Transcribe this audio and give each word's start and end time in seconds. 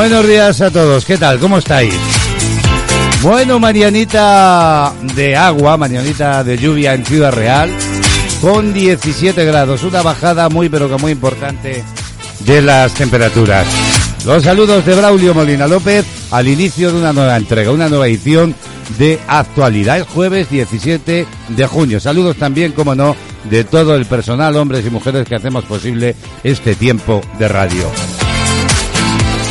Buenos 0.00 0.26
días 0.26 0.58
a 0.62 0.70
todos, 0.70 1.04
¿qué 1.04 1.18
tal? 1.18 1.38
¿Cómo 1.38 1.58
estáis? 1.58 1.92
Bueno, 3.22 3.58
mañanita 3.58 4.94
de 5.14 5.36
agua, 5.36 5.76
mañanita 5.76 6.42
de 6.42 6.56
lluvia 6.56 6.94
en 6.94 7.04
Ciudad 7.04 7.30
Real, 7.30 7.70
con 8.40 8.72
17 8.72 9.44
grados, 9.44 9.82
una 9.82 10.00
bajada 10.00 10.48
muy 10.48 10.70
pero 10.70 10.88
que 10.88 10.96
muy 10.96 11.12
importante 11.12 11.84
de 12.46 12.62
las 12.62 12.94
temperaturas. 12.94 13.66
Los 14.24 14.42
saludos 14.42 14.86
de 14.86 14.94
Braulio 14.94 15.34
Molina 15.34 15.66
López 15.66 16.06
al 16.30 16.48
inicio 16.48 16.90
de 16.92 16.98
una 16.98 17.12
nueva 17.12 17.36
entrega, 17.36 17.70
una 17.70 17.90
nueva 17.90 18.08
edición 18.08 18.54
de 18.98 19.20
actualidad. 19.28 19.98
Es 19.98 20.06
jueves 20.06 20.48
17 20.48 21.26
de 21.46 21.66
junio. 21.66 22.00
Saludos 22.00 22.36
también, 22.36 22.72
como 22.72 22.94
no, 22.94 23.14
de 23.50 23.64
todo 23.64 23.96
el 23.96 24.06
personal, 24.06 24.56
hombres 24.56 24.86
y 24.86 24.88
mujeres 24.88 25.28
que 25.28 25.34
hacemos 25.34 25.66
posible 25.66 26.16
este 26.42 26.74
tiempo 26.74 27.20
de 27.38 27.48
radio. 27.48 27.84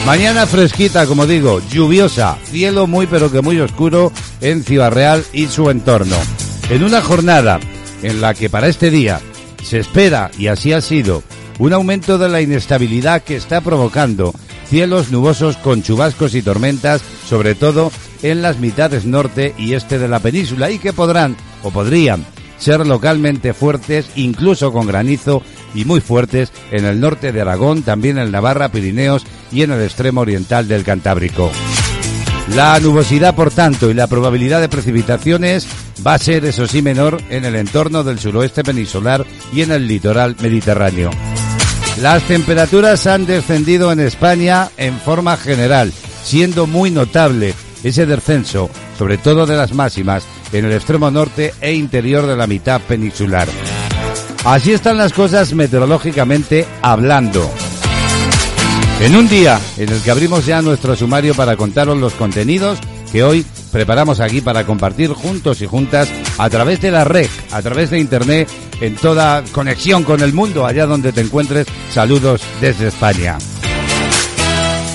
Mañana 0.06 0.48
fresquita, 0.48 1.06
como 1.06 1.28
digo, 1.28 1.62
lluviosa, 1.70 2.38
cielo 2.46 2.88
muy 2.88 3.06
pero 3.06 3.32
que 3.32 3.42
muy 3.42 3.60
oscuro 3.60 4.12
en 4.42 4.64
Ciudad 4.64 4.92
Real 4.92 5.24
y 5.34 5.48
su 5.48 5.70
entorno. 5.70 6.16
En 6.70 6.84
una 6.84 7.02
jornada 7.02 7.60
en 8.02 8.22
la 8.22 8.34
que 8.34 8.50
para 8.50 8.68
este 8.68 8.90
día 8.90 9.20
se 9.64 9.80
espera, 9.80 10.32
y 10.38 10.48
así 10.48 10.74
ha 10.74 10.82
sido, 10.82 11.22
un 11.60 11.74
aumento 11.74 12.18
de 12.18 12.30
la 12.30 12.42
inestabilidad 12.42 13.22
que 13.22 13.36
está 13.36 13.62
provocando 13.62 14.34
cielos 14.68 15.12
nubosos 15.12 15.58
con 15.58 15.84
chubascos 15.84 16.34
y 16.34 16.42
tormentas, 16.42 17.02
sobre 17.28 17.54
todo 17.54 17.92
en 18.24 18.42
las 18.42 18.58
mitades 18.58 19.06
norte 19.06 19.54
y 19.58 19.74
este 19.74 20.00
de 20.00 20.08
la 20.08 20.20
península, 20.20 20.72
y 20.72 20.80
que 20.80 20.94
podrán 20.94 21.36
o 21.62 21.72
podrían 21.72 22.26
ser 22.60 22.86
localmente 22.86 23.54
fuertes, 23.54 24.06
incluso 24.16 24.72
con 24.72 24.86
granizo 24.86 25.42
y 25.74 25.86
muy 25.86 26.02
fuertes 26.02 26.52
en 26.72 26.86
el 26.86 27.00
norte 27.00 27.32
de 27.32 27.42
Aragón, 27.42 27.82
también 27.82 28.18
en 28.18 28.32
Navarra, 28.32 28.70
Pirineos 28.70 29.26
y 29.52 29.64
en 29.64 29.72
el 29.72 29.82
extremo 29.82 30.22
oriental 30.22 30.68
del 30.68 30.84
Cantábrico. 30.84 31.52
La 32.56 32.80
nubosidad, 32.80 33.36
por 33.36 33.52
tanto, 33.52 33.92
y 33.92 33.94
la 33.94 34.08
probabilidad 34.08 34.60
de 34.60 34.70
precipitaciones 34.70 35.68
va 36.06 36.16
a 36.16 36.20
ser, 36.20 36.46
eso 36.46 36.68
sí, 36.68 36.82
menor 36.82 37.22
en 37.30 37.46
el 37.46 37.56
entorno 37.56 38.04
del 38.04 38.20
suroeste 38.20 38.64
peninsular 38.64 39.26
y 39.54 39.62
en 39.62 39.72
el 39.72 39.88
litoral 39.88 40.36
mediterráneo. 40.42 41.12
Las 42.02 42.24
temperaturas 42.24 43.06
han 43.08 43.26
descendido 43.26 43.92
en 43.92 44.00
España 44.00 44.70
en 44.78 44.98
forma 45.00 45.38
general, 45.38 45.94
siendo 46.24 46.66
muy 46.66 46.92
notable 46.92 47.54
ese 47.84 48.06
descenso, 48.06 48.70
sobre 48.98 49.18
todo 49.18 49.46
de 49.46 49.56
las 49.56 49.74
máximas, 49.74 50.24
en 50.52 50.66
el 50.66 50.72
extremo 50.74 51.12
norte 51.12 51.54
e 51.62 51.74
interior 51.74 52.26
de 52.28 52.36
la 52.36 52.48
mitad 52.48 52.82
peninsular. 52.82 53.48
Así 54.46 54.72
están 54.72 54.98
las 54.98 55.14
cosas 55.14 55.54
meteorológicamente 55.54 56.66
hablando. 56.82 57.50
En 59.02 59.16
un 59.16 59.28
día 59.28 59.60
en 59.78 59.90
el 59.90 60.02
que 60.02 60.12
abrimos 60.12 60.46
ya 60.46 60.62
nuestro 60.62 60.96
sumario 60.96 61.34
para 61.34 61.56
contaros 61.56 61.98
los 61.98 62.14
contenidos 62.14 62.80
que 63.12 63.24
hoy 63.24 63.46
preparamos 63.72 64.20
aquí 64.20 64.42
para 64.42 64.66
compartir 64.66 65.14
juntos 65.14 65.62
y 65.62 65.68
juntas 65.68 66.10
a 66.38 66.50
través 66.50 66.82
de 66.82 66.92
la 66.92 67.04
red, 67.04 67.30
a 67.52 67.62
través 67.62 67.90
de 67.90 68.00
internet, 68.00 68.48
en 68.82 68.96
toda 68.96 69.44
conexión 69.52 70.04
con 70.04 70.22
el 70.22 70.34
mundo, 70.34 70.66
allá 70.66 70.86
donde 70.86 71.12
te 71.12 71.22
encuentres. 71.22 71.68
Saludos 71.92 72.42
desde 72.62 72.88
España. 72.88 73.38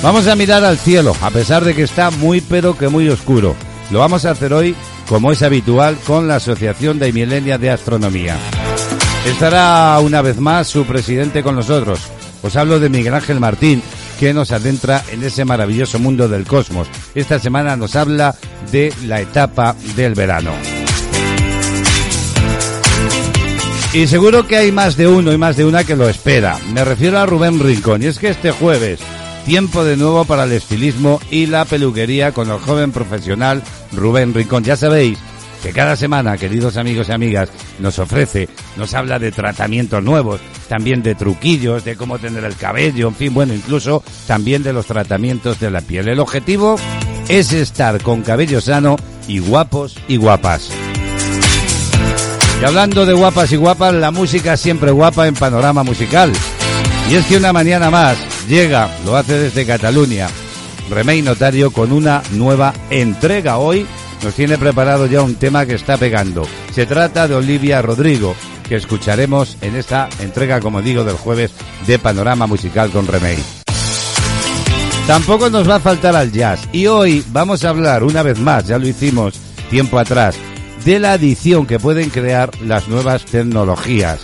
Vamos 0.02 0.26
a 0.26 0.36
mirar 0.36 0.64
al 0.64 0.78
cielo, 0.78 1.16
a 1.22 1.30
pesar 1.30 1.64
de 1.64 1.74
que 1.74 1.82
está 1.82 2.10
muy 2.10 2.40
pero 2.40 2.76
que 2.76 2.88
muy 2.88 3.08
oscuro. 3.08 3.56
Lo 3.90 4.00
vamos 4.00 4.24
a 4.24 4.30
hacer 4.30 4.52
hoy, 4.52 4.74
como 5.08 5.32
es 5.32 5.42
habitual, 5.42 5.98
con 6.06 6.28
la 6.28 6.36
Asociación 6.36 6.98
de 6.98 7.12
Milenia 7.12 7.58
de 7.58 7.70
Astronomía. 7.70 8.36
Estará 9.26 9.98
una 10.00 10.22
vez 10.22 10.38
más 10.38 10.66
su 10.68 10.84
presidente 10.84 11.42
con 11.42 11.56
nosotros. 11.56 12.00
Os 12.42 12.56
hablo 12.56 12.78
de 12.78 12.90
Miguel 12.90 13.14
Ángel 13.14 13.40
Martín, 13.40 13.82
que 14.20 14.34
nos 14.34 14.52
adentra 14.52 15.02
en 15.10 15.22
ese 15.22 15.44
maravilloso 15.44 15.98
mundo 15.98 16.28
del 16.28 16.46
cosmos. 16.46 16.88
Esta 17.14 17.38
semana 17.38 17.76
nos 17.76 17.96
habla 17.96 18.34
de 18.70 18.92
la 19.06 19.20
etapa 19.20 19.74
del 19.96 20.14
verano. 20.14 20.52
Y 23.94 24.08
seguro 24.08 24.46
que 24.46 24.56
hay 24.56 24.72
más 24.72 24.96
de 24.96 25.06
uno 25.06 25.32
y 25.32 25.38
más 25.38 25.56
de 25.56 25.64
una 25.64 25.84
que 25.84 25.94
lo 25.94 26.08
espera. 26.08 26.58
Me 26.72 26.84
refiero 26.84 27.18
a 27.20 27.26
Rubén 27.26 27.60
Rincón. 27.60 28.02
Y 28.02 28.06
es 28.06 28.18
que 28.18 28.28
este 28.28 28.50
jueves, 28.50 28.98
tiempo 29.44 29.84
de 29.84 29.96
nuevo 29.96 30.24
para 30.24 30.44
el 30.44 30.52
estilismo 30.52 31.20
y 31.30 31.46
la 31.46 31.64
peluquería 31.64 32.32
con 32.32 32.50
el 32.50 32.58
joven 32.58 32.92
profesional 32.92 33.62
Rubén 33.92 34.34
Rincón. 34.34 34.64
Ya 34.64 34.76
sabéis 34.76 35.18
que 35.62 35.72
cada 35.72 35.96
semana, 35.96 36.36
queridos 36.36 36.76
amigos 36.76 37.08
y 37.08 37.12
amigas, 37.12 37.50
nos 37.78 37.98
ofrece, 37.98 38.48
nos 38.76 38.94
habla 38.94 39.18
de 39.18 39.32
tratamientos 39.32 40.02
nuevos, 40.02 40.40
también 40.68 41.02
de 41.02 41.14
truquillos, 41.14 41.84
de 41.84 41.96
cómo 41.96 42.18
tener 42.18 42.44
el 42.44 42.56
cabello, 42.56 43.08
en 43.08 43.14
fin, 43.14 43.34
bueno, 43.34 43.54
incluso 43.54 44.02
también 44.26 44.62
de 44.62 44.72
los 44.72 44.86
tratamientos 44.86 45.60
de 45.60 45.70
la 45.70 45.80
piel. 45.80 46.08
El 46.08 46.20
objetivo 46.20 46.76
es 47.28 47.52
estar 47.52 48.02
con 48.02 48.22
cabello 48.22 48.60
sano 48.60 48.96
y 49.28 49.38
guapos 49.38 49.96
y 50.08 50.16
guapas. 50.16 50.70
Y 52.60 52.64
hablando 52.64 53.04
de 53.06 53.14
guapas 53.14 53.52
y 53.52 53.56
guapas, 53.56 53.94
la 53.94 54.10
música 54.10 54.56
siempre 54.56 54.90
guapa 54.90 55.26
en 55.26 55.34
panorama 55.34 55.82
musical. 55.82 56.32
Y 57.10 57.14
es 57.14 57.26
que 57.26 57.36
una 57.36 57.52
mañana 57.52 57.90
más 57.90 58.16
llega, 58.48 58.90
lo 59.04 59.16
hace 59.16 59.38
desde 59.38 59.66
Cataluña, 59.66 60.28
Remey 60.90 61.22
Notario 61.22 61.70
con 61.70 61.92
una 61.92 62.22
nueva 62.32 62.72
entrega 62.90 63.58
hoy 63.58 63.86
nos 64.22 64.34
tiene 64.34 64.56
preparado 64.56 65.06
ya 65.06 65.22
un 65.22 65.34
tema 65.34 65.66
que 65.66 65.74
está 65.74 65.98
pegando. 65.98 66.46
Se 66.72 66.86
trata 66.86 67.28
de 67.28 67.34
Olivia 67.34 67.82
Rodrigo, 67.82 68.34
que 68.66 68.76
escucharemos 68.76 69.58
en 69.60 69.76
esta 69.76 70.08
entrega, 70.20 70.60
como 70.60 70.80
digo, 70.80 71.04
del 71.04 71.16
jueves 71.16 71.50
de 71.86 71.98
Panorama 71.98 72.46
Musical 72.46 72.90
con 72.90 73.06
Remey. 73.06 73.36
Tampoco 75.06 75.50
nos 75.50 75.68
va 75.68 75.76
a 75.76 75.80
faltar 75.80 76.16
al 76.16 76.32
jazz 76.32 76.60
y 76.72 76.86
hoy 76.86 77.22
vamos 77.28 77.64
a 77.64 77.68
hablar 77.68 78.02
una 78.02 78.22
vez 78.22 78.38
más, 78.38 78.66
ya 78.66 78.78
lo 78.78 78.88
hicimos 78.88 79.34
tiempo 79.68 79.98
atrás, 79.98 80.36
de 80.86 80.98
la 80.98 81.12
adición 81.12 81.66
que 81.66 81.78
pueden 81.78 82.08
crear 82.08 82.50
las 82.62 82.88
nuevas 82.88 83.26
tecnologías. 83.26 84.20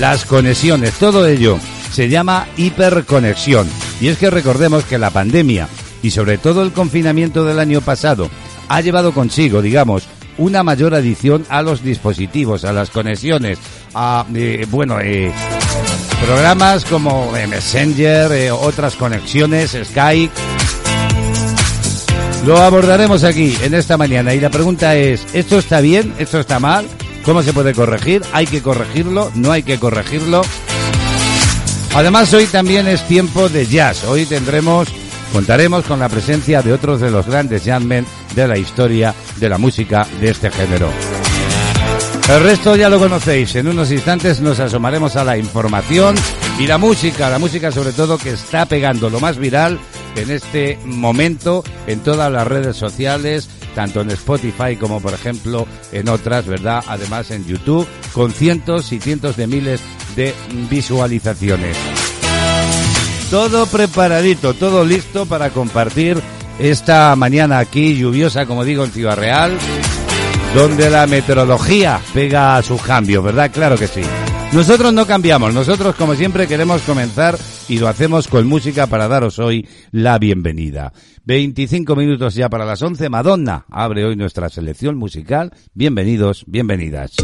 Las 0.00 0.24
conexiones, 0.24 0.94
todo 0.94 1.28
ello 1.28 1.60
se 1.94 2.08
llama 2.08 2.48
hiperconexión. 2.56 3.68
Y 4.00 4.08
es 4.08 4.18
que 4.18 4.28
recordemos 4.28 4.82
que 4.84 4.98
la 4.98 5.10
pandemia 5.10 5.68
y 6.02 6.10
sobre 6.10 6.38
todo 6.38 6.62
el 6.62 6.72
confinamiento 6.72 7.44
del 7.44 7.60
año 7.60 7.80
pasado 7.80 8.28
ha 8.68 8.80
llevado 8.80 9.12
consigo, 9.12 9.62
digamos, 9.62 10.08
una 10.36 10.64
mayor 10.64 10.94
adición 10.94 11.46
a 11.48 11.62
los 11.62 11.84
dispositivos, 11.84 12.64
a 12.64 12.72
las 12.72 12.90
conexiones, 12.90 13.60
a, 13.94 14.26
eh, 14.34 14.66
bueno, 14.68 14.98
eh, 15.00 15.30
programas 16.24 16.84
como 16.84 17.36
eh, 17.36 17.46
Messenger, 17.46 18.50
otras 18.50 18.96
conexiones, 18.96 19.78
Skype. 19.84 20.34
Lo 22.44 22.58
abordaremos 22.58 23.22
aquí 23.22 23.56
en 23.62 23.74
esta 23.74 23.96
mañana 23.96 24.34
y 24.34 24.40
la 24.40 24.50
pregunta 24.50 24.96
es, 24.96 25.24
¿esto 25.32 25.58
está 25.58 25.80
bien? 25.80 26.12
¿Esto 26.18 26.40
está 26.40 26.58
mal? 26.58 26.86
¿Cómo 27.24 27.44
se 27.44 27.52
puede 27.52 27.72
corregir? 27.72 28.22
¿Hay 28.32 28.48
que 28.48 28.62
corregirlo? 28.62 29.30
¿No 29.36 29.52
hay 29.52 29.62
que 29.62 29.78
corregirlo? 29.78 30.42
Además 31.94 32.34
hoy 32.34 32.46
también 32.46 32.88
es 32.88 33.06
tiempo 33.06 33.48
de 33.48 33.66
jazz. 33.66 34.04
Hoy 34.04 34.26
tendremos 34.26 34.88
contaremos 35.32 35.84
con 35.84 35.98
la 35.98 36.08
presencia 36.08 36.62
de 36.62 36.72
otros 36.72 37.00
de 37.00 37.10
los 37.10 37.26
grandes 37.26 37.64
jazzmen 37.64 38.06
de 38.34 38.46
la 38.46 38.56
historia 38.56 39.14
de 39.36 39.48
la 39.48 39.58
música 39.58 40.06
de 40.20 40.30
este 40.30 40.50
género. 40.50 40.88
El 42.28 42.42
resto 42.42 42.74
ya 42.74 42.88
lo 42.88 42.98
conocéis. 42.98 43.54
En 43.56 43.68
unos 43.68 43.90
instantes 43.90 44.40
nos 44.40 44.58
asomaremos 44.60 45.14
a 45.16 45.24
la 45.24 45.36
información 45.36 46.14
y 46.58 46.66
la 46.66 46.78
música, 46.78 47.30
la 47.30 47.38
música 47.38 47.70
sobre 47.70 47.92
todo 47.92 48.18
que 48.18 48.30
está 48.30 48.66
pegando 48.66 49.10
lo 49.10 49.20
más 49.20 49.38
viral 49.38 49.78
en 50.16 50.30
este 50.30 50.78
momento 50.84 51.62
en 51.86 52.00
todas 52.00 52.30
las 52.30 52.46
redes 52.46 52.76
sociales, 52.76 53.48
tanto 53.74 54.00
en 54.00 54.10
Spotify 54.10 54.76
como 54.78 55.00
por 55.00 55.12
ejemplo 55.12 55.66
en 55.92 56.08
otras, 56.08 56.46
¿verdad? 56.46 56.82
Además 56.86 57.30
en 57.30 57.44
YouTube, 57.44 57.86
con 58.12 58.32
cientos 58.32 58.92
y 58.92 59.00
cientos 59.00 59.36
de 59.36 59.46
miles 59.46 59.80
de 60.16 60.34
visualizaciones. 60.70 61.76
Todo 63.30 63.66
preparadito, 63.66 64.54
todo 64.54 64.84
listo 64.84 65.26
para 65.26 65.50
compartir 65.50 66.20
esta 66.58 67.16
mañana 67.16 67.58
aquí 67.58 67.96
lluviosa, 67.96 68.46
como 68.46 68.64
digo, 68.64 68.84
en 68.84 68.92
Ciudad 68.92 69.16
Real, 69.16 69.58
donde 70.54 70.88
la 70.88 71.06
meteorología 71.06 72.00
pega 72.12 72.56
a 72.56 72.62
sus 72.62 72.80
cambios, 72.82 73.24
¿verdad? 73.24 73.50
Claro 73.52 73.76
que 73.76 73.88
sí. 73.88 74.02
Nosotros 74.54 74.92
no 74.92 75.04
cambiamos, 75.04 75.52
nosotros 75.52 75.96
como 75.96 76.14
siempre 76.14 76.46
queremos 76.46 76.82
comenzar 76.82 77.36
y 77.68 77.78
lo 77.78 77.88
hacemos 77.88 78.28
con 78.28 78.46
música 78.46 78.86
para 78.86 79.08
daros 79.08 79.40
hoy 79.40 79.66
la 79.90 80.16
bienvenida. 80.20 80.92
25 81.24 81.96
minutos 81.96 82.36
ya 82.36 82.48
para 82.48 82.64
las 82.64 82.80
11, 82.80 83.08
Madonna 83.08 83.66
abre 83.68 84.04
hoy 84.04 84.14
nuestra 84.14 84.48
selección 84.48 84.96
musical. 84.96 85.52
Bienvenidos, 85.74 86.44
bienvenidas. 86.46 87.16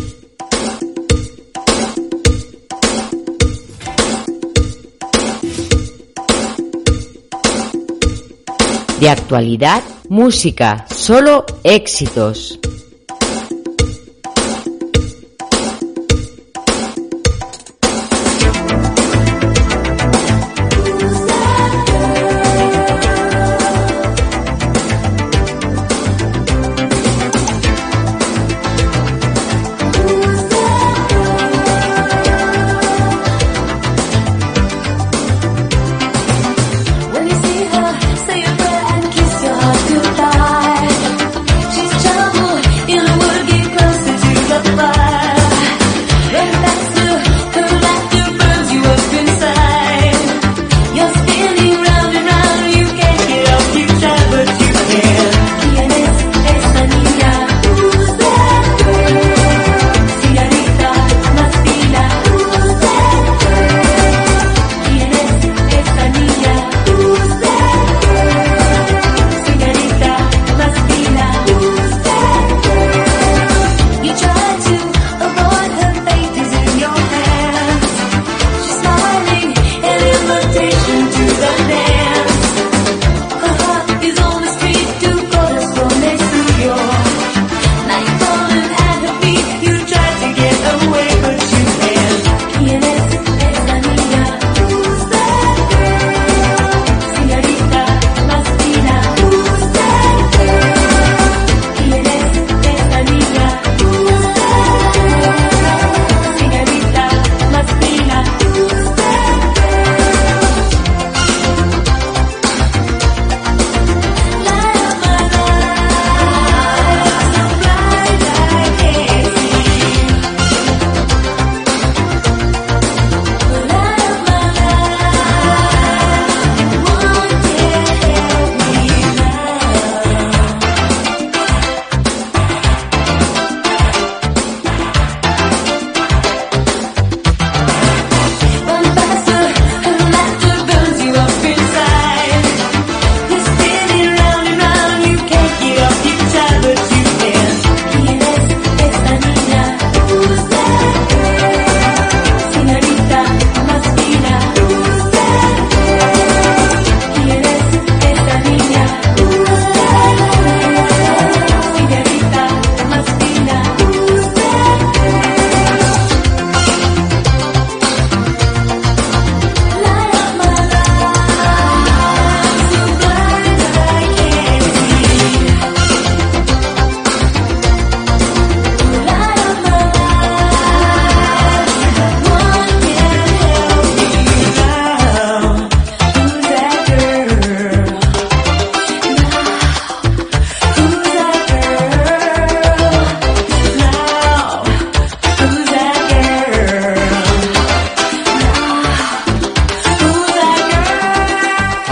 De 8.98 9.08
actualidad, 9.08 9.84
música, 10.08 10.84
solo 10.88 11.46
éxitos. 11.62 12.58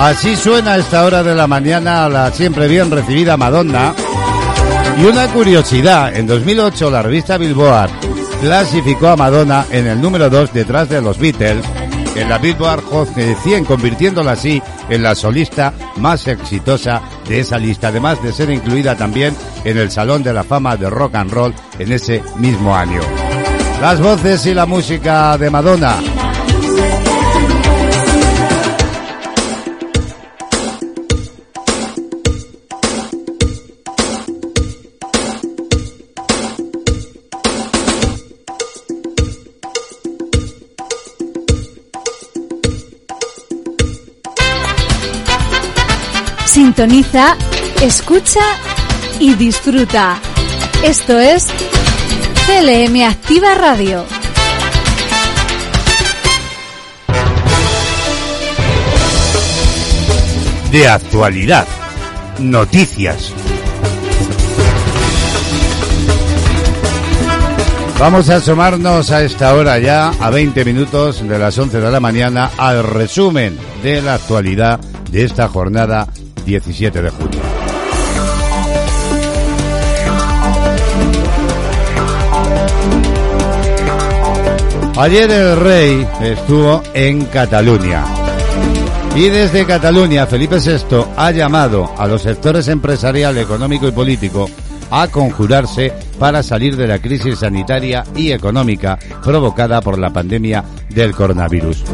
Así 0.08 0.36
suena 0.36 0.72
a 0.72 0.78
esta 0.78 1.04
hora 1.04 1.22
de 1.22 1.34
la 1.34 1.46
mañana 1.46 2.08
la 2.08 2.32
siempre 2.32 2.66
bien 2.66 2.90
recibida 2.90 3.36
Madonna. 3.36 3.94
Y 4.98 5.04
una 5.04 5.28
curiosidad, 5.28 6.16
en 6.16 6.26
2008 6.26 6.90
la 6.90 7.02
revista 7.02 7.36
Billboard 7.36 7.90
clasificó 8.40 9.08
a 9.08 9.16
Madonna 9.16 9.66
en 9.70 9.86
el 9.86 10.00
número 10.00 10.30
2 10.30 10.54
detrás 10.54 10.88
de 10.88 11.02
los 11.02 11.18
Beatles 11.18 11.62
en 12.16 12.26
la 12.26 12.38
Billboard 12.38 12.84
Hot 12.84 13.10
100, 13.14 13.66
convirtiéndola 13.66 14.32
así 14.32 14.62
en 14.88 15.02
la 15.02 15.14
solista 15.14 15.74
más 15.96 16.26
exitosa 16.26 17.02
de 17.28 17.40
esa 17.40 17.58
lista, 17.58 17.88
además 17.88 18.22
de 18.22 18.32
ser 18.32 18.48
incluida 18.48 18.96
también 18.96 19.36
en 19.64 19.76
el 19.76 19.90
Salón 19.90 20.22
de 20.22 20.32
la 20.32 20.42
Fama 20.42 20.78
de 20.78 20.88
Rock 20.88 21.16
and 21.16 21.30
Roll 21.30 21.54
en 21.78 21.92
ese 21.92 22.22
mismo 22.38 22.74
año. 22.74 23.02
Las 23.82 24.00
voces 24.00 24.46
y 24.46 24.54
la 24.54 24.64
música 24.64 25.36
de 25.36 25.50
Madonna 25.50 25.96
Sintoniza, 46.78 47.36
escucha 47.82 48.38
y 49.18 49.34
disfruta. 49.34 50.16
Esto 50.84 51.18
es 51.18 51.48
CLM 52.46 53.02
Activa 53.02 53.56
Radio. 53.56 54.04
De 60.70 60.86
actualidad. 60.86 61.66
Noticias. 62.38 63.32
Vamos 67.98 68.30
a 68.30 68.36
asomarnos 68.36 69.10
a 69.10 69.24
esta 69.24 69.52
hora 69.56 69.80
ya, 69.80 70.10
a 70.10 70.30
20 70.30 70.64
minutos 70.64 71.28
de 71.28 71.38
las 71.40 71.58
11 71.58 71.80
de 71.80 71.90
la 71.90 71.98
mañana, 71.98 72.52
al 72.56 72.84
resumen 72.84 73.58
de 73.82 74.00
la 74.00 74.14
actualidad 74.14 74.78
de 75.10 75.24
esta 75.24 75.48
jornada 75.48 76.06
17 76.48 77.02
de 77.02 77.10
junio. 77.10 77.40
Ayer 84.96 85.30
el 85.30 85.56
rey 85.56 86.08
estuvo 86.22 86.82
en 86.94 87.26
Cataluña. 87.26 88.02
Y 89.14 89.28
desde 89.28 89.66
Cataluña, 89.66 90.26
Felipe 90.26 90.56
VI 90.58 91.04
ha 91.16 91.30
llamado 91.32 91.92
a 91.98 92.06
los 92.06 92.22
sectores 92.22 92.66
empresarial, 92.68 93.36
económico 93.36 93.86
y 93.86 93.92
político 93.92 94.48
a 94.90 95.06
conjurarse 95.08 95.92
para 96.18 96.42
salir 96.42 96.76
de 96.76 96.86
la 96.86 96.98
crisis 96.98 97.40
sanitaria 97.40 98.04
y 98.16 98.32
económica 98.32 98.98
provocada 99.22 99.82
por 99.82 99.98
la 99.98 100.10
pandemia 100.10 100.64
del 100.88 101.14
coronavirus. 101.14 101.84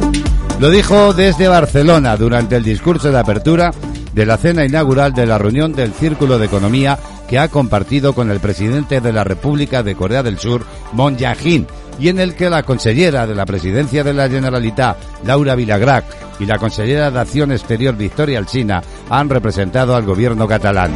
Lo 0.60 0.70
dijo 0.70 1.12
desde 1.12 1.48
Barcelona 1.48 2.16
durante 2.16 2.54
el 2.56 2.62
discurso 2.62 3.10
de 3.10 3.18
apertura 3.18 3.72
de 4.14 4.26
la 4.26 4.36
cena 4.36 4.64
inaugural 4.64 5.12
de 5.12 5.26
la 5.26 5.38
reunión 5.38 5.72
del 5.72 5.92
Círculo 5.92 6.38
de 6.38 6.46
Economía 6.46 6.98
que 7.28 7.38
ha 7.38 7.48
compartido 7.48 8.12
con 8.12 8.30
el 8.30 8.40
presidente 8.40 9.00
de 9.00 9.12
la 9.12 9.24
República 9.24 9.82
de 9.82 9.94
Corea 9.94 10.22
del 10.22 10.38
Sur, 10.38 10.64
Moon 10.92 11.16
Jae-in, 11.18 11.66
y 11.98 12.08
en 12.08 12.18
el 12.18 12.34
que 12.34 12.50
la 12.50 12.62
consellera 12.62 13.26
de 13.26 13.34
la 13.34 13.46
Presidencia 13.46 14.04
de 14.04 14.14
la 14.14 14.28
Generalitat, 14.28 14.96
Laura 15.24 15.54
Vilagrac, 15.54 16.04
y 16.38 16.46
la 16.46 16.58
consellera 16.58 17.10
de 17.10 17.20
Acción 17.20 17.52
Exterior, 17.52 17.96
Victoria 17.96 18.38
Alsina, 18.38 18.82
han 19.08 19.28
representado 19.28 19.94
al 19.94 20.04
gobierno 20.04 20.48
catalán. 20.48 20.92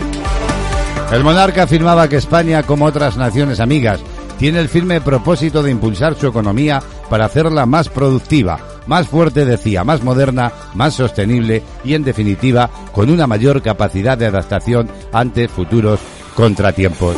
El 1.13 1.25
monarca 1.25 1.63
afirmaba 1.63 2.09
que 2.09 2.17
España, 2.17 2.63
como 2.63 2.85
otras 2.85 3.17
naciones 3.17 3.61
amigas, 3.61 4.01
tiene 4.39 4.61
el 4.61 4.69
firme 4.69 5.01
propósito 5.01 5.63
de 5.63 5.71
impulsar 5.71 6.15
su 6.15 6.27
economía 6.27 6.83
para 7.09 7.25
hacerla 7.25 7.67
más 7.67 7.89
productiva, 7.89 8.59
más 8.89 9.07
fuerte 9.07 9.45
decía, 9.45 9.85
más 9.85 10.03
moderna, 10.03 10.51
más 10.75 10.95
sostenible 10.95 11.63
y 11.85 11.95
en 11.95 12.03
definitiva 12.03 12.69
con 12.93 13.11
una 13.11 13.27
mayor 13.29 13.63
capacidad 13.63 14.19
de 14.19 14.27
adaptación 14.27 14.89
ante 15.13 15.47
futuros 15.47 16.01
contratiempos. 16.35 17.15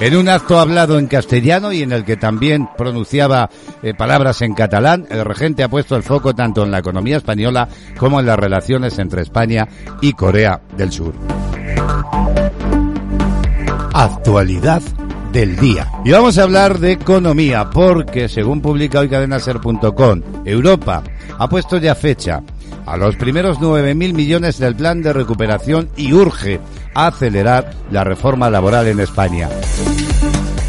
En 0.00 0.16
un 0.16 0.28
acto 0.28 0.58
hablado 0.58 0.98
en 0.98 1.06
castellano 1.06 1.70
y 1.70 1.82
en 1.82 1.92
el 1.92 2.04
que 2.04 2.16
también 2.16 2.68
pronunciaba 2.76 3.48
eh, 3.84 3.94
palabras 3.94 4.42
en 4.42 4.52
catalán, 4.52 5.06
el 5.10 5.24
regente 5.24 5.62
ha 5.62 5.68
puesto 5.68 5.94
el 5.94 6.02
foco 6.02 6.34
tanto 6.34 6.64
en 6.64 6.72
la 6.72 6.78
economía 6.78 7.18
española 7.18 7.68
como 7.96 8.18
en 8.18 8.26
las 8.26 8.36
relaciones 8.36 8.98
entre 8.98 9.22
España 9.22 9.68
y 10.00 10.12
Corea 10.14 10.60
del 10.76 10.90
Sur. 10.90 11.14
Actualidad 13.94 14.82
del 15.32 15.56
día. 15.56 15.90
Y 16.04 16.10
vamos 16.10 16.38
a 16.38 16.42
hablar 16.42 16.78
de 16.78 16.92
economía 16.92 17.70
porque, 17.70 18.28
según 18.28 18.60
publica 18.60 19.00
hoy 19.00 19.08
cadenaser.com, 19.08 20.22
Europa 20.44 21.02
ha 21.38 21.48
puesto 21.48 21.78
ya 21.78 21.94
fecha 21.94 22.42
a 22.86 22.96
los 22.96 23.16
primeros 23.16 23.58
9.000 23.58 24.12
millones 24.12 24.58
del 24.58 24.76
plan 24.76 25.02
de 25.02 25.12
recuperación 25.12 25.88
y 25.96 26.12
urge 26.12 26.60
acelerar 26.94 27.72
la 27.90 28.04
reforma 28.04 28.50
laboral 28.50 28.86
en 28.88 29.00
España. 29.00 29.48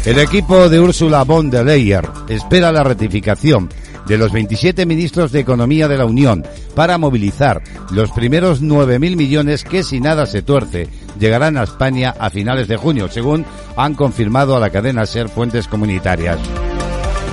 El 0.04 0.18
equipo 0.18 0.68
de 0.68 0.80
Ursula 0.80 1.24
von 1.24 1.50
der 1.50 1.64
Leyen 1.64 2.02
espera 2.28 2.72
la 2.72 2.84
ratificación 2.84 3.68
de 4.06 4.18
los 4.18 4.32
27 4.32 4.84
ministros 4.86 5.32
de 5.32 5.40
Economía 5.40 5.88
de 5.88 5.96
la 5.96 6.04
Unión 6.04 6.44
para 6.74 6.98
movilizar 6.98 7.62
los 7.90 8.10
primeros 8.12 8.62
9.000 8.62 9.16
millones 9.16 9.64
que 9.64 9.82
si 9.82 10.00
nada 10.00 10.26
se 10.26 10.42
tuerce 10.42 10.88
llegarán 11.18 11.56
a 11.56 11.64
España 11.64 12.14
a 12.18 12.30
finales 12.30 12.68
de 12.68 12.76
junio, 12.76 13.08
según 13.08 13.44
han 13.76 13.94
confirmado 13.94 14.56
a 14.56 14.60
la 14.60 14.70
cadena 14.70 15.06
SER 15.06 15.28
fuentes 15.28 15.68
comunitarias. 15.68 16.38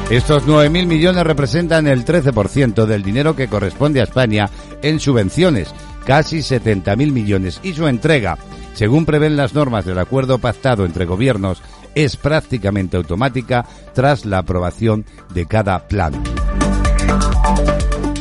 Estos 0.10 0.46
9.000 0.46 0.88
millones 0.88 1.24
representan 1.24 1.88
el 1.88 2.04
13% 2.04 2.86
del 2.86 3.02
dinero 3.02 3.36
que 3.36 3.48
corresponde 3.48 4.02
a 4.02 4.04
España 4.04 4.50
en 4.82 5.00
subvenciones, 5.00 5.74
casi 6.06 6.40
70.000 6.40 7.12
millones, 7.12 7.62
y 7.64 7.74
su 7.74 7.88
entrega, 7.88 8.38
según 8.74 9.06
prevén 9.06 9.38
las 9.38 9.54
normas 9.54 9.86
del 9.86 10.00
acuerdo 10.00 10.38
pactado 10.38 10.84
entre 10.84 11.06
gobiernos, 11.06 11.62
es 11.96 12.18
prácticamente 12.18 12.98
automática 12.98 13.66
tras 13.94 14.26
la 14.26 14.40
aprobación 14.40 15.06
de 15.34 15.46
cada 15.46 15.88
plan. 15.88 16.14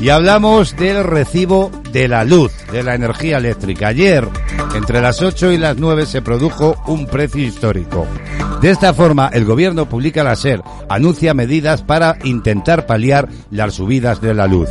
Y 0.00 0.08
hablamos 0.08 0.76
del 0.76 1.04
recibo 1.04 1.70
de 1.92 2.08
la 2.08 2.24
luz, 2.24 2.52
de 2.72 2.82
la 2.82 2.94
energía 2.94 3.36
eléctrica. 3.36 3.88
Ayer, 3.88 4.26
entre 4.74 5.02
las 5.02 5.20
8 5.20 5.52
y 5.52 5.58
las 5.58 5.76
9, 5.76 6.06
se 6.06 6.22
produjo 6.22 6.82
un 6.86 7.06
precio 7.06 7.42
histórico. 7.42 8.06
De 8.62 8.70
esta 8.70 8.94
forma, 8.94 9.28
el 9.32 9.44
gobierno 9.44 9.88
publica 9.88 10.24
la 10.24 10.36
SER, 10.36 10.62
anuncia 10.88 11.34
medidas 11.34 11.82
para 11.82 12.16
intentar 12.24 12.86
paliar 12.86 13.28
las 13.50 13.74
subidas 13.74 14.22
de 14.22 14.32
la 14.32 14.46
luz. 14.46 14.70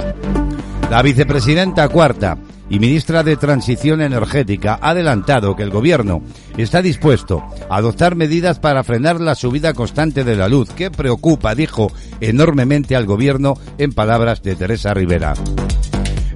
La 0.89 1.03
vicepresidenta 1.03 1.87
cuarta 1.89 2.37
y 2.69 2.79
ministra 2.79 3.23
de 3.23 3.35
Transición 3.35 4.01
Energética 4.01 4.79
ha 4.81 4.91
adelantado 4.91 5.55
que 5.55 5.63
el 5.63 5.71
Gobierno 5.71 6.21
está 6.57 6.81
dispuesto 6.81 7.43
a 7.69 7.77
adoptar 7.77 8.15
medidas 8.15 8.59
para 8.59 8.83
frenar 8.83 9.19
la 9.19 9.35
subida 9.35 9.73
constante 9.73 10.23
de 10.23 10.35
la 10.35 10.47
luz, 10.47 10.69
que 10.69 10.91
preocupa, 10.91 11.55
dijo, 11.55 11.91
enormemente 12.21 12.95
al 12.95 13.05
Gobierno 13.05 13.55
en 13.77 13.93
palabras 13.93 14.43
de 14.43 14.55
Teresa 14.55 14.93
Rivera. 14.93 15.33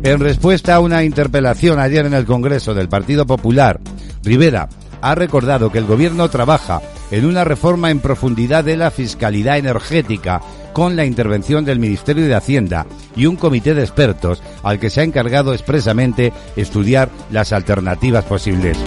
En 0.03 0.19
respuesta 0.19 0.75
a 0.75 0.79
una 0.79 1.03
interpelación 1.03 1.79
ayer 1.79 2.05
en 2.05 2.13
el 2.13 2.25
Congreso 2.25 2.73
del 2.73 2.89
Partido 2.89 3.25
Popular, 3.25 3.79
Rivera 4.23 4.67
ha 5.01 5.15
recordado 5.15 5.71
que 5.71 5.77
el 5.77 5.85
Gobierno 5.85 6.29
trabaja 6.29 6.81
en 7.11 7.25
una 7.25 7.43
reforma 7.43 7.91
en 7.91 7.99
profundidad 7.99 8.63
de 8.63 8.77
la 8.77 8.89
fiscalidad 8.89 9.57
energética 9.57 10.41
con 10.73 10.95
la 10.95 11.05
intervención 11.05 11.63
del 11.63 11.79
Ministerio 11.79 12.25
de 12.25 12.35
Hacienda 12.35 12.85
y 13.15 13.27
un 13.27 13.35
comité 13.35 13.73
de 13.73 13.83
expertos 13.83 14.41
al 14.63 14.79
que 14.79 14.89
se 14.89 15.01
ha 15.01 15.03
encargado 15.03 15.53
expresamente 15.53 16.33
estudiar 16.55 17.09
las 17.31 17.53
alternativas 17.53 18.25
posibles. 18.25 18.77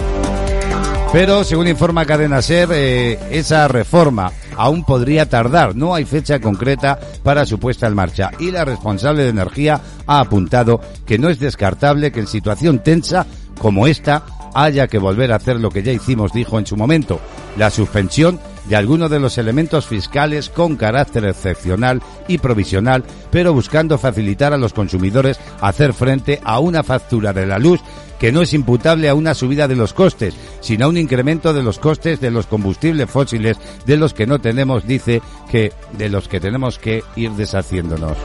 Pero, 1.13 1.43
según 1.45 1.67
informa 1.69 2.05
Cadena 2.05 2.41
Ser, 2.41 2.69
eh, 2.73 3.17
esa 3.31 3.67
reforma 3.69 4.31
aún 4.57 4.83
podría 4.83 5.29
tardar. 5.29 5.75
No 5.75 5.95
hay 5.95 6.03
fecha 6.03 6.39
concreta 6.39 6.99
para 7.23 7.45
su 7.45 7.59
puesta 7.59 7.87
en 7.87 7.95
marcha. 7.95 8.31
Y 8.39 8.51
la 8.51 8.65
responsable 8.65 9.23
de 9.23 9.29
energía 9.29 9.79
ha 10.05 10.19
apuntado 10.19 10.81
que 11.05 11.17
no 11.17 11.29
es 11.29 11.39
descartable 11.39 12.11
que 12.11 12.19
en 12.19 12.27
situación 12.27 12.83
tensa 12.83 13.25
como 13.57 13.87
esta 13.87 14.23
haya 14.57 14.87
que 14.87 14.97
volver 14.97 15.31
a 15.31 15.35
hacer 15.35 15.59
lo 15.59 15.69
que 15.69 15.83
ya 15.83 15.91
hicimos, 15.91 16.33
dijo 16.33 16.57
en 16.57 16.65
su 16.65 16.75
momento, 16.75 17.19
la 17.57 17.69
suspensión 17.69 18.39
de 18.65 18.75
algunos 18.75 19.09
de 19.09 19.19
los 19.19 19.37
elementos 19.37 19.85
fiscales 19.85 20.49
con 20.49 20.75
carácter 20.75 21.25
excepcional 21.25 22.01
y 22.27 22.39
provisional, 22.39 23.03
pero 23.31 23.53
buscando 23.53 23.97
facilitar 23.97 24.53
a 24.53 24.57
los 24.57 24.73
consumidores 24.73 25.39
hacer 25.61 25.93
frente 25.93 26.41
a 26.43 26.59
una 26.59 26.83
factura 26.83 27.33
de 27.33 27.45
la 27.45 27.59
luz 27.59 27.81
que 28.19 28.31
no 28.31 28.41
es 28.41 28.53
imputable 28.53 29.09
a 29.09 29.13
una 29.13 29.35
subida 29.35 29.67
de 29.67 29.75
los 29.75 29.93
costes, 29.93 30.33
sino 30.59 30.85
a 30.85 30.89
un 30.89 30.97
incremento 30.97 31.53
de 31.53 31.61
los 31.61 31.77
costes 31.77 32.19
de 32.19 32.31
los 32.31 32.47
combustibles 32.47 33.09
fósiles 33.09 33.57
de 33.85 33.97
los 33.97 34.15
que 34.15 34.25
no 34.25 34.39
tenemos, 34.39 34.87
dice 34.87 35.21
que 35.51 35.71
de 35.93 36.09
los 36.09 36.27
que 36.27 36.39
tenemos 36.39 36.79
que 36.79 37.03
ir 37.15 37.31
deshaciéndonos. 37.31 38.17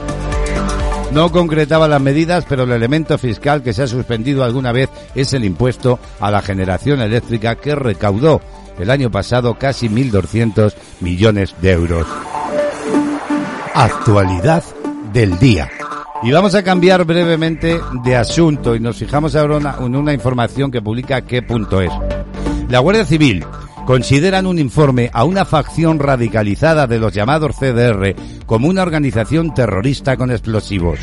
No 1.13 1.31
concretaba 1.31 1.87
las 1.87 2.01
medidas, 2.01 2.43
pero 2.49 2.63
el 2.63 2.71
elemento 2.71 3.19
fiscal 3.19 3.61
que 3.61 3.71
se 3.71 3.83
ha 3.83 3.87
suspendido 3.87 4.43
alguna 4.43 4.71
vez 4.71 4.89
es 5.13 5.31
el 5.33 5.45
impuesto 5.45 5.99
a 6.19 6.31
la 6.31 6.41
generación 6.41 7.01
eléctrica 7.01 7.55
que 7.55 7.75
recaudó 7.75 8.41
el 8.79 8.89
año 8.89 9.11
pasado 9.11 9.53
casi 9.53 9.89
1.200 9.89 10.73
millones 11.01 11.53
de 11.61 11.71
euros. 11.71 12.07
Actualidad 13.75 14.63
del 15.13 15.37
día. 15.37 15.69
Y 16.23 16.31
vamos 16.31 16.55
a 16.55 16.63
cambiar 16.63 17.05
brevemente 17.05 17.79
de 18.03 18.15
asunto 18.15 18.75
y 18.75 18.79
nos 18.79 18.97
fijamos 18.97 19.35
ahora 19.35 19.75
en 19.79 19.95
una 19.95 20.13
información 20.13 20.71
que 20.71 20.81
publica 20.81 21.21
qué.es. 21.21 21.91
La 22.69 22.79
Guardia 22.79 23.05
Civil 23.05 23.45
consideran 23.85 24.45
un 24.45 24.59
informe 24.59 25.09
a 25.13 25.23
una 25.23 25.45
facción 25.45 25.99
radicalizada 25.99 26.87
de 26.87 26.99
los 26.99 27.13
llamados 27.13 27.55
CDR 27.57 28.15
como 28.45 28.67
una 28.67 28.81
organización 28.81 29.53
terrorista 29.53 30.17
con 30.17 30.31
explosivos. 30.31 30.99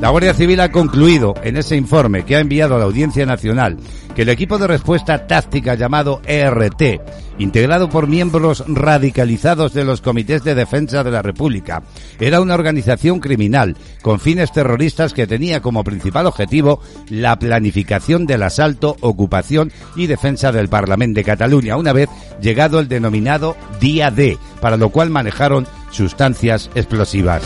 La 0.00 0.10
Guardia 0.10 0.34
Civil 0.34 0.60
ha 0.60 0.70
concluido 0.70 1.34
en 1.42 1.56
ese 1.56 1.76
informe 1.76 2.24
que 2.24 2.36
ha 2.36 2.40
enviado 2.40 2.76
a 2.76 2.78
la 2.78 2.84
Audiencia 2.84 3.26
Nacional 3.26 3.78
que 4.16 4.22
el 4.22 4.30
equipo 4.30 4.56
de 4.56 4.66
respuesta 4.66 5.26
táctica 5.26 5.74
llamado 5.74 6.22
ERT, 6.26 7.02
integrado 7.38 7.90
por 7.90 8.06
miembros 8.06 8.64
radicalizados 8.66 9.74
de 9.74 9.84
los 9.84 10.00
comités 10.00 10.42
de 10.42 10.54
defensa 10.54 11.04
de 11.04 11.10
la 11.10 11.20
República, 11.20 11.82
era 12.18 12.40
una 12.40 12.54
organización 12.54 13.20
criminal 13.20 13.76
con 14.00 14.18
fines 14.18 14.52
terroristas 14.52 15.12
que 15.12 15.26
tenía 15.26 15.60
como 15.60 15.84
principal 15.84 16.24
objetivo 16.24 16.80
la 17.10 17.38
planificación 17.38 18.24
del 18.24 18.42
asalto, 18.42 18.96
ocupación 19.02 19.70
y 19.96 20.06
defensa 20.06 20.50
del 20.50 20.70
Parlamento 20.70 21.20
de 21.20 21.24
Cataluña, 21.24 21.76
una 21.76 21.92
vez 21.92 22.08
llegado 22.40 22.80
el 22.80 22.88
denominado 22.88 23.54
Día 23.80 24.10
D, 24.10 24.38
para 24.62 24.78
lo 24.78 24.88
cual 24.88 25.10
manejaron 25.10 25.66
sustancias 25.90 26.70
explosivas. 26.74 27.42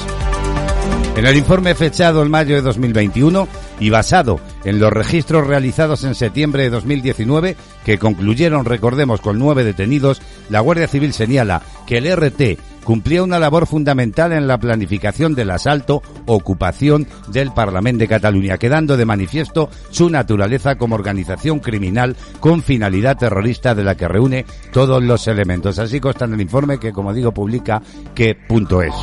En 1.16 1.26
el 1.26 1.36
informe 1.36 1.74
fechado 1.74 2.22
en 2.22 2.30
mayo 2.30 2.54
de 2.54 2.62
2021 2.62 3.48
y 3.80 3.90
basado 3.90 4.38
en 4.64 4.78
los 4.78 4.92
registros 4.92 5.46
realizados 5.46 6.04
en 6.04 6.14
septiembre 6.14 6.64
de 6.64 6.70
2019, 6.70 7.56
que 7.84 7.98
concluyeron, 7.98 8.64
recordemos, 8.64 9.20
con 9.20 9.38
nueve 9.38 9.64
detenidos, 9.64 10.22
la 10.48 10.60
Guardia 10.60 10.86
Civil 10.86 11.12
señala 11.12 11.62
que 11.86 11.98
el 11.98 12.14
RT 12.14 12.60
cumplía 12.84 13.22
una 13.22 13.38
labor 13.38 13.66
fundamental 13.66 14.32
en 14.32 14.46
la 14.46 14.58
planificación 14.58 15.34
del 15.34 15.50
asalto, 15.50 16.02
ocupación 16.26 17.06
del 17.28 17.52
Parlamento 17.52 18.00
de 18.00 18.08
Cataluña, 18.08 18.58
quedando 18.58 18.96
de 18.96 19.04
manifiesto 19.04 19.70
su 19.90 20.10
naturaleza 20.10 20.76
como 20.76 20.94
organización 20.94 21.60
criminal 21.60 22.16
con 22.40 22.62
finalidad 22.62 23.16
terrorista 23.16 23.74
de 23.74 23.84
la 23.84 23.96
que 23.96 24.08
reúne 24.08 24.44
todos 24.72 25.02
los 25.02 25.26
elementos. 25.26 25.78
Así 25.78 26.00
consta 26.00 26.24
en 26.24 26.34
el 26.34 26.40
informe 26.40 26.78
que, 26.78 26.92
como 26.92 27.14
digo, 27.14 27.32
publica 27.32 27.82
que 28.14 28.34
punto 28.34 28.82
es. 28.82 28.94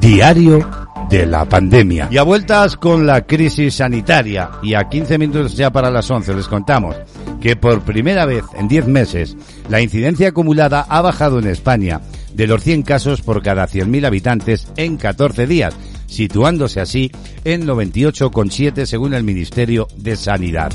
Diario 0.00 0.86
de 1.08 1.26
la 1.26 1.44
pandemia. 1.44 2.08
Y 2.10 2.18
a 2.18 2.22
vueltas 2.22 2.76
con 2.76 3.06
la 3.06 3.26
crisis 3.26 3.76
sanitaria, 3.76 4.50
y 4.62 4.74
a 4.74 4.88
15 4.88 5.18
minutos 5.18 5.56
ya 5.56 5.70
para 5.70 5.90
las 5.90 6.10
11 6.10 6.34
les 6.34 6.48
contamos 6.48 6.96
que 7.40 7.56
por 7.56 7.82
primera 7.82 8.26
vez 8.26 8.44
en 8.56 8.68
10 8.68 8.86
meses 8.86 9.36
la 9.68 9.80
incidencia 9.80 10.28
acumulada 10.28 10.86
ha 10.88 11.00
bajado 11.00 11.38
en 11.38 11.46
España 11.46 12.00
de 12.34 12.46
los 12.46 12.62
100 12.62 12.82
casos 12.82 13.22
por 13.22 13.42
cada 13.42 13.66
100.000 13.66 14.06
habitantes 14.06 14.68
en 14.76 14.96
14 14.96 15.46
días, 15.46 15.74
situándose 16.06 16.80
así 16.80 17.10
en 17.44 17.66
98,7 17.66 18.84
según 18.84 19.14
el 19.14 19.24
Ministerio 19.24 19.88
de 19.96 20.16
Sanidad. 20.16 20.72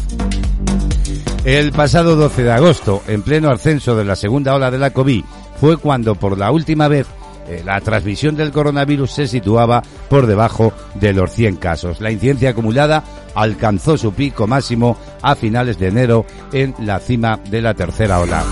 El 1.44 1.72
pasado 1.72 2.16
12 2.16 2.44
de 2.44 2.52
agosto, 2.52 3.04
en 3.08 3.22
pleno 3.22 3.50
ascenso 3.50 3.96
de 3.96 4.06
la 4.06 4.16
segunda 4.16 4.56
ola 4.56 4.72
de 4.72 4.78
la 4.78 4.92
COVID, 4.92 5.24
fue 5.60 5.78
cuando 5.78 6.16
por 6.16 6.38
la 6.38 6.52
última 6.52 6.88
vez 6.88 7.08
eh, 7.52 7.64
la 7.66 7.82
transmisión 7.82 8.36
del 8.38 8.52
coronavirus 8.52 9.12
se 9.12 9.28
situaba 9.28 9.84
por 10.10 10.26
debajo 10.26 10.72
de 10.96 11.12
los 11.12 11.32
100 11.32 11.58
casos. 11.58 12.00
La 12.00 12.12
incidencia 12.12 12.52
acumulada 12.52 13.04
alcanzó 13.36 13.98
su 13.98 14.14
pico 14.14 14.48
máximo 14.48 14.98
a 15.22 15.36
finales 15.36 15.78
de 15.78 15.88
enero 15.88 16.26
en 16.54 16.74
la 16.80 17.00
cima 17.00 17.40
de 17.50 17.62
la 17.62 17.74
tercera 17.74 18.20
ola. 18.20 18.44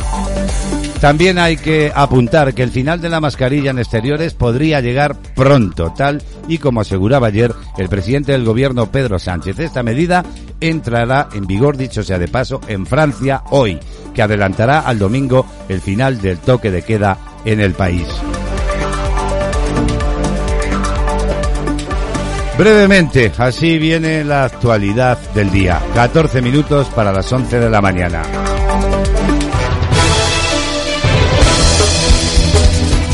También 0.99 1.39
hay 1.39 1.55
que 1.55 1.93
apuntar 1.95 2.53
que 2.53 2.61
el 2.61 2.71
final 2.71 2.99
de 2.99 3.07
la 3.07 3.21
mascarilla 3.21 3.71
en 3.71 3.79
exteriores 3.79 4.33
podría 4.33 4.81
llegar 4.81 5.15
pronto, 5.33 5.93
tal 5.95 6.21
y 6.49 6.57
como 6.57 6.81
aseguraba 6.81 7.27
ayer 7.27 7.53
el 7.77 7.87
presidente 7.87 8.33
del 8.33 8.43
gobierno 8.43 8.91
Pedro 8.91 9.17
Sánchez. 9.17 9.59
Esta 9.59 9.81
medida 9.81 10.25
entrará 10.59 11.29
en 11.33 11.47
vigor, 11.47 11.77
dicho 11.77 12.03
sea 12.03 12.19
de 12.19 12.27
paso, 12.27 12.59
en 12.67 12.85
Francia 12.85 13.43
hoy, 13.49 13.79
que 14.13 14.21
adelantará 14.21 14.81
al 14.81 14.99
domingo 14.99 15.45
el 15.69 15.79
final 15.79 16.19
del 16.19 16.39
toque 16.39 16.69
de 16.69 16.81
queda 16.81 17.17
en 17.45 17.61
el 17.61 17.71
país. 17.71 18.05
Brevemente, 22.59 23.31
así 23.37 23.79
viene 23.79 24.21
la 24.25 24.43
actualidad 24.43 25.17
del 25.33 25.49
día. 25.49 25.81
14 25.93 26.41
minutos 26.41 26.89
para 26.89 27.13
las 27.13 27.31
11 27.31 27.57
de 27.57 27.69
la 27.69 27.79
mañana. 27.79 28.21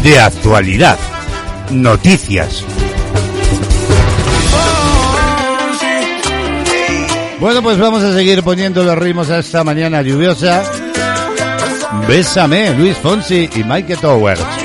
De 0.01 0.19
actualidad. 0.19 0.97
Noticias. 1.69 2.65
Bueno, 7.39 7.61
pues 7.61 7.77
vamos 7.77 8.01
a 8.01 8.15
seguir 8.15 8.41
poniendo 8.41 8.83
los 8.83 8.97
ritmos 8.97 9.29
a 9.29 9.37
esta 9.37 9.63
mañana 9.63 10.01
lluviosa. 10.01 10.63
Bésame, 12.07 12.73
Luis 12.73 12.97
Fonsi 12.97 13.47
y 13.55 13.63
Mike 13.63 13.97
Towers. 13.97 14.64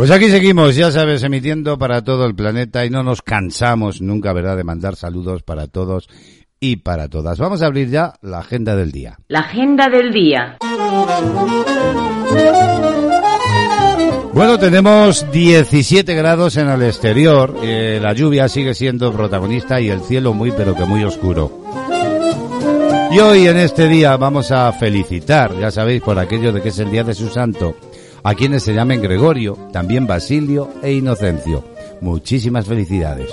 Pues 0.00 0.10
aquí 0.10 0.30
seguimos, 0.30 0.76
ya 0.76 0.90
sabes, 0.90 1.22
emitiendo 1.24 1.76
para 1.76 2.02
todo 2.02 2.24
el 2.24 2.34
planeta 2.34 2.86
y 2.86 2.88
no 2.88 3.02
nos 3.02 3.20
cansamos 3.20 4.00
nunca, 4.00 4.32
¿verdad?, 4.32 4.56
de 4.56 4.64
mandar 4.64 4.96
saludos 4.96 5.42
para 5.42 5.66
todos 5.66 6.08
y 6.58 6.76
para 6.76 7.08
todas. 7.08 7.38
Vamos 7.38 7.60
a 7.60 7.66
abrir 7.66 7.90
ya 7.90 8.14
la 8.22 8.38
agenda 8.38 8.76
del 8.76 8.92
día. 8.92 9.18
La 9.28 9.40
agenda 9.40 9.90
del 9.90 10.10
día. 10.10 10.56
Bueno, 14.32 14.58
tenemos 14.58 15.30
17 15.30 16.14
grados 16.14 16.56
en 16.56 16.70
el 16.70 16.80
exterior, 16.80 17.58
eh, 17.62 17.98
la 18.00 18.14
lluvia 18.14 18.48
sigue 18.48 18.72
siendo 18.72 19.12
protagonista 19.12 19.82
y 19.82 19.90
el 19.90 20.00
cielo 20.00 20.32
muy 20.32 20.50
pero 20.52 20.74
que 20.74 20.86
muy 20.86 21.04
oscuro. 21.04 21.60
Y 23.12 23.18
hoy 23.18 23.46
en 23.48 23.58
este 23.58 23.86
día 23.86 24.16
vamos 24.16 24.50
a 24.50 24.72
felicitar, 24.72 25.54
ya 25.58 25.70
sabéis, 25.70 26.00
por 26.00 26.18
aquello 26.18 26.52
de 26.52 26.62
que 26.62 26.70
es 26.70 26.78
el 26.78 26.90
día 26.90 27.04
de 27.04 27.12
su 27.12 27.28
santo, 27.28 27.74
a 28.22 28.34
quienes 28.34 28.62
se 28.62 28.74
llamen 28.74 29.02
Gregorio, 29.02 29.56
también 29.72 30.06
Basilio 30.06 30.68
e 30.82 30.92
Inocencio. 30.92 31.64
Muchísimas 32.00 32.66
felicidades. 32.66 33.30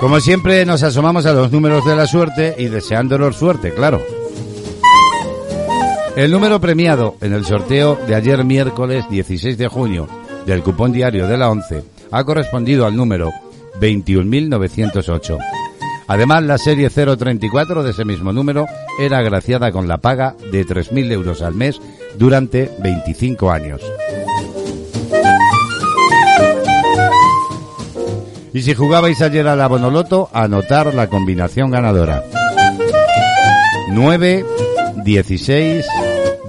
Como 0.00 0.20
siempre 0.20 0.66
nos 0.66 0.82
asomamos 0.82 1.26
a 1.26 1.32
los 1.32 1.52
números 1.52 1.84
de 1.84 1.94
la 1.94 2.06
suerte 2.06 2.56
y 2.58 2.66
deseándolos 2.66 3.36
suerte, 3.36 3.72
claro. 3.72 4.02
El 6.16 6.30
número 6.30 6.60
premiado 6.60 7.14
en 7.20 7.32
el 7.32 7.44
sorteo 7.44 7.98
de 8.06 8.14
ayer 8.14 8.44
miércoles 8.44 9.08
16 9.08 9.56
de 9.56 9.68
junio 9.68 10.08
del 10.44 10.62
cupón 10.62 10.92
diario 10.92 11.26
de 11.26 11.38
la 11.38 11.50
11 11.50 11.84
ha 12.10 12.24
correspondido 12.24 12.84
al 12.84 12.96
número 12.96 13.30
21.908. 13.80 15.61
Además, 16.06 16.42
la 16.42 16.58
serie 16.58 16.90
034 16.90 17.82
de 17.82 17.90
ese 17.90 18.04
mismo 18.04 18.32
número 18.32 18.66
era 19.00 19.18
agraciada 19.18 19.72
con 19.72 19.88
la 19.88 19.98
paga 19.98 20.36
de 20.50 20.66
3.000 20.66 21.12
euros 21.12 21.42
al 21.42 21.54
mes 21.54 21.80
durante 22.18 22.70
25 22.80 23.50
años. 23.50 23.80
Y 28.54 28.62
si 28.62 28.74
jugabais 28.74 29.20
ayer 29.22 29.48
a 29.48 29.56
la 29.56 29.66
Bonoloto, 29.66 30.28
anotar 30.32 30.92
la 30.94 31.06
combinación 31.06 31.70
ganadora. 31.70 32.22
9, 33.90 34.44
16, 35.04 35.86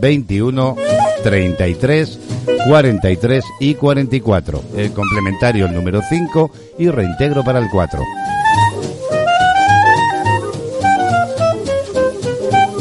21, 0.01 0.75
33, 1.23 2.19
43 2.67 3.45
y 3.61 3.75
44. 3.75 4.63
El 4.75 4.91
complementario 4.91 5.65
el 5.65 5.73
número 5.73 6.01
5 6.09 6.51
y 6.77 6.89
reintegro 6.89 7.43
para 7.43 7.59
el 7.59 7.69
4. 7.69 8.01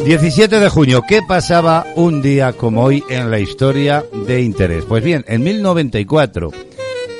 17 0.04 0.58
de 0.58 0.68
junio, 0.68 1.02
¿qué 1.06 1.20
pasaba 1.22 1.86
un 1.94 2.22
día 2.22 2.52
como 2.54 2.82
hoy 2.82 3.04
en 3.08 3.30
la 3.30 3.38
historia 3.38 4.04
de 4.26 4.42
interés? 4.42 4.84
Pues 4.84 5.04
bien, 5.04 5.24
en 5.28 5.44
1094, 5.44 6.50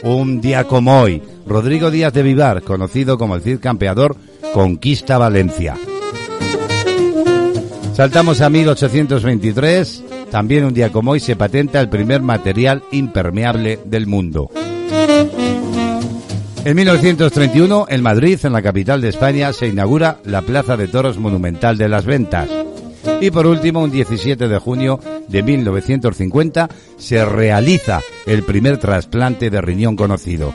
un 0.03 0.41
día 0.41 0.65
como 0.65 1.01
hoy, 1.01 1.23
Rodrigo 1.47 1.93
Díaz 1.93 2.13
de 2.13 2.25
Vivar, 2.25 2.63
conocido 2.63 3.19
como 3.19 3.37
el 3.37 3.43
Cid 3.43 3.61
Campeador, 3.61 4.17
conquista 4.53 5.17
Valencia. 5.17 5.77
Saltamos 7.95 8.41
a 8.41 8.51
1823, 8.51 10.05
también 10.33 10.65
un 10.65 10.75
día 10.75 10.91
como 10.91 11.13
hoy 11.13 11.21
se 11.21 11.37
patenta 11.37 11.81
el 11.81 11.89
primer 11.89 12.21
material 12.21 12.83
impermeable 12.91 13.79
del 13.85 14.09
mundo. 14.09 14.51
En 16.65 16.77
1931, 16.77 17.87
en 17.89 18.03
Madrid, 18.03 18.39
en 18.43 18.53
la 18.53 18.63
capital 18.63 19.01
de 19.01 19.09
España, 19.09 19.53
se 19.53 19.69
inaugura 19.69 20.19
la 20.25 20.43
Plaza 20.43 20.77
de 20.77 20.89
Toros 20.89 21.19
Monumental 21.19 21.77
de 21.79 21.89
las 21.89 22.05
Ventas. 22.05 22.49
Y 23.21 23.31
por 23.31 23.47
último, 23.47 23.81
un 23.81 23.91
17 23.91 24.49
de 24.49 24.59
junio 24.59 24.99
de 25.29 25.43
1950, 25.43 26.69
se 26.97 27.25
realiza 27.25 28.01
el 28.27 28.43
primer 28.43 28.79
trasplante 28.79 29.51
de 29.51 29.61
riñón 29.61 29.97
conocido. 29.97 30.55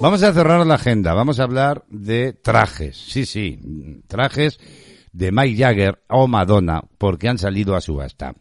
Vamos 0.00 0.22
a 0.22 0.32
cerrar 0.32 0.64
la 0.64 0.74
agenda, 0.74 1.14
vamos 1.14 1.40
a 1.40 1.42
hablar 1.42 1.84
de 1.88 2.32
trajes, 2.32 2.96
sí, 2.96 3.26
sí, 3.26 3.58
trajes 4.06 4.60
de 5.12 5.32
Mike 5.32 5.56
Jagger 5.56 6.02
o 6.08 6.28
Madonna, 6.28 6.82
porque 6.98 7.28
han 7.28 7.38
salido 7.38 7.74
a 7.74 7.80
subasta. 7.80 8.34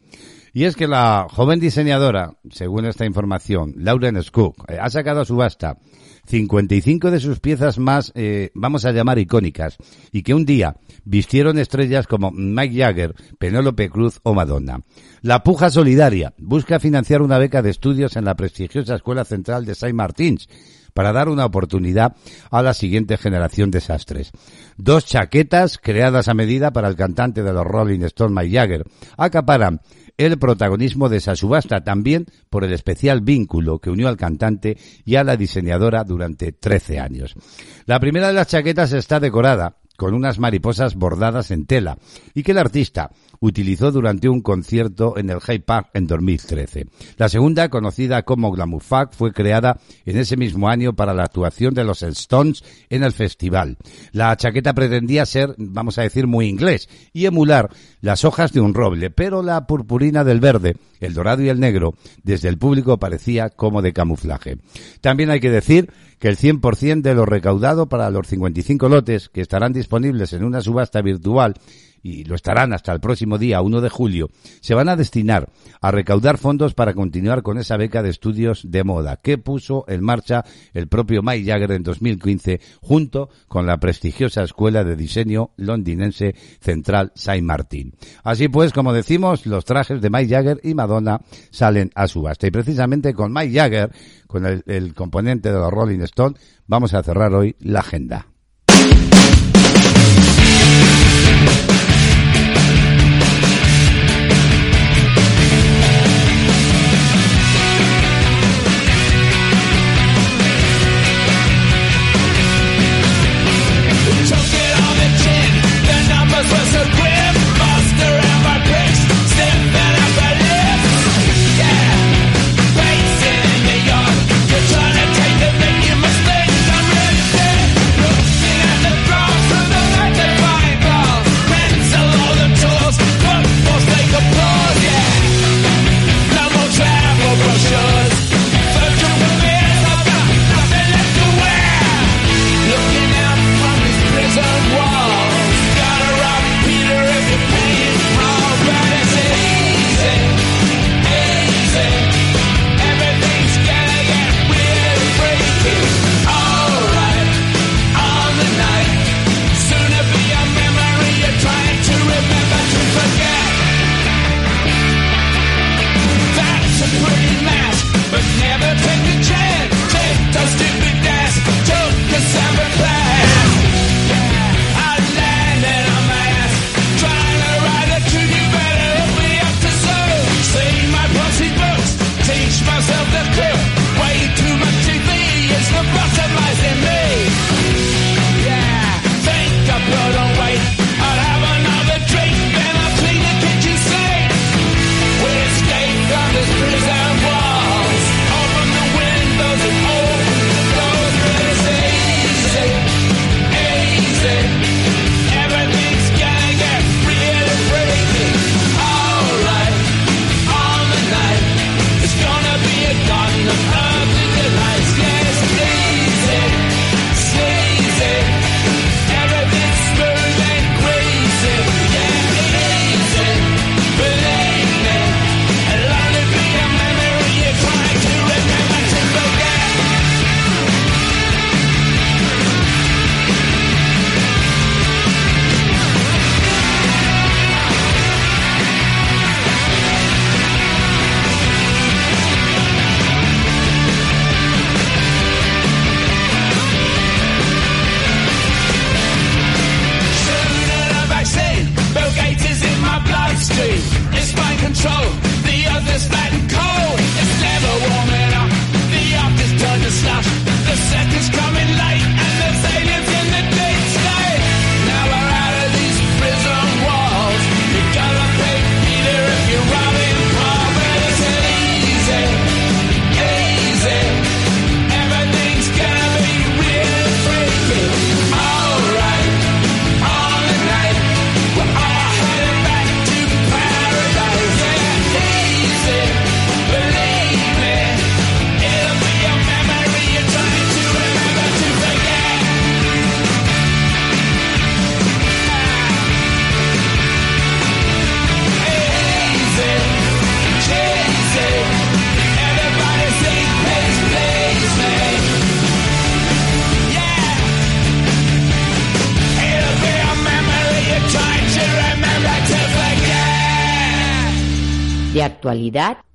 Y 0.56 0.64
es 0.64 0.78
que 0.78 0.88
la 0.88 1.28
joven 1.30 1.60
diseñadora, 1.60 2.38
según 2.50 2.86
esta 2.86 3.06
información, 3.06 3.74
Lauren 3.76 4.24
Skook, 4.24 4.72
eh, 4.72 4.78
ha 4.80 4.90
sacado 4.90 5.20
a 5.20 5.26
subasta 5.26 5.80
55 6.28 7.12
de 7.12 7.20
sus 7.20 7.42
piezas 7.42 7.78
más, 7.78 8.14
eh, 8.16 8.52
vamos 8.56 8.86
a 8.86 8.94
llamar 8.94 9.20
icónicas, 9.20 9.76
y 10.14 10.24
que 10.24 10.34
un 10.34 10.46
día 10.46 10.78
vistieron 11.04 11.60
estrellas 11.60 12.08
como 12.08 12.32
Mike 12.32 12.78
Jagger, 12.78 13.16
Penélope 13.38 13.90
Cruz 13.90 14.22
o 14.24 14.34
Madonna. 14.34 14.80
La 15.22 15.44
puja 15.44 15.70
solidaria 15.70 16.34
busca 16.38 16.80
financiar 16.80 17.22
una 17.22 17.38
beca 17.38 17.62
de 17.62 17.72
estudios 17.72 18.16
en 18.16 18.24
la 18.24 18.36
prestigiosa 18.36 18.96
Escuela 18.96 19.26
Central 19.26 19.66
de 19.66 19.76
Saint 19.76 19.98
Martins, 19.98 20.48
para 20.96 21.12
dar 21.12 21.28
una 21.28 21.46
oportunidad 21.46 22.16
a 22.50 22.64
la 22.64 22.74
siguiente 22.74 23.18
generación 23.18 23.70
de 23.70 23.82
sastres. 23.82 24.32
Dos 24.78 25.06
chaquetas 25.06 25.78
creadas 25.78 26.30
a 26.30 26.34
medida 26.34 26.72
para 26.72 26.88
el 26.88 26.96
cantante 26.96 27.44
de 27.44 27.52
los 27.54 27.68
Rolling 27.68 28.02
Stones, 28.04 28.34
Mike 28.34 28.56
Jagger, 28.56 28.86
acaparan 29.18 29.82
el 30.18 30.40
protagonismo 30.40 31.10
de 31.10 31.18
esa 31.18 31.36
subasta, 31.36 31.84
también 31.84 32.28
por 32.50 32.64
el 32.64 32.72
especial 32.72 33.20
vínculo 33.20 33.80
que 33.80 33.90
unió 33.90 34.08
al 34.08 34.16
cantante 34.16 34.78
y 35.04 35.18
a 35.18 35.26
la 35.26 35.36
diseñadora 35.36 36.06
durante 36.06 36.54
13 36.54 37.00
años. 37.00 37.36
La 37.86 38.00
primera 38.00 38.30
de 38.30 38.34
las 38.34 38.48
chaquetas 38.48 38.94
está 38.94 39.20
decorada 39.20 39.76
con 39.98 40.14
unas 40.14 40.40
mariposas 40.40 40.96
bordadas 40.96 41.52
en 41.52 41.66
tela 41.66 41.98
y 42.34 42.44
que 42.44 42.52
el 42.52 42.58
artista 42.58 43.12
utilizó 43.46 43.92
durante 43.92 44.28
un 44.28 44.42
concierto 44.42 45.18
en 45.18 45.30
el 45.30 45.40
Hyde 45.40 45.60
Park 45.60 45.90
en 45.94 46.08
2013. 46.08 46.88
La 47.18 47.30
segunda, 47.30 47.70
conocida 47.70 48.24
como 48.24 48.52
Glamour 48.52 48.82
fue 49.12 49.32
creada 49.32 49.80
en 50.06 50.18
ese 50.18 50.36
mismo 50.36 50.68
año 50.68 50.94
para 50.94 51.14
la 51.14 51.24
actuación 51.24 51.74
de 51.74 51.84
los 51.84 52.02
Stones 52.02 52.64
en 52.90 53.04
el 53.04 53.12
festival. 53.12 53.78
La 54.12 54.36
chaqueta 54.36 54.74
pretendía 54.74 55.26
ser, 55.26 55.54
vamos 55.58 55.98
a 55.98 56.02
decir, 56.02 56.28
muy 56.28 56.48
inglés 56.48 56.90
y 57.14 57.26
emular 57.26 57.70
las 58.02 58.26
hojas 58.26 58.52
de 58.52 58.62
un 58.62 58.74
roble, 58.74 59.12
pero 59.12 59.44
la 59.44 59.68
purpurina 59.68 60.24
del 60.24 60.40
verde, 60.40 60.76
el 61.00 61.14
dorado 61.14 61.44
y 61.44 61.50
el 61.50 61.60
negro, 61.60 61.94
desde 62.24 62.50
el 62.50 62.58
público 62.58 62.98
parecía 62.98 63.50
como 63.50 63.82
de 63.82 63.94
camuflaje. 63.94 64.58
También 65.02 65.30
hay 65.30 65.40
que 65.40 65.52
decir 65.52 65.92
que 66.20 66.30
el 66.30 66.38
100% 66.38 67.02
de 67.02 67.14
lo 67.14 67.26
recaudado 67.26 67.88
para 67.88 68.10
los 68.10 68.28
55 68.28 68.90
lotes 68.90 69.30
que 69.30 69.42
estarán 69.42 69.74
disponibles 69.74 70.34
en 70.34 70.44
una 70.44 70.62
subasta 70.62 71.02
virtual 71.02 71.56
y 72.06 72.24
lo 72.24 72.36
estarán 72.36 72.72
hasta 72.72 72.94
el 72.94 73.00
próximo 73.00 73.40
día 73.40 73.64
1 73.64 73.82
de 73.82 73.90
julio, 73.90 74.30
se 74.62 74.76
van 74.76 74.90
a 74.90 74.96
destinar 74.96 75.50
a 75.82 75.90
recaudar 75.90 76.38
fondos 76.38 76.76
para 76.76 76.94
continuar 76.94 77.42
con 77.42 77.58
esa 77.58 77.78
beca 77.78 78.04
de 78.04 78.12
estudios 78.12 78.62
de 78.70 78.84
moda 78.84 79.18
que 79.18 79.40
puso 79.40 79.86
en 79.88 80.04
marcha 80.04 80.46
el 80.76 80.88
propio 80.88 81.24
Mike 81.24 81.52
Jagger 81.52 81.72
en 81.72 81.82
2015 81.82 82.62
junto 82.80 83.30
con 83.48 83.66
la 83.66 83.80
prestigiosa 83.80 84.44
escuela 84.44 84.84
de 84.84 84.96
diseño 84.96 85.50
londinense 85.58 86.36
Central 86.62 87.12
Saint 87.16 87.44
Martin. 87.44 87.96
Así 88.24 88.50
pues, 88.50 88.72
como 88.72 88.94
decimos, 88.94 89.48
los 89.48 89.66
trajes 89.66 90.00
de 90.00 90.12
Mike 90.12 90.30
Jagger 90.30 90.60
y 90.62 90.76
Madonna 90.76 91.22
salen 91.50 91.90
a 91.96 92.08
subasta 92.08 92.46
y 92.46 92.52
precisamente 92.52 93.16
con 93.16 93.34
Mike 93.34 93.60
Jagger, 93.60 93.92
con 94.28 94.46
el, 94.46 94.64
el 94.68 94.94
componente 94.94 95.52
de 95.52 95.58
los 95.58 95.72
Rolling 95.72 96.02
Stones, 96.02 96.40
vamos 96.68 96.94
a 96.94 97.02
cerrar 97.02 97.34
hoy 97.34 97.56
la 97.60 97.80
agenda. 97.80 98.28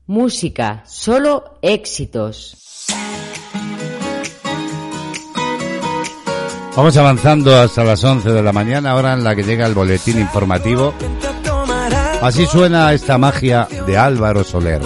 Música, 0.06 0.82
solo 0.86 1.58
éxitos. 1.62 2.56
Vamos 6.76 6.96
avanzando 6.96 7.56
hasta 7.56 7.84
las 7.84 8.02
11 8.02 8.30
de 8.30 8.42
la 8.42 8.52
mañana, 8.52 8.94
hora 8.94 9.12
en 9.12 9.24
la 9.24 9.34
que 9.34 9.42
llega 9.42 9.66
el 9.66 9.74
boletín 9.74 10.18
informativo. 10.18 10.94
Así 12.22 12.46
suena 12.46 12.92
esta 12.92 13.18
magia 13.18 13.66
de 13.86 13.98
Álvaro 13.98 14.44
Soler. 14.44 14.80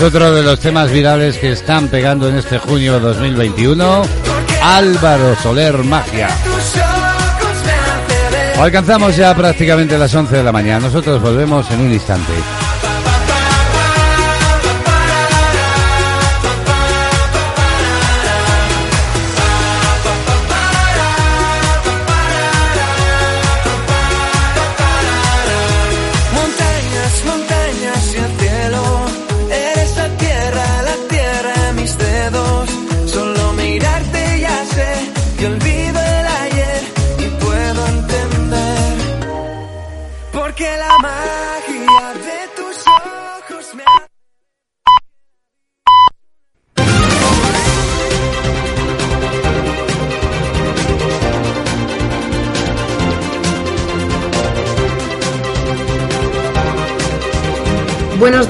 Es 0.00 0.06
otro 0.06 0.32
de 0.32 0.42
los 0.42 0.58
temas 0.58 0.90
virales 0.90 1.36
que 1.36 1.52
están 1.52 1.88
pegando 1.88 2.26
en 2.26 2.36
este 2.36 2.58
junio 2.58 2.94
de 2.94 3.00
2021. 3.00 4.02
Álvaro 4.62 5.36
Soler 5.42 5.76
Magia. 5.84 6.28
Alcanzamos 8.58 9.14
ya 9.14 9.34
prácticamente 9.34 9.98
las 9.98 10.14
11 10.14 10.38
de 10.38 10.42
la 10.42 10.52
mañana. 10.52 10.86
Nosotros 10.86 11.20
volvemos 11.20 11.70
en 11.70 11.82
un 11.82 11.92
instante. 11.92 12.32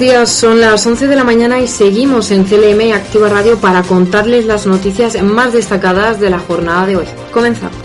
Días, 0.01 0.31
son 0.31 0.61
las 0.63 0.87
11 0.87 1.07
de 1.09 1.15
la 1.15 1.25
mañana 1.25 1.61
y 1.61 1.69
seguimos 1.69 2.31
en 2.31 2.45
CLM 2.45 2.93
Activa 2.95 3.29
Radio 3.29 3.59
para 3.59 3.83
contarles 3.83 4.47
las 4.47 4.67
noticias 4.67 5.23
más 5.23 5.53
destacadas 5.53 6.19
de 6.19 6.31
la 6.31 6.39
jornada 6.39 6.87
de 6.87 6.97
hoy. 6.97 7.05
Comenzamos. 7.31 7.80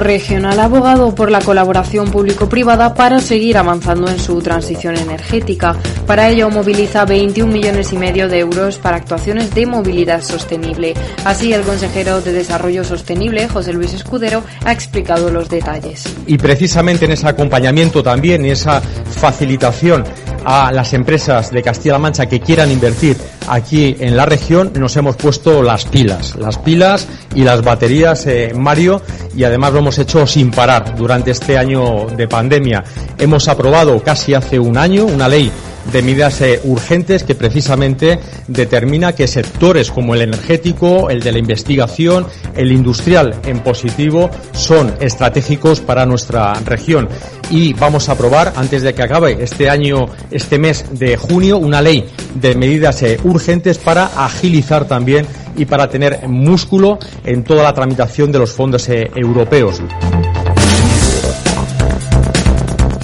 Regional 0.00 0.60
abogado 0.60 1.14
por 1.14 1.30
la 1.30 1.40
colaboración 1.40 2.10
público-privada 2.10 2.94
para 2.94 3.20
seguir 3.20 3.58
avanzando 3.58 4.08
en 4.08 4.18
su 4.18 4.40
transición 4.40 4.96
energética. 4.96 5.76
Para 6.06 6.28
ello 6.28 6.50
moviliza 6.50 7.04
21 7.04 7.52
millones 7.52 7.92
y 7.92 7.98
medio 7.98 8.28
de 8.28 8.40
euros 8.40 8.78
para 8.78 8.96
actuaciones 8.96 9.54
de 9.54 9.66
movilidad 9.66 10.22
sostenible. 10.22 10.94
Así, 11.24 11.52
el 11.52 11.62
consejero 11.62 12.20
de 12.20 12.32
Desarrollo 12.32 12.84
Sostenible, 12.84 13.48
José 13.48 13.72
Luis 13.72 13.94
Escudero, 13.94 14.42
ha 14.64 14.72
explicado 14.72 15.30
los 15.30 15.48
detalles. 15.48 16.04
y 16.26 16.38
precisamente 16.38 17.04
en 17.04 17.12
ese 17.12 17.28
acompañamiento 17.28 18.02
también 18.02 18.44
y 18.44 18.50
esa 18.50 18.80
facilitación 18.80 20.04
a 20.46 20.70
las 20.70 20.94
empresas 20.94 21.50
de 21.50 21.60
Castilla-La 21.60 21.98
Mancha 21.98 22.26
que 22.26 22.40
quieran 22.40 22.70
invertir 22.70 23.16
aquí 23.48 23.96
en 23.98 24.16
la 24.16 24.26
región 24.26 24.72
nos 24.76 24.96
hemos 24.96 25.16
puesto 25.16 25.62
las 25.62 25.84
pilas, 25.84 26.36
las 26.36 26.58
pilas 26.58 27.08
y 27.34 27.42
las 27.42 27.62
baterías, 27.62 28.26
eh, 28.26 28.52
Mario, 28.54 29.02
y 29.36 29.42
además 29.42 29.72
lo 29.72 29.80
hemos 29.80 29.98
hecho 29.98 30.26
sin 30.26 30.52
parar 30.52 30.94
durante 30.96 31.32
este 31.32 31.58
año 31.58 32.06
de 32.06 32.28
pandemia. 32.28 32.84
Hemos 33.18 33.48
aprobado 33.48 34.00
casi 34.02 34.34
hace 34.34 34.58
un 34.58 34.78
año 34.78 35.04
una 35.04 35.28
ley 35.28 35.50
de 35.92 36.02
medidas 36.02 36.40
eh, 36.40 36.60
urgentes 36.64 37.22
que 37.22 37.34
precisamente 37.34 38.18
determina 38.48 39.14
que 39.14 39.26
sectores 39.26 39.90
como 39.90 40.14
el 40.14 40.22
energético, 40.22 41.10
el 41.10 41.20
de 41.20 41.32
la 41.32 41.38
investigación, 41.38 42.26
el 42.54 42.72
industrial 42.72 43.34
en 43.44 43.60
positivo 43.60 44.30
son 44.52 44.94
estratégicos 45.00 45.80
para 45.80 46.06
nuestra 46.06 46.54
región. 46.64 47.08
Y 47.50 47.72
vamos 47.74 48.08
a 48.08 48.12
aprobar 48.12 48.52
antes 48.56 48.82
de 48.82 48.94
que 48.94 49.02
acabe 49.02 49.38
este 49.40 49.70
año, 49.70 50.06
este 50.30 50.58
mes 50.58 50.86
de 50.98 51.16
junio, 51.16 51.58
una 51.58 51.80
ley 51.80 52.04
de 52.34 52.54
medidas 52.54 53.02
eh, 53.02 53.18
urgentes 53.24 53.78
para 53.78 54.06
agilizar 54.24 54.86
también 54.86 55.26
y 55.56 55.64
para 55.64 55.88
tener 55.88 56.28
músculo 56.28 56.98
en 57.24 57.44
toda 57.44 57.62
la 57.62 57.72
tramitación 57.72 58.30
de 58.32 58.38
los 58.38 58.52
fondos 58.52 58.88
eh, 58.88 59.10
europeos. 59.14 59.80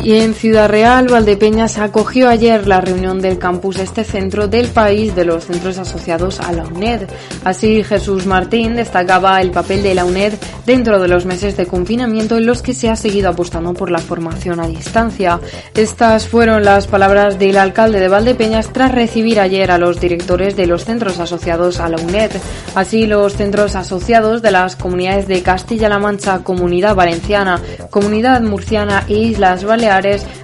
Y 0.04 0.14
en 0.14 0.34
Ciudad 0.34 0.68
Real, 0.68 1.06
Valdepeñas 1.06 1.78
acogió 1.78 2.28
ayer 2.28 2.66
la 2.66 2.80
reunión 2.80 3.20
del 3.20 3.38
campus 3.38 3.76
de 3.76 3.84
este 3.84 4.02
centro 4.02 4.48
del 4.48 4.66
país 4.66 5.14
de 5.14 5.24
los 5.24 5.44
centros 5.44 5.78
asociados 5.78 6.40
a 6.40 6.50
la 6.50 6.64
UNED. 6.64 7.02
Así, 7.44 7.84
Jesús 7.84 8.26
Martín 8.26 8.74
destacaba 8.74 9.40
el 9.40 9.52
papel 9.52 9.84
de 9.84 9.94
la 9.94 10.04
UNED 10.04 10.32
dentro 10.66 10.98
de 10.98 11.06
los 11.06 11.24
meses 11.24 11.56
de 11.56 11.66
confinamiento 11.66 12.36
en 12.36 12.46
los 12.46 12.62
que 12.62 12.74
se 12.74 12.90
ha 12.90 12.96
seguido 12.96 13.30
apostando 13.30 13.74
por 13.74 13.92
la 13.92 14.00
formación 14.00 14.58
a 14.58 14.66
distancia. 14.66 15.38
Estas 15.72 16.26
fueron 16.26 16.64
las 16.64 16.88
palabras 16.88 17.38
del 17.38 17.56
alcalde 17.56 18.00
de 18.00 18.08
Valdepeñas 18.08 18.72
tras 18.72 18.90
recibir 18.90 19.38
ayer 19.38 19.70
a 19.70 19.78
los 19.78 20.00
directores 20.00 20.56
de 20.56 20.66
los 20.66 20.84
centros 20.84 21.20
asociados 21.20 21.78
a 21.78 21.88
la 21.88 22.02
UNED. 22.02 22.32
Así, 22.74 23.06
los 23.06 23.34
centros 23.34 23.76
asociados 23.76 24.42
de 24.42 24.50
las 24.50 24.74
comunidades 24.74 25.28
de 25.28 25.42
Castilla-La 25.42 26.00
Mancha, 26.00 26.40
Comunidad 26.40 26.96
Valenciana, 26.96 27.60
Comunidad 27.90 28.40
Murciana 28.40 29.04
e 29.08 29.14
Islas 29.14 29.62
Baleares 29.62 29.91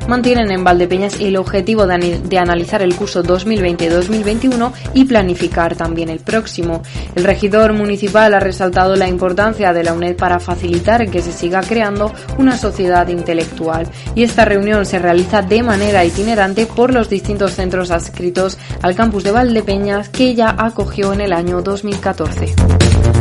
Mantienen 0.07 0.51
en 0.51 0.63
Valdepeñas 0.63 1.21
el 1.21 1.37
objetivo 1.39 1.87
de 1.87 2.39
analizar 2.39 2.83
el 2.83 2.95
curso 2.95 3.23
2020-2021 3.23 4.73
y 4.93 5.07
planificar 5.07 5.75
también 5.75 6.11
el 6.11 6.19
próximo. 6.19 6.83
El 7.15 7.25
regidor 7.25 7.73
municipal 7.73 8.35
ha 8.35 8.41
resaltado 8.41 8.95
la 8.95 9.09
importancia 9.09 9.73
de 9.73 9.85
la 9.85 9.95
UNED 9.95 10.17
para 10.17 10.39
facilitar 10.39 11.09
que 11.11 11.23
se 11.23 11.33
siga 11.33 11.63
creando 11.63 12.13
una 12.37 12.59
sociedad 12.59 13.09
intelectual 13.09 13.89
y 14.15 14.23
esta 14.23 14.45
reunión 14.45 14.85
se 14.85 14.99
realiza 14.99 15.41
de 15.41 15.63
manera 15.63 16.05
itinerante 16.05 16.67
por 16.67 16.93
los 16.93 17.09
distintos 17.09 17.53
centros 17.53 17.91
adscritos 17.91 18.59
al 18.83 18.95
campus 18.95 19.25
de 19.25 19.33
Valdepeñas 19.33 20.11
que 20.11 20.35
ya 20.35 20.55
acogió 20.59 21.15
en 21.15 21.23
el 21.23 21.33
año 21.33 21.63
2014. 21.63 23.18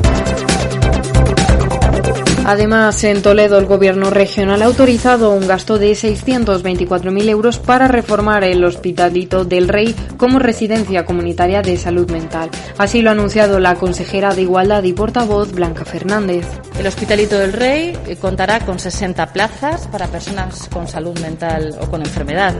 Además, 2.47 3.03
en 3.03 3.21
Toledo 3.21 3.57
el 3.57 3.65
gobierno 3.65 4.09
regional 4.09 4.61
ha 4.61 4.67
autorizado 4.67 5.31
un 5.31 5.45
gasto 5.45 5.77
de 5.77 5.91
624.000 5.91 7.27
euros 7.27 7.59
para 7.59 7.89
reformar 7.89 8.45
el 8.45 8.63
Hospitalito 8.63 9.43
del 9.43 9.67
Rey 9.67 9.93
como 10.15 10.39
residencia 10.39 11.03
comunitaria 11.03 11.61
de 11.61 11.75
salud 11.75 12.09
mental. 12.09 12.49
Así 12.77 13.01
lo 13.01 13.09
ha 13.09 13.13
anunciado 13.13 13.59
la 13.59 13.75
consejera 13.75 14.33
de 14.33 14.43
Igualdad 14.43 14.83
y 14.83 14.93
portavoz 14.93 15.51
Blanca 15.51 15.83
Fernández. 15.83 16.47
El 16.79 16.87
Hospitalito 16.87 17.37
del 17.37 17.51
Rey 17.51 17.97
eh, 18.07 18.15
contará 18.15 18.61
con 18.61 18.79
60 18.79 19.33
plazas 19.33 19.85
para 19.87 20.07
personas 20.07 20.69
con 20.71 20.87
salud 20.87 21.19
mental 21.19 21.75
o 21.81 21.91
con 21.91 21.99
enfermedad 21.99 22.55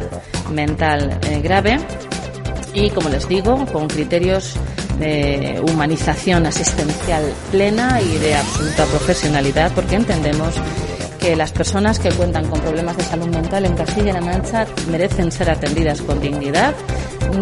mental 0.52 1.17
eh, 1.30 1.39
grave 1.39 1.80
y, 2.77 2.91
como 2.91 3.09
les 3.09 3.27
digo, 3.27 3.65
con 3.71 3.87
criterios 3.87 4.53
de 4.99 5.59
humanización 5.71 6.45
asistencial 6.45 7.23
plena 7.51 7.99
y 8.01 8.17
de 8.19 8.35
absoluta 8.35 8.85
profesionalidad, 8.85 9.71
porque 9.73 9.95
entendemos 9.95 10.53
que 11.19 11.35
las 11.35 11.51
personas 11.51 11.97
que 11.97 12.11
cuentan 12.11 12.47
con 12.47 12.61
problemas 12.61 12.95
de 12.97 13.03
salud 13.03 13.27
mental 13.27 13.65
en 13.65 13.75
Castilla-La 13.75 14.21
Mancha 14.21 14.67
merecen 14.91 15.31
ser 15.31 15.49
atendidas 15.49 16.01
con 16.01 16.21
dignidad. 16.21 16.75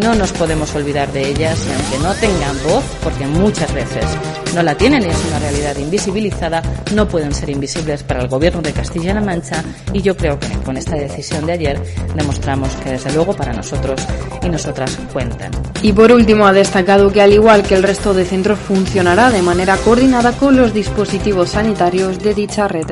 No 0.01 0.15
nos 0.15 0.31
podemos 0.31 0.73
olvidar 0.73 1.11
de 1.11 1.29
ellas 1.29 1.59
y 1.67 1.73
aunque 1.73 1.97
no 1.99 2.13
tengan 2.15 2.63
voz, 2.63 2.83
porque 3.03 3.27
muchas 3.27 3.73
veces 3.73 4.05
no 4.55 4.63
la 4.63 4.75
tienen 4.75 5.03
y 5.03 5.09
es 5.09 5.25
una 5.27 5.37
realidad 5.37 5.75
invisibilizada, 5.77 6.61
no 6.93 7.07
pueden 7.07 7.33
ser 7.33 7.49
invisibles 7.49 8.03
para 8.03 8.21
el 8.21 8.29
gobierno 8.29 8.61
de 8.61 8.71
Castilla-La 8.71 9.19
Mancha 9.19 9.61
y 9.91 10.01
yo 10.01 10.15
creo 10.15 10.39
que 10.39 10.47
con 10.63 10.77
esta 10.77 10.95
decisión 10.95 11.45
de 11.45 11.53
ayer 11.53 11.81
demostramos 12.15 12.69
que 12.75 12.91
desde 12.91 13.11
luego 13.13 13.35
para 13.35 13.51
nosotros 13.51 14.01
y 14.41 14.47
nosotras 14.47 14.97
cuentan. 15.11 15.51
Y 15.81 15.91
por 15.91 16.11
último 16.11 16.47
ha 16.47 16.53
destacado 16.53 17.11
que 17.11 17.21
al 17.21 17.33
igual 17.33 17.63
que 17.63 17.75
el 17.75 17.83
resto 17.83 18.13
de 18.13 18.23
centros 18.23 18.57
funcionará 18.57 19.29
de 19.29 19.41
manera 19.41 19.75
coordinada 19.77 20.31
con 20.31 20.55
los 20.55 20.73
dispositivos 20.73 21.49
sanitarios 21.49 22.19
de 22.19 22.33
dicha 22.33 22.67
red. 22.69 22.85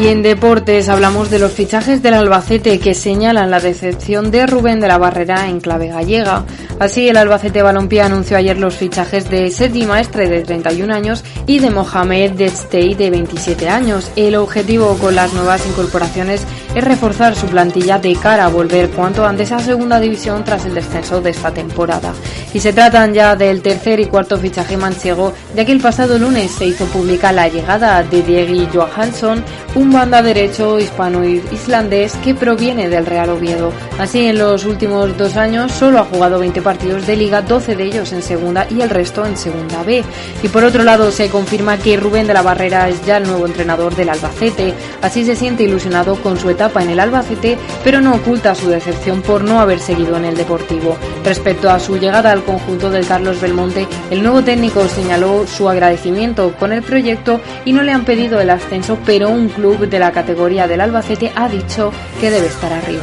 Y 0.00 0.08
en 0.08 0.22
deportes 0.22 0.88
hablamos 0.88 1.30
de 1.30 1.38
los 1.38 1.52
fichajes 1.52 2.02
del 2.02 2.14
Albacete 2.14 2.80
que 2.80 2.94
señalan 2.94 3.50
la 3.50 3.60
decepción 3.60 4.32
de 4.32 4.44
Rubén 4.44 4.80
de 4.80 4.88
la 4.88 4.98
Barrera 4.98 5.48
en 5.48 5.60
clave 5.60 5.86
gallega. 5.86 6.44
Así, 6.80 7.08
el 7.08 7.16
Albacete 7.16 7.62
Balompié 7.62 8.02
anunció 8.02 8.36
ayer 8.36 8.58
los 8.58 8.74
fichajes 8.74 9.30
de 9.30 9.52
Sergi 9.52 9.86
Maestre 9.86 10.28
de 10.28 10.42
31 10.42 10.92
años 10.92 11.22
y 11.46 11.60
de 11.60 11.70
Mohamed 11.70 12.32
Destey 12.32 12.94
de 12.94 13.10
27 13.10 13.68
años. 13.68 14.10
El 14.16 14.34
objetivo 14.34 14.96
con 15.00 15.14
las 15.14 15.32
nuevas 15.32 15.64
incorporaciones 15.64 16.44
es 16.74 16.82
reforzar 16.82 17.36
su 17.36 17.46
plantilla 17.46 18.00
de 18.00 18.16
cara 18.16 18.46
a 18.46 18.48
volver 18.48 18.90
cuanto 18.90 19.24
antes 19.24 19.52
a 19.52 19.60
segunda 19.60 20.00
división 20.00 20.42
tras 20.44 20.66
el 20.66 20.74
descenso 20.74 21.20
de 21.20 21.30
esta 21.30 21.52
temporada. 21.52 22.12
Y 22.52 22.58
se 22.58 22.72
tratan 22.72 23.14
ya 23.14 23.36
del 23.36 23.62
tercer 23.62 24.00
y 24.00 24.06
cuarto 24.06 24.38
fichaje 24.38 24.76
manchego, 24.76 25.32
ya 25.54 25.64
que 25.64 25.72
el 25.72 25.80
pasado 25.80 26.18
lunes 26.18 26.50
se 26.50 26.66
hizo 26.66 26.86
pública 26.86 27.30
la 27.30 27.48
llegada 27.48 28.02
de 28.02 28.22
Diego 28.22 28.68
Johansson, 28.72 29.44
un 29.76 29.83
banda 29.92 30.22
derecho 30.22 30.78
hispano-islandés 30.78 32.14
que 32.16 32.34
proviene 32.34 32.88
del 32.88 33.06
Real 33.06 33.30
Oviedo. 33.30 33.72
Así, 33.98 34.26
en 34.26 34.38
los 34.38 34.64
últimos 34.64 35.16
dos 35.16 35.36
años 35.36 35.72
solo 35.72 35.98
ha 35.98 36.04
jugado 36.04 36.38
20 36.38 36.62
partidos 36.62 37.06
de 37.06 37.16
liga, 37.16 37.42
12 37.42 37.76
de 37.76 37.84
ellos 37.84 38.12
en 38.12 38.22
segunda 38.22 38.66
y 38.70 38.80
el 38.80 38.90
resto 38.90 39.24
en 39.24 39.36
segunda 39.36 39.82
B. 39.82 40.04
Y 40.42 40.48
por 40.48 40.64
otro 40.64 40.84
lado, 40.84 41.10
se 41.10 41.28
confirma 41.28 41.78
que 41.78 41.96
Rubén 41.96 42.26
de 42.26 42.34
la 42.34 42.42
Barrera 42.42 42.88
es 42.88 43.04
ya 43.04 43.18
el 43.18 43.24
nuevo 43.24 43.46
entrenador 43.46 43.94
del 43.94 44.08
Albacete. 44.08 44.74
Así 45.02 45.24
se 45.24 45.36
siente 45.36 45.64
ilusionado 45.64 46.16
con 46.16 46.38
su 46.38 46.50
etapa 46.50 46.82
en 46.82 46.90
el 46.90 47.00
Albacete, 47.00 47.58
pero 47.82 48.00
no 48.00 48.14
oculta 48.14 48.54
su 48.54 48.68
decepción 48.68 49.22
por 49.22 49.44
no 49.44 49.60
haber 49.60 49.80
seguido 49.80 50.16
en 50.16 50.24
el 50.24 50.36
Deportivo. 50.36 50.96
Respecto 51.24 51.70
a 51.70 51.78
su 51.78 51.96
llegada 51.96 52.32
al 52.32 52.44
conjunto 52.44 52.90
del 52.90 53.06
Carlos 53.06 53.40
Belmonte, 53.40 53.86
el 54.10 54.22
nuevo 54.22 54.42
técnico 54.42 54.86
señaló 54.88 55.46
su 55.46 55.68
agradecimiento 55.68 56.54
con 56.58 56.72
el 56.72 56.82
proyecto 56.82 57.40
y 57.64 57.72
no 57.72 57.82
le 57.82 57.92
han 57.92 58.04
pedido 58.04 58.40
el 58.40 58.50
ascenso, 58.50 58.98
pero 59.04 59.30
un 59.30 59.48
club 59.48 59.73
de 59.78 59.98
la 59.98 60.12
categoría 60.12 60.66
del 60.68 60.80
Albacete 60.80 61.32
ha 61.34 61.48
dicho 61.48 61.92
que 62.20 62.30
debe 62.30 62.46
estar 62.46 62.72
arriba. 62.72 63.02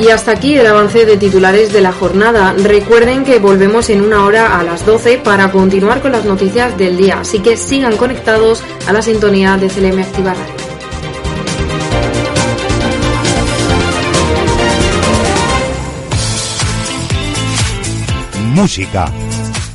Y 0.00 0.08
hasta 0.08 0.32
aquí 0.32 0.54
el 0.56 0.66
avance 0.66 1.06
de 1.06 1.16
titulares 1.16 1.72
de 1.72 1.80
la 1.80 1.92
jornada. 1.92 2.54
Recuerden 2.58 3.22
que 3.22 3.38
volvemos 3.38 3.88
en 3.88 4.00
una 4.00 4.24
hora 4.24 4.58
a 4.58 4.64
las 4.64 4.84
12 4.84 5.18
para 5.18 5.52
continuar 5.52 6.00
con 6.00 6.10
las 6.10 6.24
noticias 6.24 6.76
del 6.76 6.96
día, 6.96 7.20
así 7.20 7.38
que 7.38 7.56
sigan 7.56 7.96
conectados 7.96 8.64
a 8.88 8.92
la 8.92 9.00
sintonía 9.00 9.56
de 9.58 9.68
CLM 9.68 10.00
Activa 10.00 10.34
Radio. 10.34 10.72
Música, 18.54 19.10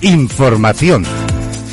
información, 0.02 1.04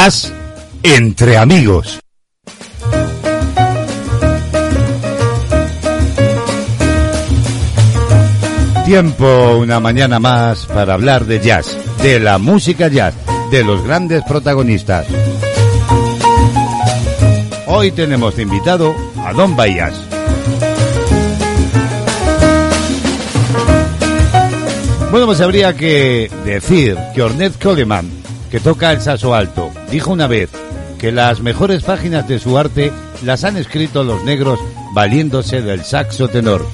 Jazz 0.00 0.32
entre 0.84 1.36
amigos. 1.36 1.98
Tiempo, 8.84 9.56
una 9.58 9.80
mañana 9.80 10.20
más 10.20 10.66
para 10.66 10.94
hablar 10.94 11.24
de 11.24 11.40
jazz, 11.40 11.76
de 12.00 12.20
la 12.20 12.38
música 12.38 12.86
jazz, 12.86 13.12
de 13.50 13.64
los 13.64 13.82
grandes 13.82 14.22
protagonistas. 14.22 15.04
Hoy 17.66 17.90
tenemos 17.90 18.36
de 18.36 18.42
invitado 18.42 18.94
a 19.26 19.32
Don 19.32 19.56
Bahías. 19.56 19.94
Bueno, 25.10 25.26
pues 25.26 25.40
habría 25.40 25.74
que 25.74 26.30
decir 26.44 26.96
que 27.16 27.22
Ornette 27.22 27.60
Coleman, 27.60 28.08
que 28.48 28.60
toca 28.60 28.92
el 28.92 29.00
saso 29.00 29.34
alto, 29.34 29.67
dijo 29.90 30.12
una 30.12 30.26
vez 30.26 30.50
que 30.98 31.12
las 31.12 31.40
mejores 31.40 31.84
páginas 31.84 32.28
de 32.28 32.38
su 32.38 32.58
arte 32.58 32.92
las 33.22 33.44
han 33.44 33.56
escrito 33.56 34.04
los 34.04 34.24
negros 34.24 34.58
valiéndose 34.92 35.62
del 35.62 35.84
saxo 35.84 36.28
tenor. 36.28 36.66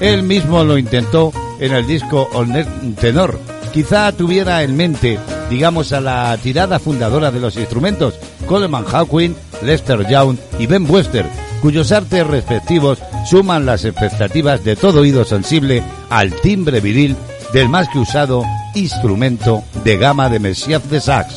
Él 0.00 0.22
mismo 0.22 0.64
lo 0.64 0.78
intentó 0.78 1.32
en 1.58 1.72
el 1.72 1.86
disco 1.86 2.28
Ornette 2.32 2.96
Tenor. 3.00 3.38
Quizá 3.72 4.12
tuviera 4.12 4.62
en 4.62 4.76
mente, 4.76 5.18
digamos, 5.50 5.92
a 5.92 6.00
la 6.00 6.36
tirada 6.42 6.78
fundadora 6.78 7.30
de 7.30 7.40
los 7.40 7.56
instrumentos, 7.56 8.14
Coleman 8.46 8.84
Hawkins, 8.90 9.36
Lester 9.62 10.06
Young 10.08 10.36
y 10.58 10.66
Ben 10.66 10.88
Webster, 10.88 11.26
cuyos 11.60 11.90
artes 11.90 12.26
respectivos 12.26 12.98
suman 13.28 13.66
las 13.66 13.84
expectativas 13.84 14.62
de 14.62 14.76
todo 14.76 15.00
oído 15.00 15.24
sensible 15.24 15.82
al 16.10 16.32
timbre 16.34 16.80
viril 16.80 17.16
del 17.52 17.68
más 17.68 17.88
que 17.88 17.98
usado 17.98 18.44
instrumento 18.74 19.64
de 19.84 19.96
gama 19.96 20.28
de 20.28 20.38
Messias 20.38 20.88
de 20.90 21.00
sax. 21.00 21.36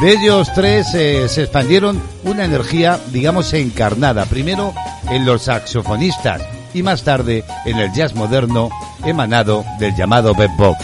De 0.00 0.12
ellos 0.12 0.48
tres 0.54 0.94
eh, 0.94 1.28
se 1.28 1.42
expandieron 1.42 2.00
una 2.22 2.44
energía, 2.44 3.00
digamos, 3.12 3.52
encarnada, 3.52 4.26
primero 4.26 4.72
en 5.10 5.24
los 5.26 5.42
saxofonistas 5.42 6.42
y 6.72 6.82
más 6.82 7.02
tarde 7.02 7.44
en 7.64 7.78
el 7.78 7.92
jazz 7.92 8.14
moderno 8.14 8.70
emanado 9.04 9.64
del 9.80 9.96
llamado 9.96 10.34
bebop. 10.34 10.76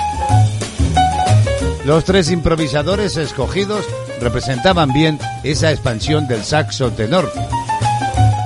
Los 1.85 2.05
tres 2.05 2.30
improvisadores 2.30 3.16
escogidos 3.16 3.85
representaban 4.20 4.93
bien 4.93 5.18
esa 5.43 5.70
expansión 5.70 6.26
del 6.26 6.43
saxo 6.43 6.91
tenor. 6.91 7.30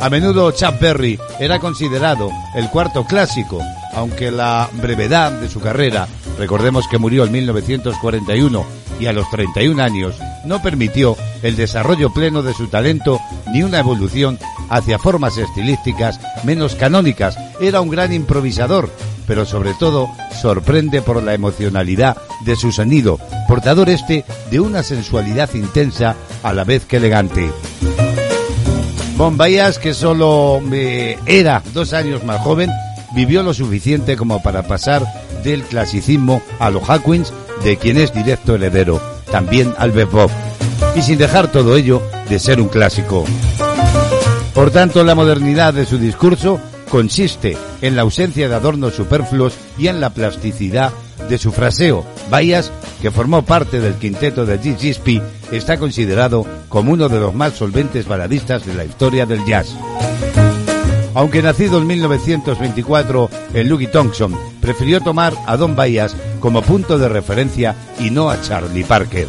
A 0.01 0.11
menudo 0.11 0.51
Chuck 0.51 0.79
Berry 0.81 1.19
era 1.39 1.59
considerado 1.61 2.31
el 2.55 2.69
cuarto 2.69 3.05
clásico, 3.05 3.61
aunque 3.95 4.31
la 4.31 4.69
brevedad 4.73 5.33
de 5.33 5.49
su 5.49 5.61
carrera, 5.61 6.07
recordemos 6.39 6.87
que 6.89 6.99
murió 6.99 7.25
en 7.25 7.33
1941, 7.33 8.65
y 9.01 9.07
a 9.07 9.13
los 9.13 9.29
31 9.31 9.83
años 9.83 10.17
no 10.45 10.63
permitió 10.63 11.17
el 11.43 11.57
desarrollo 11.57 12.13
pleno 12.13 12.43
de 12.43 12.55
su 12.55 12.69
talento 12.69 13.21
ni 13.53 13.63
una 13.63 13.79
evolución 13.79 14.39
hacia 14.69 14.99
formas 14.99 15.37
estilísticas 15.39 16.21
menos 16.45 16.75
canónicas. 16.75 17.37
Era 17.61 17.81
un 17.81 17.91
gran 17.91 18.13
improvisador, 18.13 18.91
pero 19.27 19.45
sobre 19.45 19.75
todo 19.75 20.09
sorprende 20.41 21.03
por 21.03 21.23
la 21.23 21.35
emocionalidad 21.35 22.17
de 22.45 22.57
su 22.57 22.73
sonido, 22.73 23.19
portador 23.47 23.89
este 23.89 24.25
de 24.51 24.61
una 24.61 24.83
sensualidad 24.83 25.53
intensa 25.55 26.17
a 26.43 26.53
la 26.53 26.65
vez 26.65 26.85
que 26.85 26.97
elegante. 26.97 27.51
Bombayas, 29.17 29.79
que 29.79 29.95
solo 29.95 30.63
eh, 30.73 31.19
era 31.27 31.63
dos 31.75 31.93
años 31.93 32.23
más 32.23 32.41
joven, 32.41 32.71
vivió 33.15 33.43
lo 33.43 33.53
suficiente 33.53 34.17
como 34.17 34.43
para 34.43 34.63
pasar 34.63 35.03
del 35.43 35.63
clasicismo 35.63 36.43
a 36.59 36.71
los 36.71 36.89
Hawkins, 36.89 37.33
de 37.65 37.77
quien 37.77 37.99
es 37.99 38.13
directo 38.13 38.55
heredero, 38.55 39.01
también 39.31 39.75
al 39.79 39.93
bebop, 39.93 40.31
y 40.97 41.03
sin 41.03 41.19
dejar 41.19 41.51
todo 41.51 41.77
ello 41.77 42.03
de 42.29 42.39
ser 42.39 42.61
un 42.61 42.69
clásico. 42.69 43.25
Por 44.55 44.71
tanto, 44.71 45.05
la 45.05 45.15
modernidad 45.15 45.73
de 45.73 45.87
su 45.87 45.99
discurso 45.99 46.61
consiste 46.91 47.57
en 47.81 47.97
la 47.97 48.03
ausencia 48.03 48.49
de 48.49 48.55
adornos 48.55 48.95
superfluos 48.95 49.55
y 49.79 49.89
en 49.89 50.01
la 50.01 50.11
plasticidad 50.11 50.93
de 51.29 51.39
su 51.39 51.53
fraseo. 51.53 52.05
Bayas, 52.31 52.73
que 53.01 53.11
formó 53.11 53.43
parte 53.43 53.81
del 53.81 53.95
quinteto 53.95 54.47
de 54.47 54.61
G.G.P., 54.61 55.23
está 55.53 55.79
considerado 55.79 56.45
como 56.69 56.93
uno 56.93 57.09
de 57.09 57.21
los 57.21 57.35
más 57.35 57.55
solventes 57.55 58.07
baladistas 58.07 58.67
de 58.67 58.75
la 58.75 58.85
historia 58.85 59.27
del 59.27 59.45
jazz. 59.45 59.77
Aunque 61.19 61.43
nacido 61.43 61.79
en 61.79 61.87
1924 61.89 63.29
en 63.53 63.69
Louis 63.69 63.91
Thompson, 63.91 64.39
prefirió 64.61 65.01
tomar 65.01 65.35
a 65.49 65.57
Don 65.57 65.75
Bayas 65.75 66.15
como 66.39 66.63
punto 66.63 66.97
de 66.97 67.09
referencia 67.09 67.75
y 67.99 68.11
no 68.11 68.31
a 68.31 68.41
Charlie 68.41 68.85
Parker. 68.85 69.27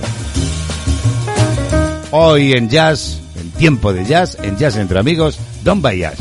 Hoy 2.11 2.51
en 2.51 2.69
Jazz, 2.69 3.19
en 3.41 3.49
tiempo 3.53 3.91
de 3.91 4.05
jazz, 4.05 4.37
en 4.43 4.55
Jazz 4.55 4.75
entre 4.77 4.99
amigos, 4.99 5.39
Don 5.63 5.81
Bayas. 5.81 6.19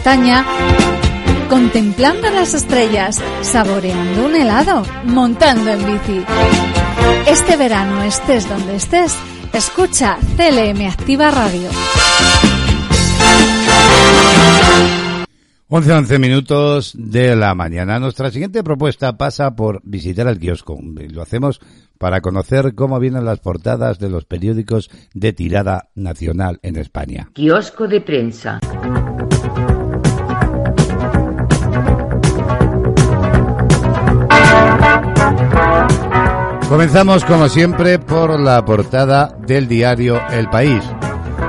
Montaña, 0.00 0.46
contemplando 1.50 2.30
las 2.30 2.54
estrellas, 2.54 3.22
saboreando 3.42 4.24
un 4.24 4.34
helado, 4.34 4.82
montando 5.04 5.70
en 5.70 5.78
bici. 5.84 6.24
Este 7.26 7.58
verano, 7.58 8.02
estés 8.04 8.48
donde 8.48 8.76
estés, 8.76 9.14
escucha 9.52 10.16
CLM 10.38 10.88
Activa 10.88 11.30
Radio. 11.30 11.68
11 15.68 15.92
11 15.92 16.18
minutos 16.18 16.94
de 16.96 17.36
la 17.36 17.54
mañana. 17.54 18.00
Nuestra 18.00 18.30
siguiente 18.30 18.64
propuesta 18.64 19.18
pasa 19.18 19.54
por 19.54 19.82
visitar 19.84 20.26
el 20.28 20.38
kiosco. 20.38 20.78
Y 20.98 21.08
Lo 21.08 21.20
hacemos 21.20 21.60
para 21.98 22.22
conocer 22.22 22.74
cómo 22.74 22.98
vienen 23.00 23.26
las 23.26 23.40
portadas 23.40 23.98
de 23.98 24.08
los 24.08 24.24
periódicos 24.24 24.90
de 25.12 25.34
tirada 25.34 25.90
nacional 25.94 26.58
en 26.62 26.76
España. 26.76 27.28
Kiosco 27.34 27.86
de 27.86 28.00
prensa. 28.00 28.60
Comenzamos 36.70 37.24
como 37.24 37.48
siempre 37.48 37.98
por 37.98 38.38
la 38.38 38.64
portada 38.64 39.36
del 39.44 39.66
diario 39.66 40.20
El 40.30 40.48
País, 40.48 40.80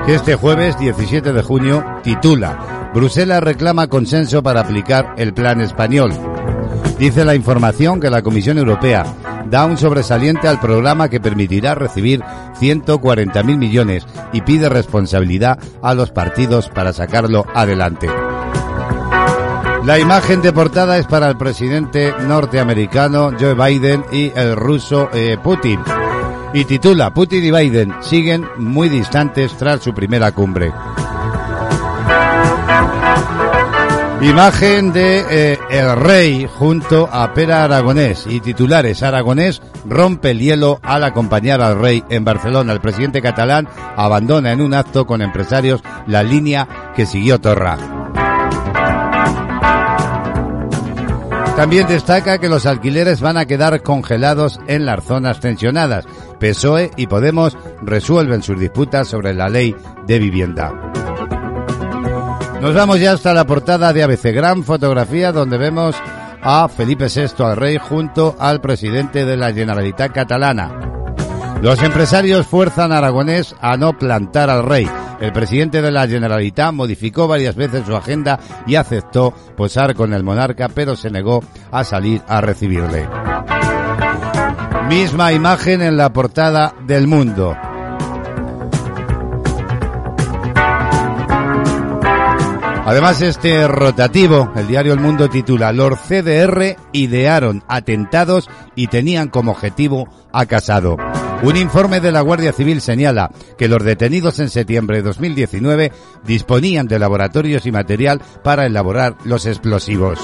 que 0.08 0.16
este 0.16 0.34
jueves 0.34 0.80
17 0.80 1.32
de 1.32 1.44
junio 1.44 1.86
titula 2.02 2.90
Bruselas 2.96 3.44
reclama 3.44 3.86
consenso 3.86 4.42
para 4.42 4.62
aplicar 4.62 5.14
el 5.18 5.32
plan 5.36 5.62
español. 5.62 6.12
Dice 6.98 7.24
la 7.24 7.36
información 7.36 8.00
que 8.00 8.10
la 8.10 8.24
Comisión 8.24 8.58
Europea 8.58 9.06
da 9.46 9.66
un 9.66 9.78
sobresaliente 9.78 10.48
al 10.48 10.60
programa 10.60 11.08
que 11.08 11.20
permitirá 11.20 11.76
recibir 11.76 12.24
140.000 12.60 13.58
millones 13.58 14.08
y 14.34 14.42
pide 14.42 14.70
responsabilidad 14.70 15.60
a 15.84 15.94
los 15.94 16.10
partidos 16.10 16.68
para 16.70 16.94
sacarlo 16.94 17.46
adelante. 17.54 18.08
La 19.84 19.98
imagen 19.98 20.44
de 20.44 20.54
portada 20.54 21.00
es 21.00 21.08
para 21.08 21.28
el 21.28 21.38
presidente 21.38 22.14
norteamericano 22.28 23.32
Joe 23.38 23.56
Biden 23.56 24.06
y 24.12 24.32
el 24.36 24.56
ruso 24.56 25.10
eh, 25.12 25.38
Putin. 25.42 25.80
Y 26.54 26.66
titula 26.66 27.12
Putin 27.12 27.44
y 27.44 27.52
Biden 27.52 27.96
siguen 28.02 28.48
muy 28.58 28.90
distantes 28.90 29.58
tras 29.58 29.82
su 29.82 29.92
primera 29.94 30.34
cumbre. 30.34 30.72
Imagen 34.22 34.94
de 34.94 35.26
eh, 35.32 35.60
el 35.72 35.96
rey 35.96 36.48
junto 36.48 37.10
a 37.12 37.34
Pera 37.34 37.64
Aragonés 37.64 38.28
y 38.28 38.40
titulares 38.40 39.02
Aragonés 39.02 39.64
rompe 39.84 40.30
el 40.30 40.40
hielo 40.40 40.80
al 40.84 41.04
acompañar 41.04 41.60
al 41.60 41.80
rey 41.80 42.04
en 42.08 42.24
Barcelona. 42.24 42.74
El 42.74 42.82
presidente 42.82 43.24
catalán 43.24 43.68
abandona 43.98 44.52
en 44.52 44.62
un 44.62 44.76
acto 44.76 45.08
con 45.08 45.24
empresarios 45.24 45.82
la 46.06 46.22
línea 46.22 46.94
que 46.96 47.08
siguió 47.08 47.42
Torra. 47.42 48.01
También 51.62 51.86
destaca 51.86 52.40
que 52.40 52.50
los 52.50 52.66
alquileres 52.66 53.22
van 53.22 53.38
a 53.38 53.46
quedar 53.46 53.84
congelados 53.84 54.60
en 54.66 54.84
las 54.84 55.04
zonas 55.04 55.40
tensionadas. 55.40 56.08
PSOE 56.40 56.90
y 56.98 57.06
Podemos 57.06 57.56
resuelven 57.84 58.42
sus 58.42 58.60
disputas 58.60 59.08
sobre 59.08 59.36
la 59.36 59.48
ley 59.48 59.76
de 60.08 60.18
vivienda. 60.18 60.74
Nos 62.60 62.74
vamos 62.74 63.00
ya 63.00 63.12
hasta 63.12 63.36
la 63.36 63.46
portada 63.46 63.94
de 63.94 64.02
ABC, 64.02 64.34
gran 64.34 64.64
fotografía 64.64 65.32
donde 65.32 65.60
vemos 65.60 65.96
a 66.42 66.68
Felipe 66.68 67.10
VI, 67.16 67.44
al 67.44 67.58
rey, 67.58 67.78
junto 67.78 68.36
al 68.40 68.60
presidente 68.60 69.24
de 69.24 69.38
la 69.38 69.54
Generalitat 69.54 70.12
catalana. 70.12 71.01
Los 71.62 71.84
empresarios 71.84 72.48
fuerzan 72.48 72.92
a 72.92 72.98
Aragonés 72.98 73.56
a 73.62 73.78
no 73.78 73.94
plantar 73.94 74.50
al 74.50 74.64
rey. 74.64 74.90
El 75.20 75.32
presidente 75.32 75.84
de 75.84 75.92
la 75.92 76.08
Generalitat 76.08 76.74
modificó 76.74 77.28
varias 77.28 77.56
veces 77.56 77.86
su 77.86 77.96
agenda 77.96 78.40
y 78.66 78.74
aceptó 78.76 79.32
posar 79.56 79.94
con 79.94 80.12
el 80.14 80.24
monarca, 80.24 80.70
pero 80.70 80.96
se 80.96 81.12
negó 81.12 81.44
a 81.72 81.84
salir 81.84 82.24
a 82.28 82.42
recibirle. 82.42 83.08
Misma 84.90 85.34
imagen 85.34 85.84
en 85.84 85.98
la 85.98 86.12
portada 86.12 86.74
del 86.88 87.06
mundo. 87.06 87.56
Además, 92.84 93.22
este 93.22 93.68
rotativo, 93.68 94.52
el 94.56 94.68
diario 94.68 94.94
El 94.94 95.00
Mundo 95.00 95.30
titula, 95.30 95.72
los 95.72 96.00
CDR 96.00 96.76
idearon 96.92 97.64
atentados 97.68 98.50
y 98.76 98.88
tenían 98.88 99.30
como 99.30 99.52
objetivo 99.52 100.10
a 100.34 100.48
Casado. 100.48 100.98
Un 101.44 101.58
informe 101.58 102.00
de 102.00 102.12
la 102.12 102.22
Guardia 102.22 102.54
Civil 102.54 102.82
señala 102.82 103.32
que 103.58 103.68
los 103.68 103.84
detenidos 103.84 104.38
en 104.40 104.50
septiembre 104.50 104.98
de 104.98 105.04
2019 105.04 105.92
disponían 106.24 106.88
de 106.88 107.00
laboratorios 107.00 107.66
y 107.66 107.72
material 107.72 108.22
para 108.44 108.68
elaborar 108.68 109.16
los 109.26 109.48
explosivos. 109.48 110.20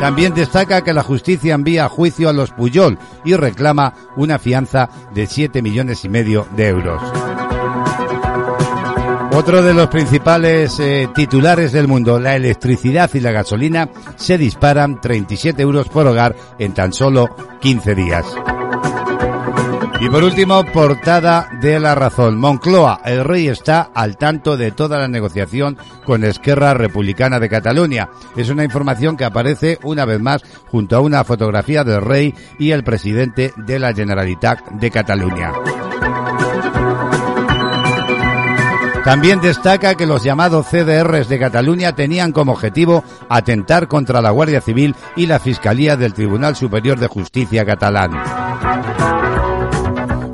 También 0.00 0.34
destaca 0.34 0.82
que 0.82 0.94
la 0.94 1.02
justicia 1.02 1.54
envía 1.54 1.84
a 1.84 1.88
juicio 1.90 2.30
a 2.30 2.32
los 2.32 2.50
Puyol 2.52 2.98
y 3.24 3.34
reclama 3.34 3.92
una 4.16 4.38
fianza 4.38 4.88
de 5.14 5.26
7 5.26 5.60
millones 5.60 6.04
y 6.04 6.08
medio 6.08 6.46
de 6.56 6.68
euros. 6.68 7.02
Otro 9.32 9.62
de 9.62 9.74
los 9.74 9.88
principales 9.88 10.78
eh, 10.78 11.08
titulares 11.14 11.72
del 11.72 11.88
mundo, 11.88 12.20
la 12.20 12.36
electricidad 12.36 13.10
y 13.14 13.20
la 13.20 13.32
gasolina 13.32 13.90
se 14.16 14.38
disparan 14.38 15.00
37 15.00 15.60
euros 15.60 15.88
por 15.88 16.06
hogar 16.06 16.36
en 16.58 16.72
tan 16.72 16.92
solo 16.92 17.34
15 17.60 17.94
días. 17.94 18.24
Y 20.04 20.10
por 20.10 20.22
último, 20.22 20.62
portada 20.66 21.48
de 21.62 21.80
La 21.80 21.94
Razón. 21.94 22.36
Moncloa, 22.36 23.00
el 23.06 23.24
rey 23.24 23.48
está 23.48 23.88
al 23.94 24.18
tanto 24.18 24.58
de 24.58 24.70
toda 24.70 24.98
la 24.98 25.08
negociación 25.08 25.78
con 26.04 26.24
Esquerra 26.24 26.74
Republicana 26.74 27.40
de 27.40 27.48
Cataluña. 27.48 28.10
Es 28.36 28.50
una 28.50 28.64
información 28.64 29.16
que 29.16 29.24
aparece 29.24 29.78
una 29.82 30.04
vez 30.04 30.20
más 30.20 30.42
junto 30.70 30.94
a 30.94 31.00
una 31.00 31.24
fotografía 31.24 31.84
del 31.84 32.02
rey 32.02 32.34
y 32.58 32.72
el 32.72 32.84
presidente 32.84 33.54
de 33.56 33.78
la 33.78 33.94
Generalitat 33.94 34.72
de 34.72 34.90
Cataluña. 34.90 35.52
También 39.04 39.40
destaca 39.40 39.94
que 39.94 40.04
los 40.04 40.22
llamados 40.22 40.66
CDRs 40.66 41.30
de 41.30 41.38
Cataluña 41.38 41.94
tenían 41.94 42.32
como 42.32 42.52
objetivo 42.52 43.04
atentar 43.30 43.88
contra 43.88 44.20
la 44.20 44.30
Guardia 44.30 44.60
Civil 44.60 44.94
y 45.16 45.26
la 45.26 45.38
Fiscalía 45.38 45.96
del 45.96 46.12
Tribunal 46.12 46.56
Superior 46.56 46.98
de 46.98 47.06
Justicia 47.06 47.64
catalán. 47.64 49.23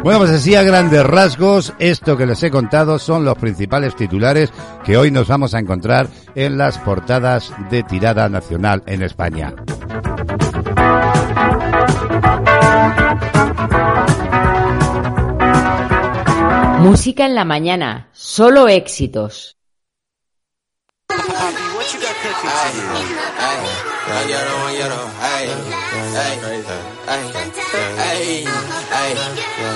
Bueno, 0.02 0.20
pues 0.20 0.30
así 0.30 0.54
a 0.54 0.62
grandes 0.62 1.04
rasgos, 1.04 1.74
esto 1.78 2.16
que 2.16 2.24
les 2.24 2.42
he 2.42 2.50
contado 2.50 2.98
son 2.98 3.22
los 3.24 3.36
principales 3.36 3.94
titulares 3.94 4.50
que 4.82 4.96
hoy 4.96 5.10
nos 5.10 5.28
vamos 5.28 5.52
a 5.52 5.58
encontrar 5.58 6.08
en 6.34 6.56
las 6.56 6.78
portadas 6.78 7.52
de 7.70 7.82
tirada 7.82 8.28
nacional 8.30 8.82
en 8.86 9.02
España. 9.02 9.54
Música 16.78 17.26
en 17.26 17.34
la 17.34 17.44
mañana, 17.44 18.08
solo 18.12 18.68
éxitos. 18.68 19.58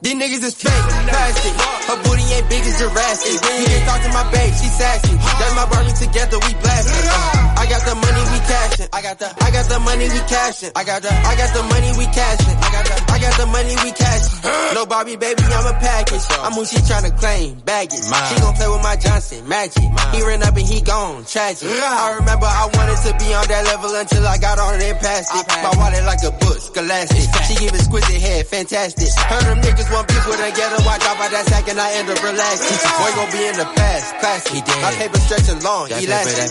These 0.03 0.15
niggas 0.15 0.45
is 0.45 0.55
fake, 0.55 0.87
plastic. 1.09 1.53
Her 1.89 1.97
booty 2.05 2.23
ain't 2.37 2.47
big 2.53 2.63
as 2.69 2.77
Jurassic. 2.79 3.41
Can 3.41 3.81
talk 3.89 4.01
to 4.05 4.11
my 4.13 4.29
babe, 4.31 4.53
she 4.53 4.69
sassy. 4.69 5.17
That's 5.17 5.55
my 5.57 5.65
Barbie 5.73 5.97
together, 5.97 6.37
we 6.37 6.53
blasting. 6.61 7.09
Uh, 7.09 7.57
I 7.57 7.65
got 7.65 7.81
the 7.81 7.95
money, 7.97 8.23
we 8.29 8.39
cashing. 8.45 8.89
I 8.93 9.01
got 9.01 9.17
the, 9.19 9.29
I 9.41 9.49
got 9.51 9.67
the 9.73 9.79
money, 9.81 10.07
we 10.13 10.21
cashing. 10.29 10.71
I 10.77 10.85
got 10.85 11.01
the, 11.01 11.09
I 11.11 11.33
got 11.41 11.51
the 11.57 11.63
money, 11.65 11.91
we 11.97 12.05
cashing. 12.13 12.57
I 12.61 12.69
got 12.77 12.85
the, 12.87 12.97
I 13.09 13.17
got 13.25 13.35
the 13.41 13.47
money, 13.49 13.75
we 13.83 13.91
cashing. 13.97 14.77
No 14.77 14.85
Barbie, 14.85 15.17
baby, 15.17 15.43
I'm 15.49 15.65
a 15.65 15.75
package. 15.81 16.23
I'm 16.45 16.53
who 16.53 16.65
she 16.69 16.77
tryna 16.85 17.17
claim, 17.17 17.57
baggage. 17.65 18.05
She 18.05 18.35
gon' 18.37 18.53
play 18.53 18.69
with 18.69 18.85
my 18.85 18.97
Johnson, 19.01 19.49
magic. 19.49 19.81
He 20.13 20.21
ran 20.23 20.43
up 20.45 20.55
and 20.55 20.69
he 20.69 20.83
gone, 20.85 21.25
tragic. 21.25 21.73
I 21.73 22.21
remember 22.21 22.45
I 22.45 22.69
wanted 22.77 23.01
to 23.09 23.13
be 23.17 23.33
on 23.33 23.49
that 23.49 23.65
level 23.65 23.91
until 23.97 24.29
I 24.29 24.37
got 24.39 24.61
on 24.61 24.77
it 24.77 24.93
and 24.93 24.99
passed 25.01 25.33
it. 25.35 25.45
My 25.65 25.73
wallet 25.81 26.05
like 26.05 26.21
a 26.21 26.37
bush, 26.37 26.69
scholastic. 26.69 27.25
She 27.49 27.55
give 27.65 27.73
exquisite 27.73 28.21
head, 28.21 28.47
fantastic. 28.47 29.09
Heard 29.33 29.45
them 29.49 29.59
niggas 29.65 29.86
want 29.93 30.09
beef 30.09 30.25
with 30.27 30.41
her, 30.41 30.51
get 30.51 30.71
her 30.73 30.83
watch 30.85 31.03
out 31.07 31.19
by 31.19 31.29
that 31.29 31.47
sack 31.47 31.69
and 31.69 31.79
I 31.81 31.93
end 31.99 32.09
up 32.11 32.21
relaxing. 32.23 32.77
Boy 32.99 33.11
gon' 33.17 33.31
be 33.33 33.43
in 33.47 33.57
the 33.57 33.69
past, 33.77 34.15
classy. 34.21 34.61
My 34.83 34.93
paper 34.99 35.19
stretching 35.19 35.61
long, 35.63 35.89
that 35.89 36.03
elastic. 36.03 36.51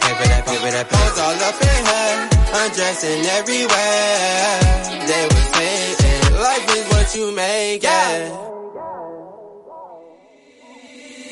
Pose 0.89 1.19
all 1.19 1.35
up 1.35 1.57
in 1.59 1.81
her, 1.85 2.09
undressing 2.63 3.25
everywhere. 3.39 4.59
They 5.05 5.23
was 5.27 5.45
saying, 5.55 6.33
life 6.39 6.67
is 6.75 6.85
what 6.89 7.07
you 7.15 7.31
make 7.35 7.83
it. 7.83 8.54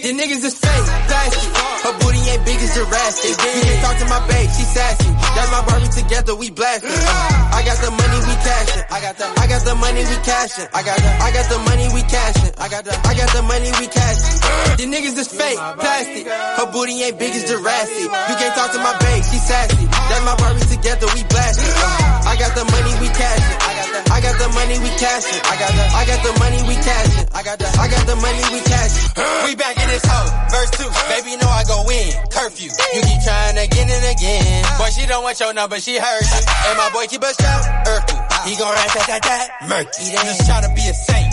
These 0.04 0.20
niggas 0.20 0.44
is 0.44 0.56
fake, 0.60 0.88
plastic. 1.08 1.48
Her 1.88 1.96
booty 2.04 2.20
ain't 2.28 2.44
big 2.44 2.60
as 2.60 2.76
Jurassic. 2.76 3.40
You 3.40 3.62
can 3.64 3.80
talk 3.80 3.96
to 4.04 4.08
my 4.12 4.20
babe, 4.28 4.52
she 4.52 4.68
sassy. 4.68 5.08
That's 5.16 5.48
my 5.48 5.64
Barbie 5.64 5.88
together, 5.96 6.36
we 6.36 6.52
blasting. 6.52 6.92
Uh, 6.92 7.56
I 7.56 7.64
got 7.64 7.80
the 7.80 7.88
money, 7.88 8.20
we 8.28 8.36
cashing. 8.44 8.84
I 8.92 9.00
got 9.00 9.16
the, 9.16 9.26
I 9.32 9.48
got 9.48 9.64
the 9.64 9.76
money, 9.80 10.04
we 10.04 10.16
cashing. 10.28 10.68
I 10.76 10.82
got 10.84 11.00
the, 11.00 11.08
I 11.08 11.30
got 11.32 11.46
the 11.48 11.60
money, 11.64 11.88
we 11.96 12.02
cashing. 12.04 12.52
I 12.60 12.68
got 12.68 12.84
the, 12.84 12.92
I 13.00 13.14
got 13.16 13.30
the 13.32 13.44
money, 13.48 13.72
we 13.80 13.88
cashing. 13.88 14.36
These 14.76 14.90
niggas 14.92 15.16
is 15.24 15.30
fake, 15.32 15.60
plastic. 15.80 16.28
Her 16.28 16.68
booty 16.68 17.00
ain't 17.00 17.16
big 17.16 17.32
as 17.32 17.48
Jurassic. 17.48 18.04
You 18.04 18.36
can't 18.36 18.56
talk 18.60 18.76
to 18.76 18.80
my 18.84 18.92
babe, 19.00 19.24
she 19.24 19.40
sassy. 19.40 19.88
That's 19.88 20.24
my 20.28 20.36
Barbie 20.36 20.68
together, 20.68 21.08
we 21.16 21.24
blasting. 21.32 21.72
Uh, 21.80 22.28
I 22.28 22.36
got 22.36 22.52
the 22.60 22.68
money, 22.68 22.92
we 23.00 23.08
cashing. 23.08 23.58
I 23.84 23.92
got 23.92 23.92
the, 23.92 24.12
I 24.14 24.20
got 24.24 24.36
the 24.40 24.50
money, 24.56 24.80
we 24.80 24.90
cash 24.96 25.28
it. 25.28 25.42
I 25.44 25.56
got 25.60 25.72
the, 25.76 25.84
I 25.84 26.04
got 26.08 26.20
the 26.24 26.34
money, 26.40 26.60
we 26.64 26.76
cash 26.80 27.12
it. 27.20 27.28
I 27.36 27.42
got 27.44 27.58
the, 27.60 27.68
I 27.68 27.86
got 27.92 28.04
the 28.08 28.16
money, 28.16 28.44
we 28.56 28.60
cashing. 28.64 29.12
We 29.44 29.56
back 29.60 29.76
in 29.76 29.88
this 29.92 30.06
hoe, 30.08 30.30
verse 30.48 30.72
two. 30.72 30.88
Baby, 31.12 31.36
know 31.36 31.52
I 31.52 31.68
go 31.68 31.84
in, 31.92 32.16
curfew. 32.32 32.72
You 32.72 33.02
keep 33.04 33.22
trying 33.28 33.60
again 33.60 33.90
and 33.92 34.06
again. 34.08 34.64
Boy, 34.80 34.88
she 34.96 35.04
don't 35.06 35.24
want 35.24 35.40
your 35.40 35.52
number, 35.54 35.80
she 35.84 36.00
heard 36.00 36.24
you. 36.24 36.42
And 36.72 36.76
my 36.80 36.90
boy 36.96 37.12
keep 37.12 37.22
a 37.28 37.32
strap, 37.36 37.60
Urkel. 37.84 38.20
He 38.48 38.56
gon' 38.56 38.72
rat 38.72 38.88
that, 38.96 39.08
that, 39.08 39.24
that, 39.24 39.48
murky. 39.68 40.04
Just 40.16 40.48
try 40.48 40.62
to 40.64 40.72
be 40.72 40.84
a 40.88 40.96
saint, 40.96 41.33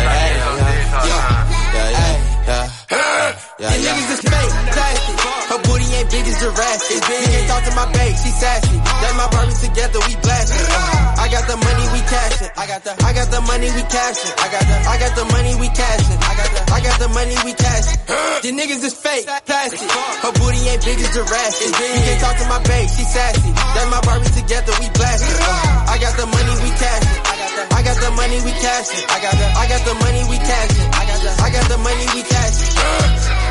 Yeah, 3.61 3.69
yeah. 3.77 3.93
niggas 3.93 4.09
is 4.17 4.21
fake, 4.25 4.53
plastic. 4.73 5.15
Her 5.53 5.59
booty 5.61 5.85
ain't 5.93 6.09
big 6.09 6.25
as 6.25 6.37
Jurassic. 6.41 6.97
You 6.97 7.29
can't 7.29 7.45
talk 7.45 7.61
to 7.69 7.71
my 7.77 7.85
babe, 7.93 8.15
she 8.17 8.31
sassy. 8.33 8.73
That's 8.81 9.13
my 9.13 9.27
Barbie 9.29 9.53
together, 9.53 10.01
we 10.01 10.13
blasting. 10.17 10.65
Uh, 10.65 11.21
I 11.21 11.29
got 11.29 11.45
the 11.45 11.57
money, 11.61 11.85
we 11.93 12.01
cashing. 12.09 12.49
I 12.57 12.65
got 12.65 12.81
the, 12.81 12.91
I 13.05 13.11
got 13.13 13.27
the 13.29 13.41
money, 13.45 13.69
we 13.69 13.83
cashing. 13.85 14.33
I 14.33 14.47
got 14.49 14.65
the, 14.65 14.75
I 14.81 14.95
got 14.97 15.13
the 15.13 15.25
money, 15.29 15.53
we 15.61 15.67
cashing. 15.77 16.17
I 16.25 16.33
got 16.41 16.49
the, 16.57 16.61
I 16.73 16.79
got 16.81 16.95
the 17.05 17.09
money, 17.13 17.35
we 17.45 17.53
cashing. 17.53 17.99
The 18.41 18.49
niggas 18.49 18.81
is 18.81 18.95
fake, 18.97 19.29
plastic. 19.45 19.85
Her 20.25 20.33
booty 20.41 20.61
ain't 20.65 20.81
big 20.81 20.97
as 20.97 21.11
Jurassic. 21.13 21.69
You 21.69 22.01
can't 22.01 22.17
talk 22.17 22.35
to 22.41 22.45
my 22.49 22.59
babe, 22.65 22.89
she 22.89 23.05
sassy. 23.05 23.51
That's 23.53 23.89
my 23.93 24.01
Barbie 24.01 24.31
together, 24.41 24.73
we 24.81 24.89
blasting. 24.97 25.37
Uh, 25.37 25.93
I 25.93 26.01
got 26.01 26.17
the 26.17 26.25
money, 26.25 26.53
we 26.65 26.71
cashing. 26.81 27.13
I 27.29 27.33
got 27.37 27.51
the, 27.53 27.63
I 27.77 27.81
got 27.85 27.97
the 28.01 28.09
money, 28.17 28.37
we 28.41 28.51
cashing. 28.57 29.05
I 29.05 29.17
got 29.21 29.35
the, 29.37 29.47
I 29.53 29.63
got 29.69 29.81
the 29.85 29.95
money, 30.01 30.21
we 30.33 30.37
cashing. 30.41 30.87
I 30.97 31.03
got 31.05 31.19
the, 31.21 31.31
I 31.45 31.47
got 31.53 31.65
the 31.69 31.77
money, 31.77 32.05
we 32.17 32.21
cashing. 32.25 33.50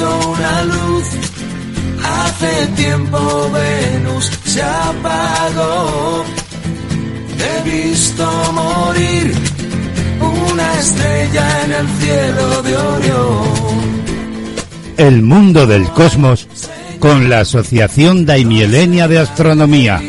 Visto 0.00 0.30
una 0.30 0.62
luz. 0.62 1.04
Hace 2.02 2.66
tiempo 2.76 3.50
Venus 3.52 4.30
se 4.44 4.62
apagó. 4.62 6.24
He 7.38 7.70
visto 7.70 8.52
morir 8.52 9.34
una 10.20 10.78
estrella 10.78 11.64
en 11.64 11.72
el 11.72 11.88
cielo 12.00 12.62
de 12.62 12.76
Orión. 12.76 13.90
El 14.96 15.22
mundo 15.22 15.66
del 15.66 15.88
cosmos 15.90 16.46
con 16.98 17.30
la 17.30 17.40
Asociación 17.40 18.26
Daimielenia 18.26 19.08
de 19.08 19.18
Astronomía. 19.18 20.02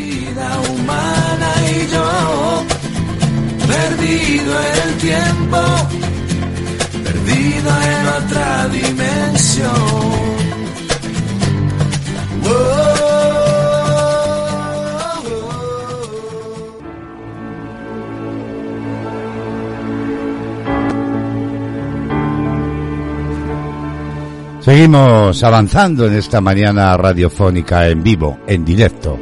Seguimos 24.72 25.44
avanzando 25.44 26.08
en 26.08 26.14
esta 26.14 26.40
mañana 26.40 26.96
radiofónica 26.96 27.90
en 27.90 28.02
vivo, 28.02 28.40
en 28.48 28.64
directo. 28.64 29.20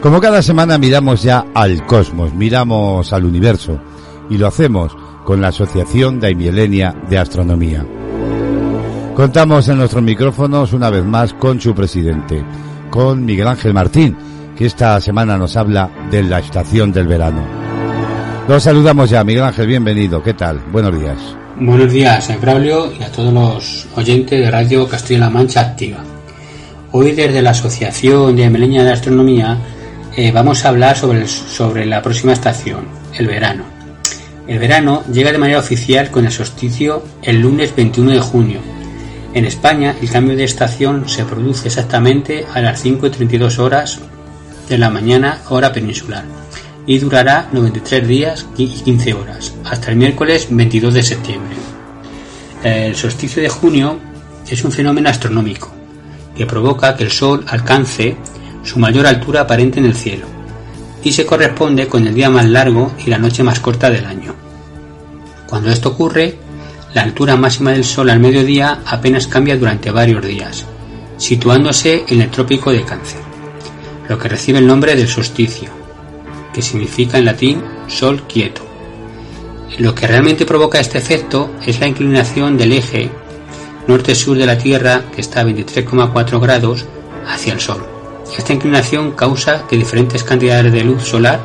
Como 0.00 0.22
cada 0.22 0.40
semana 0.40 0.78
miramos 0.78 1.22
ya 1.22 1.44
al 1.52 1.84
cosmos, 1.84 2.32
miramos 2.32 3.12
al 3.12 3.26
universo 3.26 3.78
y 4.30 4.38
lo 4.38 4.46
hacemos 4.46 4.96
con 5.22 5.42
la 5.42 5.48
Asociación 5.48 6.18
Daimielenia 6.18 6.96
de 7.10 7.18
Astronomía. 7.18 7.84
Contamos 9.14 9.68
en 9.68 9.76
nuestros 9.76 10.02
micrófonos 10.02 10.72
una 10.72 10.88
vez 10.88 11.04
más 11.04 11.34
con 11.34 11.60
su 11.60 11.74
presidente, 11.74 12.42
con 12.88 13.26
Miguel 13.26 13.48
Ángel 13.48 13.74
Martín, 13.74 14.16
que 14.56 14.64
esta 14.64 14.98
semana 15.02 15.36
nos 15.36 15.58
habla 15.58 15.90
de 16.10 16.22
la 16.22 16.38
estación 16.38 16.90
del 16.90 17.06
verano. 17.06 17.44
Los 18.48 18.62
saludamos 18.62 19.10
ya, 19.10 19.22
Miguel 19.24 19.44
Ángel, 19.44 19.66
bienvenido. 19.66 20.22
¿Qué 20.22 20.32
tal? 20.32 20.58
Buenos 20.72 20.98
días. 20.98 21.39
Buenos 21.62 21.92
días 21.92 22.40
Braulio 22.40 22.90
y 22.98 23.02
a 23.02 23.12
todos 23.12 23.34
los 23.34 23.86
oyentes 23.94 24.40
de 24.40 24.50
Radio 24.50 24.88
Castilla-La 24.88 25.28
Mancha 25.28 25.60
Activa. 25.60 25.98
Hoy 26.90 27.12
desde 27.12 27.42
la 27.42 27.50
Asociación 27.50 28.34
de 28.34 28.48
Meleña 28.48 28.82
de 28.82 28.92
Astronomía 28.92 29.58
eh, 30.16 30.32
vamos 30.32 30.64
a 30.64 30.70
hablar 30.70 30.96
sobre, 30.96 31.28
sobre 31.28 31.84
la 31.84 32.00
próxima 32.00 32.32
estación, 32.32 32.86
el 33.12 33.26
verano. 33.26 33.64
El 34.46 34.58
verano 34.58 35.04
llega 35.12 35.32
de 35.32 35.38
manera 35.38 35.58
oficial 35.58 36.10
con 36.10 36.24
el 36.24 36.32
solsticio 36.32 37.04
el 37.20 37.42
lunes 37.42 37.76
21 37.76 38.12
de 38.12 38.20
junio. 38.20 38.60
En 39.34 39.44
España 39.44 39.94
el 40.00 40.10
cambio 40.10 40.38
de 40.38 40.44
estación 40.44 41.10
se 41.10 41.26
produce 41.26 41.68
exactamente 41.68 42.46
a 42.54 42.62
las 42.62 42.80
5 42.80 43.06
y 43.06 43.10
32 43.10 43.58
horas 43.58 44.00
de 44.66 44.78
la 44.78 44.88
mañana 44.88 45.42
hora 45.50 45.74
peninsular 45.74 46.39
y 46.86 46.98
durará 46.98 47.48
93 47.52 48.06
días 48.06 48.46
y 48.56 48.68
15 48.68 49.14
horas 49.14 49.54
hasta 49.64 49.90
el 49.90 49.96
miércoles 49.96 50.48
22 50.50 50.94
de 50.94 51.02
septiembre. 51.02 51.56
El 52.62 52.94
solsticio 52.94 53.42
de 53.42 53.48
junio 53.48 53.98
es 54.48 54.64
un 54.64 54.72
fenómeno 54.72 55.08
astronómico 55.08 55.70
que 56.36 56.46
provoca 56.46 56.96
que 56.96 57.04
el 57.04 57.10
Sol 57.10 57.44
alcance 57.48 58.16
su 58.62 58.78
mayor 58.78 59.06
altura 59.06 59.42
aparente 59.42 59.78
en 59.78 59.86
el 59.86 59.94
cielo 59.94 60.26
y 61.02 61.12
se 61.12 61.24
corresponde 61.24 61.88
con 61.88 62.06
el 62.06 62.14
día 62.14 62.30
más 62.30 62.46
largo 62.46 62.92
y 63.04 63.10
la 63.10 63.18
noche 63.18 63.42
más 63.42 63.60
corta 63.60 63.90
del 63.90 64.04
año. 64.04 64.34
Cuando 65.46 65.70
esto 65.70 65.90
ocurre, 65.90 66.36
la 66.94 67.02
altura 67.02 67.36
máxima 67.36 67.72
del 67.72 67.84
Sol 67.84 68.10
al 68.10 68.20
mediodía 68.20 68.80
apenas 68.84 69.26
cambia 69.26 69.56
durante 69.56 69.90
varios 69.90 70.24
días, 70.24 70.66
situándose 71.16 72.04
en 72.08 72.20
el 72.20 72.30
trópico 72.30 72.72
de 72.72 72.84
Cáncer, 72.84 73.20
lo 74.08 74.18
que 74.18 74.28
recibe 74.28 74.58
el 74.58 74.66
nombre 74.66 74.94
del 74.94 75.08
solsticio, 75.08 75.79
que 76.52 76.62
significa 76.62 77.18
en 77.18 77.24
latín 77.24 77.62
sol 77.86 78.22
quieto. 78.28 78.62
Lo 79.78 79.94
que 79.94 80.06
realmente 80.06 80.44
provoca 80.44 80.80
este 80.80 80.98
efecto 80.98 81.50
es 81.64 81.80
la 81.80 81.86
inclinación 81.86 82.58
del 82.58 82.72
eje 82.72 83.10
norte-sur 83.86 84.36
de 84.36 84.46
la 84.46 84.58
Tierra, 84.58 85.04
que 85.14 85.20
está 85.20 85.40
a 85.40 85.44
23,4 85.44 86.40
grados, 86.40 86.86
hacia 87.26 87.52
el 87.52 87.60
Sol. 87.60 87.84
Esta 88.36 88.52
inclinación 88.52 89.12
causa 89.12 89.66
que 89.66 89.76
diferentes 89.76 90.22
cantidades 90.22 90.72
de 90.72 90.84
luz 90.84 91.02
solar 91.02 91.40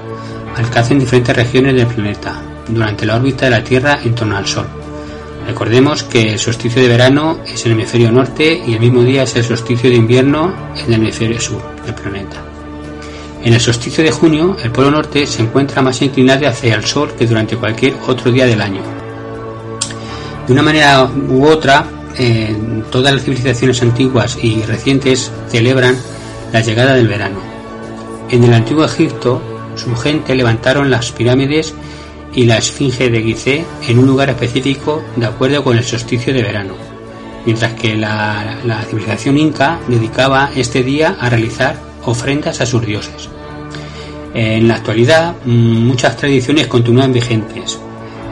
alcancen 0.55 0.99
diferentes 0.99 1.35
regiones 1.35 1.75
del 1.75 1.87
planeta 1.87 2.41
durante 2.67 3.05
la 3.05 3.15
órbita 3.15 3.45
de 3.45 3.51
la 3.51 3.63
Tierra 3.63 3.99
en 4.03 4.15
torno 4.15 4.37
al 4.37 4.47
Sol. 4.47 4.67
Recordemos 5.47 6.03
que 6.03 6.33
el 6.33 6.39
solsticio 6.39 6.81
de 6.81 6.87
verano 6.87 7.39
es 7.45 7.65
en 7.65 7.71
el 7.71 7.79
hemisferio 7.79 8.11
norte 8.11 8.63
y 8.65 8.73
el 8.73 8.79
mismo 8.79 9.03
día 9.03 9.23
es 9.23 9.35
el 9.35 9.43
solsticio 9.43 9.89
de 9.89 9.95
invierno 9.95 10.53
en 10.75 10.85
el 10.85 10.93
hemisferio 10.93 11.39
sur 11.39 11.61
del 11.85 11.93
planeta. 11.93 12.44
En 13.45 13.53
el 13.53 13.61
solsticio 13.61 14.03
de 14.03 14.09
junio, 14.09 14.57
el 14.63 14.71
polo 14.71 14.89
norte 14.89 15.27
se 15.27 15.43
encuentra 15.43 15.83
más 15.83 16.01
inclinado 16.01 16.47
hacia 16.47 16.73
el 16.73 16.83
sol 16.83 17.13
que 17.15 17.27
durante 17.27 17.55
cualquier 17.55 17.93
otro 18.07 18.31
día 18.31 18.47
del 18.47 18.59
año. 18.59 18.81
De 20.47 20.51
una 20.51 20.63
manera 20.63 21.07
u 21.29 21.45
otra, 21.45 21.85
eh, 22.17 22.57
todas 22.89 23.13
las 23.13 23.23
civilizaciones 23.23 23.83
antiguas 23.83 24.39
y 24.41 24.63
recientes 24.63 25.31
celebran 25.47 25.95
la 26.51 26.61
llegada 26.61 26.95
del 26.95 27.07
verano. 27.07 27.37
En 28.31 28.43
el 28.43 28.51
antiguo 28.51 28.83
Egipto, 28.83 29.39
su 29.75 29.95
gente 29.95 30.33
levantaron 30.33 30.89
las 30.89 31.11
pirámides 31.11 31.75
y 32.33 32.45
la 32.45 32.57
esfinge 32.57 33.11
de 33.11 33.21
Gizeh 33.21 33.63
en 33.87 33.99
un 33.99 34.07
lugar 34.07 34.31
específico 34.31 35.03
de 35.15 35.27
acuerdo 35.27 35.63
con 35.63 35.77
el 35.77 35.83
solsticio 35.83 36.33
de 36.33 36.41
verano, 36.41 36.73
mientras 37.45 37.73
que 37.73 37.95
la, 37.95 38.57
la 38.65 38.81
civilización 38.81 39.37
inca 39.37 39.79
dedicaba 39.87 40.49
este 40.55 40.81
día 40.81 41.15
a 41.19 41.29
realizar 41.29 41.79
ofrendas 42.05 42.59
a 42.61 42.65
sus 42.65 42.83
dioses. 42.83 43.34
En 44.37 44.67
la 44.67 44.75
actualidad, 44.75 45.33
mm, 45.45 45.87
muchas 45.87 46.17
tradiciones 46.17 46.67
continúan 46.67 47.13
vigentes. 47.13 47.79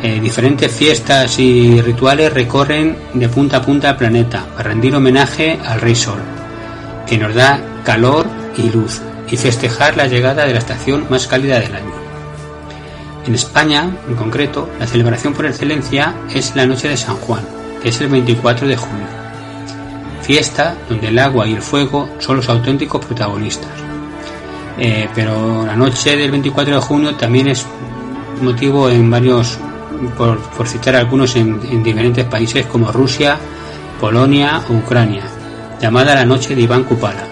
Eh, 0.04 0.20
diferentes 0.20 0.70
fiestas 0.70 1.40
y 1.40 1.80
rituales 1.80 2.34
recorren 2.34 2.98
de 3.14 3.30
punta 3.30 3.58
a 3.58 3.62
punta 3.62 3.92
el 3.92 3.96
planeta 3.96 4.46
para 4.54 4.72
rendir 4.72 4.94
homenaje 4.94 5.58
al 5.66 5.80
Rey 5.80 5.96
Sol, 5.96 6.20
que 7.08 7.18
nos 7.18 7.34
da 7.34 7.58
calor 7.86 8.28
y 8.58 8.70
luz, 8.70 9.02
y 9.32 9.38
festejar 9.38 9.96
la 9.96 10.08
llegada 10.08 10.46
de 10.46 10.52
la 10.52 10.60
estación 10.60 11.06
más 11.10 11.26
cálida 11.26 11.58
del 11.62 11.74
año. 11.74 11.94
En 13.26 13.34
España, 13.34 13.90
en 14.10 14.16
concreto, 14.16 14.70
la 14.82 14.88
celebración 14.88 15.34
por 15.34 15.46
excelencia 15.46 16.16
es 16.36 16.54
la 16.54 16.66
Noche 16.66 16.90
de 16.90 16.98
San 16.98 17.16
Juan, 17.16 17.46
que 17.82 17.88
es 17.88 18.02
el 18.02 18.10
24 18.10 18.68
de 18.68 18.76
junio. 18.76 19.08
Fiesta 20.22 20.76
donde 20.90 21.08
el 21.08 21.20
agua 21.20 21.48
y 21.48 21.54
el 21.54 21.62
fuego 21.62 22.10
son 22.20 22.36
los 22.36 22.50
auténticos 22.50 23.06
protagonistas. 23.06 23.83
Eh, 24.78 25.08
pero 25.14 25.66
la 25.66 25.76
noche 25.76 26.16
del 26.16 26.32
24 26.32 26.76
de 26.76 26.82
junio 26.82 27.16
también 27.16 27.48
es 27.48 27.66
motivo 28.42 28.90
en 28.90 29.10
varios, 29.10 29.58
por, 30.18 30.40
citar 30.68 30.96
algunos, 30.96 31.36
en, 31.36 31.60
en 31.70 31.84
diferentes 31.84 32.26
países 32.26 32.66
como 32.66 32.92
Rusia, 32.92 33.38
Polonia 34.00 34.62
o 34.70 34.74
Ucrania, 34.74 35.24
llamada 35.80 36.16
la 36.16 36.26
noche 36.26 36.56
de 36.56 36.62
Iván 36.62 36.84
Kupala, 36.84 37.24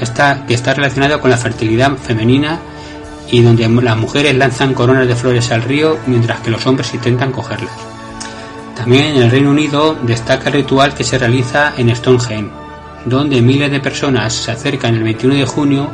esta, 0.00 0.46
que 0.46 0.54
está 0.54 0.74
relacionada 0.74 1.20
con 1.20 1.30
la 1.30 1.36
fertilidad 1.36 1.96
femenina 1.96 2.58
y 3.30 3.42
donde 3.42 3.68
las 3.68 3.96
mujeres 3.96 4.34
lanzan 4.34 4.74
coronas 4.74 5.06
de 5.06 5.14
flores 5.14 5.50
al 5.52 5.62
río 5.62 5.98
mientras 6.06 6.40
que 6.40 6.50
los 6.50 6.66
hombres 6.66 6.92
intentan 6.94 7.32
cogerlas. 7.32 7.72
También 8.74 9.16
en 9.16 9.22
el 9.22 9.30
Reino 9.30 9.50
Unido 9.50 9.96
destaca 10.02 10.48
el 10.48 10.54
ritual 10.54 10.94
que 10.94 11.04
se 11.04 11.18
realiza 11.18 11.74
en 11.76 11.94
Stonehenge, 11.94 12.50
donde 13.04 13.42
miles 13.42 13.70
de 13.70 13.80
personas 13.80 14.32
se 14.32 14.52
acercan 14.52 14.94
el 14.94 15.02
21 15.02 15.34
de 15.34 15.44
junio 15.44 15.90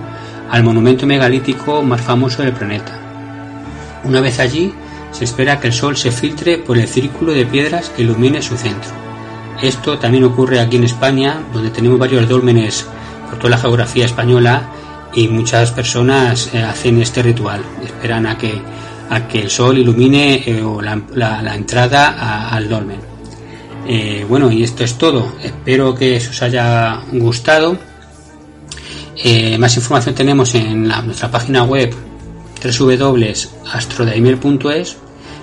al 0.50 0.62
monumento 0.64 1.06
megalítico 1.06 1.82
más 1.82 2.00
famoso 2.00 2.42
del 2.42 2.52
planeta. 2.52 2.98
Una 4.04 4.20
vez 4.20 4.38
allí, 4.38 4.72
se 5.10 5.24
espera 5.24 5.60
que 5.60 5.68
el 5.68 5.72
sol 5.72 5.96
se 5.96 6.10
filtre 6.10 6.58
por 6.58 6.76
el 6.76 6.88
círculo 6.88 7.32
de 7.32 7.46
piedras 7.46 7.88
que 7.88 8.02
ilumine 8.02 8.42
su 8.42 8.56
centro. 8.56 8.90
Esto 9.62 9.98
también 9.98 10.24
ocurre 10.24 10.60
aquí 10.60 10.76
en 10.76 10.84
España, 10.84 11.40
donde 11.52 11.70
tenemos 11.70 11.98
varios 11.98 12.28
dólmenes 12.28 12.86
por 13.28 13.38
toda 13.38 13.50
la 13.50 13.58
geografía 13.58 14.04
española 14.04 14.62
y 15.14 15.28
muchas 15.28 15.70
personas 15.70 16.50
eh, 16.52 16.62
hacen 16.62 17.00
este 17.00 17.22
ritual, 17.22 17.62
esperan 17.84 18.26
a 18.26 18.36
que, 18.36 18.60
a 19.08 19.28
que 19.28 19.42
el 19.42 19.50
sol 19.50 19.78
ilumine 19.78 20.42
eh, 20.46 20.62
la, 21.14 21.54
entrada 21.54 22.48
al 22.48 22.68
dolmen. 22.68 22.98
Eh, 23.86 24.26
bueno, 24.28 24.50
y 24.50 24.62
esto 24.62 24.82
es 24.82 24.98
todo. 24.98 25.32
Espero 25.42 25.94
que 25.94 26.16
os 26.16 26.42
haya 26.42 27.00
gustado. 27.12 27.78
Eh, 29.16 29.56
más 29.58 29.76
información 29.76 30.14
tenemos 30.14 30.54
en 30.54 30.88
nuestra 30.88 31.30
página 31.30 31.64
web 31.64 31.94
www.astrodaimiel.es 32.62 34.96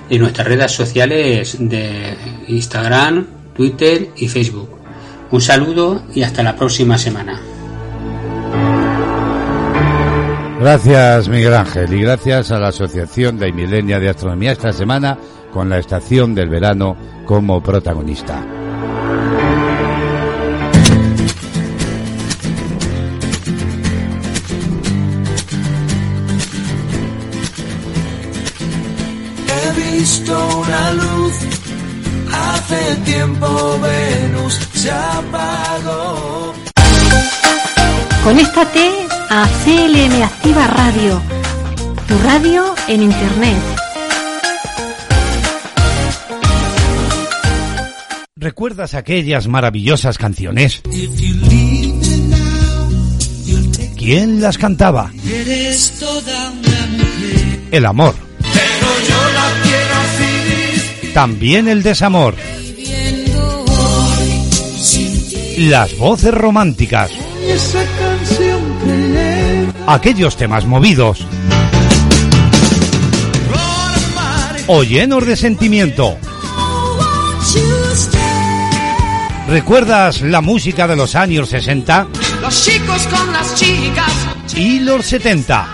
y 0.09 0.17
nuestras 0.19 0.47
redes 0.47 0.71
sociales 0.71 1.57
de 1.59 2.17
Instagram, 2.47 3.27
Twitter 3.55 4.09
y 4.17 4.27
Facebook. 4.27 4.69
Un 5.31 5.41
saludo 5.41 6.03
y 6.13 6.21
hasta 6.23 6.43
la 6.43 6.55
próxima 6.55 6.97
semana. 6.97 7.39
Gracias, 10.59 11.29
Miguel 11.29 11.53
Ángel, 11.55 11.93
y 11.93 12.01
gracias 12.01 12.51
a 12.51 12.59
la 12.59 12.67
Asociación 12.67 13.39
de 13.39 13.51
Milenia 13.51 13.99
de 13.99 14.09
Astronomía 14.09 14.51
esta 14.51 14.71
semana 14.73 15.17
con 15.51 15.69
la 15.69 15.79
estación 15.79 16.35
del 16.35 16.49
verano 16.49 16.95
como 17.25 17.63
protagonista. 17.63 18.60
Visto 30.21 30.59
una 30.59 30.91
luz, 30.93 31.33
hace 32.31 32.95
tiempo 33.05 33.79
Venus 33.79 34.59
se 34.73 34.91
apagó. 34.91 36.53
Conéctate 38.23 39.07
a 39.29 39.47
CLM 39.63 40.23
Activa 40.23 40.67
Radio, 40.67 41.21
tu 42.07 42.17
radio 42.19 42.75
en 42.87 43.01
Internet. 43.03 43.57
¿Recuerdas 48.35 48.95
aquellas 48.95 49.47
maravillosas 49.47 50.17
canciones? 50.17 50.81
¿Quién 53.97 54.41
las 54.41 54.57
cantaba? 54.57 55.11
El 57.71 57.85
amor, 57.85 58.15
también 61.13 61.67
el 61.67 61.83
desamor, 61.83 62.35
las 65.57 65.97
voces 65.97 66.33
románticas, 66.33 67.11
aquellos 69.87 70.37
temas 70.37 70.65
movidos 70.65 71.25
o 74.67 74.83
llenos 74.83 75.25
de 75.25 75.35
sentimiento. 75.35 76.17
¿Recuerdas 79.47 80.21
la 80.21 80.39
música 80.39 80.87
de 80.87 80.95
los 80.95 81.13
años 81.15 81.49
60 81.49 82.07
Los 82.41 82.63
chicos 82.63 83.05
con 83.07 83.33
las 83.33 83.53
chicas. 83.55 84.13
y 84.55 84.79
los 84.79 85.05
70? 85.05 85.67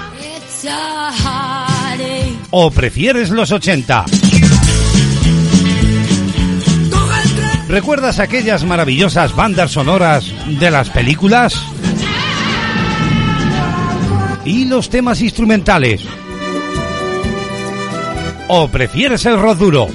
¿O 2.49 2.71
prefieres 2.71 3.29
los 3.29 3.51
80? 3.51 4.05
¿Recuerdas 7.67 8.19
aquellas 8.19 8.63
maravillosas 8.63 9.35
bandas 9.35 9.71
sonoras 9.71 10.31
de 10.59 10.71
las 10.71 10.89
películas? 10.89 11.53
¿Y 14.45 14.65
los 14.65 14.89
temas 14.89 15.21
instrumentales? 15.21 16.01
¿O 18.47 18.69
prefieres 18.69 19.25
el 19.25 19.37
rock 19.37 19.57
duro? 19.57 19.87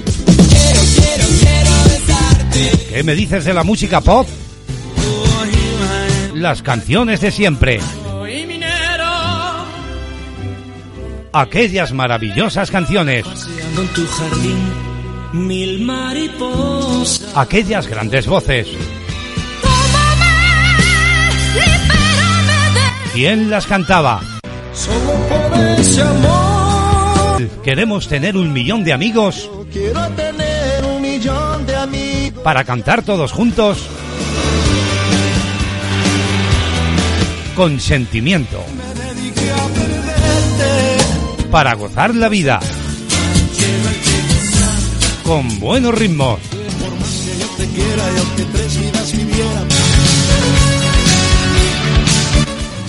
¿Qué 2.89 3.01
me 3.03 3.15
dices 3.15 3.45
de 3.45 3.53
la 3.55 3.63
música 3.63 4.01
pop? 4.01 4.27
Las 6.35 6.61
canciones 6.61 7.21
de 7.21 7.31
siempre. 7.31 7.79
Aquellas 11.31 11.91
maravillosas 11.91 12.69
canciones. 12.69 13.25
Mil 15.33 15.83
mariposas. 15.83 17.35
Aquellas 17.35 17.87
grandes 17.87 18.27
voces. 18.27 18.67
¿Quién 23.13 23.49
las 23.49 23.65
cantaba? 23.67 24.21
Solo 24.73 25.13
por 25.29 25.59
ese 25.79 26.01
amor. 26.01 27.49
Queremos 27.63 28.07
tener 28.07 28.37
un 28.37 28.53
millón 28.53 28.83
de 28.83 28.93
amigos 28.93 29.49
Quiero 29.71 30.07
tener 30.09 30.85
un 30.85 31.01
millón 31.01 31.65
de 31.65 31.75
amigos. 31.75 32.43
para 32.43 32.63
cantar 32.63 33.01
todos 33.03 33.31
juntos 33.31 33.79
con 37.55 37.79
sentimiento, 37.79 38.63
Me 38.77 39.03
dediqué 39.03 39.51
a 39.51 39.67
perderte. 39.67 41.47
para 41.51 41.73
gozar 41.75 42.15
la 42.15 42.29
vida 42.29 42.59
con 45.23 45.59
buenos 45.59 45.97
ritmos. 45.97 46.39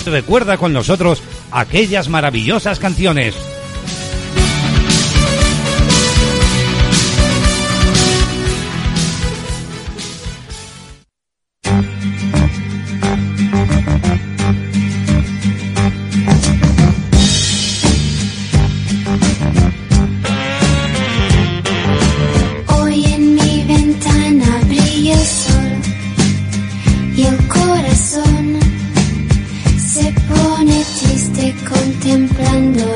Recuerda 0.06 0.58
con 0.58 0.72
nosotros 0.72 1.22
aquellas 1.50 2.08
maravillosas 2.08 2.78
canciones. 2.78 3.53
Contemplando 32.04 32.93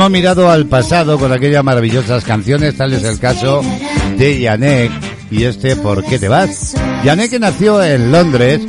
hemos 0.00 0.12
mirado 0.12 0.50
al 0.50 0.64
pasado 0.64 1.18
con 1.18 1.30
aquellas 1.30 1.62
maravillosas 1.62 2.24
canciones, 2.24 2.74
tal 2.74 2.94
es 2.94 3.04
el 3.04 3.18
caso 3.18 3.60
de 4.16 4.40
Yanek 4.40 4.90
y 5.30 5.44
este 5.44 5.76
¿Por 5.76 6.02
qué 6.02 6.18
te 6.18 6.26
vas? 6.26 6.74
Que 7.02 7.38
nació 7.38 7.82
en 7.82 8.10
Londres, 8.10 8.62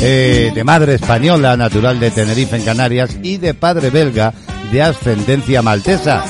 eh, 0.00 0.52
de 0.54 0.62
madre 0.62 0.94
española, 0.94 1.56
natural 1.56 1.98
de 1.98 2.12
Tenerife 2.12 2.54
en 2.54 2.62
Canarias 2.62 3.16
y 3.24 3.38
de 3.38 3.54
padre 3.54 3.90
belga 3.90 4.32
de 4.70 4.80
ascendencia 4.80 5.62
maltesa. 5.62 6.24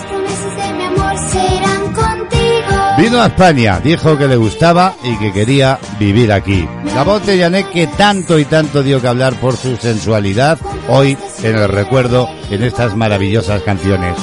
Vino 2.96 3.20
a 3.20 3.26
España, 3.26 3.80
dijo 3.84 4.16
que 4.16 4.28
le 4.28 4.36
gustaba 4.36 4.96
y 5.04 5.14
que 5.18 5.30
quería 5.30 5.78
vivir 6.00 6.32
aquí. 6.32 6.66
La 6.94 7.04
voz 7.04 7.24
de 7.26 7.36
Yanek 7.36 7.70
que 7.70 7.86
tanto 7.86 8.38
y 8.38 8.46
tanto 8.46 8.82
dio 8.82 9.02
que 9.02 9.08
hablar 9.08 9.34
por 9.34 9.58
su 9.58 9.76
sensualidad, 9.76 10.58
hoy 10.88 11.18
en 11.42 11.56
el 11.56 11.68
recuerdo 11.68 12.28
en 12.50 12.62
estas 12.62 12.96
maravillosas 12.96 13.62
canciones. 13.62 14.16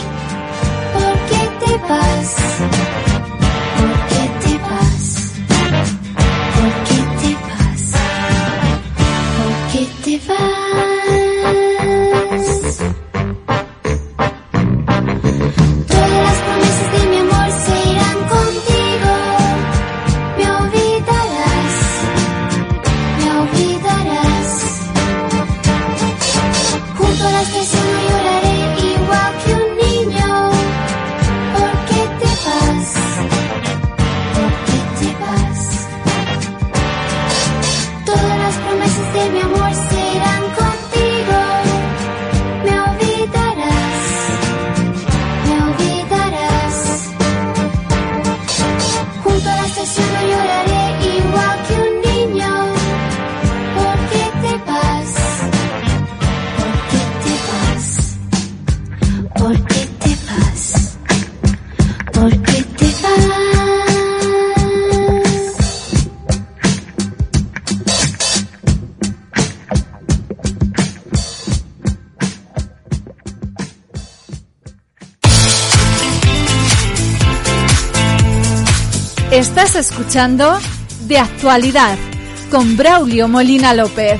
Estás 79.65 79.89
escuchando 79.89 80.59
De 81.07 81.17
Actualidad 81.17 81.97
con 82.51 82.77
Braulio 82.77 83.27
Molina 83.27 83.73
López. 83.73 84.19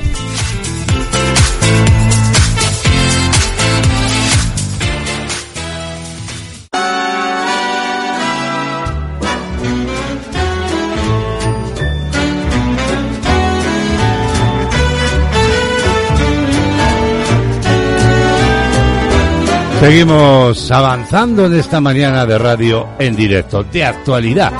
Seguimos 19.78 20.70
avanzando 20.72 21.46
en 21.46 21.54
esta 21.54 21.80
mañana 21.80 22.26
de 22.26 22.36
radio 22.36 22.88
en 22.98 23.14
directo, 23.14 23.62
de 23.62 23.84
actualidad, 23.84 24.52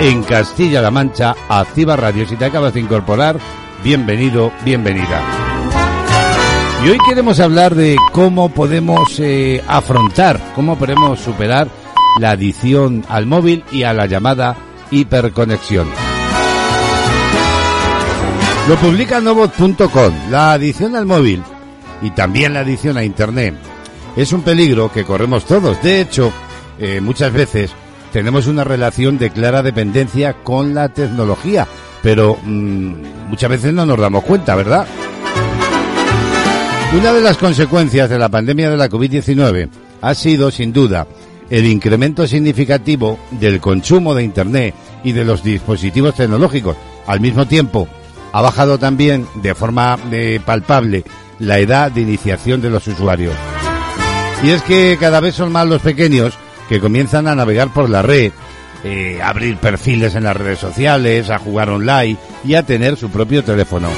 en 0.00 0.22
Castilla-La 0.22 0.90
Mancha, 0.90 1.34
Activa 1.48 1.96
Radio. 1.96 2.26
Si 2.26 2.36
te 2.36 2.44
acabas 2.44 2.74
de 2.74 2.80
incorporar, 2.80 3.38
bienvenido, 3.82 4.52
bienvenida. 4.64 5.22
Y 6.84 6.90
hoy 6.90 6.98
queremos 7.08 7.40
hablar 7.40 7.74
de 7.74 7.96
cómo 8.12 8.50
podemos 8.50 9.18
eh, 9.18 9.62
afrontar, 9.66 10.40
cómo 10.54 10.76
podemos 10.76 11.18
superar 11.20 11.68
la 12.20 12.32
adicción 12.32 13.04
al 13.08 13.26
móvil 13.26 13.64
y 13.72 13.84
a 13.84 13.92
la 13.92 14.06
llamada 14.06 14.56
hiperconexión. 14.90 15.88
Lo 18.68 18.76
publica 18.76 19.20
Novot.com. 19.20 20.12
La 20.30 20.52
adicción 20.52 20.96
al 20.96 21.06
móvil 21.06 21.42
y 22.02 22.10
también 22.10 22.54
la 22.54 22.60
adicción 22.60 22.96
a 22.96 23.04
Internet 23.04 23.54
es 24.16 24.32
un 24.32 24.42
peligro 24.42 24.92
que 24.92 25.04
corremos 25.04 25.44
todos. 25.46 25.82
De 25.82 26.00
hecho, 26.00 26.32
eh, 26.78 27.00
muchas 27.00 27.32
veces 27.32 27.74
tenemos 28.12 28.46
una 28.46 28.64
relación 28.64 29.18
de 29.18 29.30
clara 29.30 29.62
dependencia 29.62 30.34
con 30.42 30.74
la 30.74 30.88
tecnología, 30.88 31.66
pero 32.02 32.38
mm, 32.42 33.28
muchas 33.28 33.50
veces 33.50 33.72
no 33.72 33.86
nos 33.86 33.98
damos 33.98 34.24
cuenta, 34.24 34.54
¿verdad? 34.54 34.86
Una 36.96 37.12
de 37.12 37.20
las 37.20 37.36
consecuencias 37.36 38.08
de 38.08 38.18
la 38.18 38.28
pandemia 38.28 38.70
de 38.70 38.76
la 38.76 38.88
COVID-19 38.88 39.68
ha 40.00 40.14
sido, 40.14 40.50
sin 40.50 40.72
duda, 40.72 41.06
el 41.50 41.66
incremento 41.66 42.26
significativo 42.26 43.18
del 43.32 43.60
consumo 43.60 44.14
de 44.14 44.24
Internet 44.24 44.74
y 45.04 45.12
de 45.12 45.24
los 45.24 45.42
dispositivos 45.42 46.14
tecnológicos. 46.14 46.76
Al 47.06 47.20
mismo 47.20 47.46
tiempo, 47.46 47.88
ha 48.32 48.40
bajado 48.40 48.78
también 48.78 49.26
de 49.34 49.54
forma 49.54 49.98
eh, 50.12 50.40
palpable 50.44 51.04
la 51.38 51.58
edad 51.58 51.90
de 51.90 52.02
iniciación 52.02 52.60
de 52.60 52.70
los 52.70 52.86
usuarios. 52.86 53.34
Y 54.42 54.50
es 54.50 54.62
que 54.62 54.96
cada 54.98 55.20
vez 55.20 55.34
son 55.34 55.52
más 55.52 55.66
los 55.66 55.82
pequeños 55.82 56.38
que 56.68 56.80
comienzan 56.80 57.28
a 57.28 57.34
navegar 57.34 57.72
por 57.72 57.88
la 57.88 58.02
red, 58.02 58.32
eh, 58.84 59.20
a 59.22 59.30
abrir 59.30 59.56
perfiles 59.56 60.14
en 60.14 60.24
las 60.24 60.36
redes 60.36 60.58
sociales, 60.58 61.30
a 61.30 61.38
jugar 61.38 61.70
online 61.70 62.16
y 62.44 62.54
a 62.54 62.64
tener 62.64 62.96
su 62.96 63.10
propio 63.10 63.42
teléfono. 63.42 63.88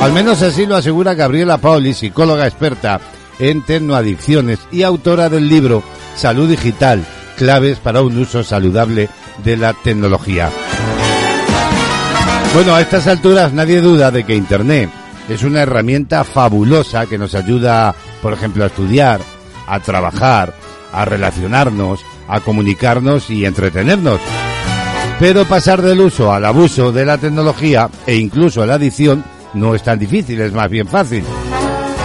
Al 0.00 0.12
menos 0.12 0.42
así 0.42 0.66
lo 0.66 0.76
asegura 0.76 1.14
Gabriela 1.14 1.58
Pauli, 1.58 1.92
psicóloga 1.92 2.46
experta 2.46 3.00
en 3.38 3.62
tecnoadicciones 3.62 4.60
y 4.70 4.82
autora 4.82 5.28
del 5.28 5.48
libro 5.48 5.82
Salud 6.14 6.48
Digital, 6.48 7.04
claves 7.36 7.78
para 7.78 8.02
un 8.02 8.16
uso 8.18 8.44
saludable 8.44 9.08
de 9.44 9.56
la 9.56 9.72
tecnología. 9.72 10.50
Bueno, 12.54 12.74
a 12.74 12.80
estas 12.80 13.06
alturas 13.06 13.52
nadie 13.52 13.80
duda 13.80 14.10
de 14.10 14.24
que 14.24 14.34
Internet 14.34 14.90
es 15.28 15.42
una 15.42 15.60
herramienta 15.62 16.24
fabulosa 16.24 17.06
que 17.06 17.18
nos 17.18 17.34
ayuda, 17.34 17.94
por 18.22 18.32
ejemplo, 18.32 18.64
a 18.64 18.68
estudiar, 18.68 19.20
a 19.66 19.80
trabajar, 19.80 20.54
a 20.92 21.04
relacionarnos, 21.04 22.00
a 22.28 22.40
comunicarnos 22.40 23.30
y 23.30 23.44
entretenernos. 23.44 24.20
Pero 25.18 25.44
pasar 25.46 25.82
del 25.82 26.00
uso 26.00 26.32
al 26.32 26.44
abuso 26.44 26.92
de 26.92 27.04
la 27.04 27.18
tecnología 27.18 27.90
e 28.06 28.16
incluso 28.16 28.62
a 28.62 28.66
la 28.66 28.74
adicción 28.74 29.24
no 29.54 29.74
es 29.74 29.82
tan 29.82 29.98
difícil, 29.98 30.40
es 30.40 30.52
más 30.52 30.70
bien 30.70 30.86
fácil. 30.86 31.24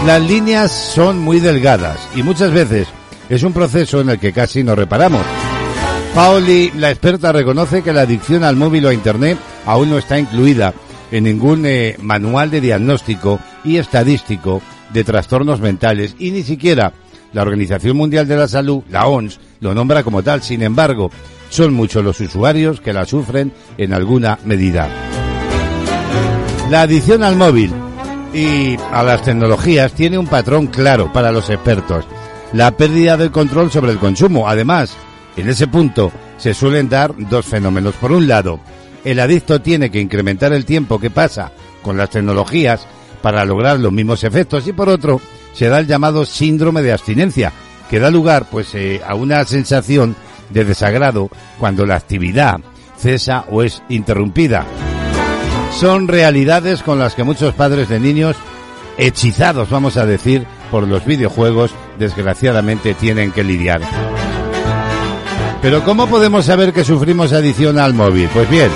Las 0.05 0.21
líneas 0.21 0.71
son 0.71 1.19
muy 1.19 1.39
delgadas 1.39 2.09
y 2.15 2.23
muchas 2.23 2.51
veces 2.51 2.87
es 3.29 3.43
un 3.43 3.53
proceso 3.53 4.01
en 4.01 4.09
el 4.09 4.19
que 4.19 4.33
casi 4.33 4.63
no 4.63 4.75
reparamos. 4.75 5.21
Paoli, 6.13 6.71
la 6.75 6.91
experta, 6.91 7.31
reconoce 7.31 7.81
que 7.81 7.93
la 7.93 8.01
adicción 8.01 8.43
al 8.43 8.55
móvil 8.55 8.85
o 8.85 8.89
a 8.89 8.93
Internet 8.93 9.37
aún 9.65 9.89
no 9.89 9.97
está 9.97 10.19
incluida 10.19 10.73
en 11.11 11.23
ningún 11.23 11.65
eh, 11.65 11.95
manual 12.01 12.51
de 12.51 12.61
diagnóstico 12.61 13.39
y 13.63 13.77
estadístico 13.77 14.61
de 14.91 15.03
trastornos 15.03 15.59
mentales 15.59 16.15
y 16.19 16.31
ni 16.31 16.43
siquiera 16.43 16.93
la 17.33 17.41
Organización 17.41 17.97
Mundial 17.97 18.27
de 18.27 18.37
la 18.37 18.47
Salud, 18.47 18.83
la 18.89 19.07
OMS, 19.07 19.39
lo 19.59 19.73
nombra 19.73 20.03
como 20.03 20.23
tal. 20.23 20.41
Sin 20.41 20.61
embargo, 20.61 21.11
son 21.49 21.73
muchos 21.73 22.03
los 22.03 22.19
usuarios 22.19 22.79
que 22.79 22.93
la 22.93 23.05
sufren 23.05 23.51
en 23.77 23.93
alguna 23.93 24.39
medida. 24.45 24.89
La 26.69 26.83
adicción 26.83 27.23
al 27.23 27.35
móvil 27.35 27.71
y 28.33 28.77
a 28.91 29.03
las 29.03 29.21
tecnologías 29.21 29.93
tiene 29.93 30.17
un 30.17 30.27
patrón 30.27 30.67
claro 30.67 31.11
para 31.11 31.31
los 31.31 31.49
expertos. 31.49 32.05
La 32.53 32.71
pérdida 32.71 33.17
del 33.17 33.31
control 33.31 33.71
sobre 33.71 33.91
el 33.91 33.99
consumo. 33.99 34.47
Además, 34.47 34.95
en 35.35 35.49
ese 35.49 35.67
punto 35.67 36.11
se 36.37 36.53
suelen 36.53 36.89
dar 36.89 37.13
dos 37.17 37.45
fenómenos. 37.45 37.95
Por 37.95 38.11
un 38.11 38.27
lado, 38.27 38.59
el 39.03 39.19
adicto 39.19 39.61
tiene 39.61 39.91
que 39.91 39.99
incrementar 39.99 40.53
el 40.53 40.65
tiempo 40.65 40.99
que 40.99 41.09
pasa 41.09 41.51
con 41.81 41.97
las 41.97 42.09
tecnologías 42.09 42.87
para 43.21 43.45
lograr 43.45 43.79
los 43.79 43.91
mismos 43.91 44.23
efectos 44.23 44.67
y 44.67 44.73
por 44.73 44.89
otro, 44.89 45.21
se 45.53 45.69
da 45.69 45.79
el 45.79 45.87
llamado 45.87 46.25
síndrome 46.25 46.81
de 46.81 46.91
abstinencia, 46.91 47.53
que 47.89 47.99
da 47.99 48.09
lugar 48.09 48.47
pues 48.49 48.73
eh, 48.75 49.01
a 49.07 49.15
una 49.15 49.45
sensación 49.45 50.15
de 50.49 50.65
desagrado 50.65 51.29
cuando 51.59 51.85
la 51.85 51.95
actividad 51.95 52.59
cesa 52.97 53.45
o 53.49 53.63
es 53.63 53.83
interrumpida. 53.89 54.65
Son 55.79 56.07
realidades 56.07 56.83
con 56.83 56.99
las 56.99 57.15
que 57.15 57.23
muchos 57.23 57.53
padres 57.53 57.89
de 57.89 57.99
niños 57.99 58.35
hechizados, 58.97 59.69
vamos 59.69 59.97
a 59.97 60.05
decir, 60.05 60.45
por 60.71 60.87
los 60.87 61.05
videojuegos, 61.05 61.71
desgraciadamente 61.99 62.93
tienen 62.93 63.31
que 63.31 63.43
lidiar. 63.43 63.81
Pero 65.61 65.83
¿cómo 65.83 66.07
podemos 66.07 66.45
saber 66.45 66.73
que 66.73 66.83
sufrimos 66.83 67.33
adicción 67.33 67.79
al 67.79 67.93
móvil? 67.93 68.29
Pues 68.33 68.49
bien, 68.49 68.69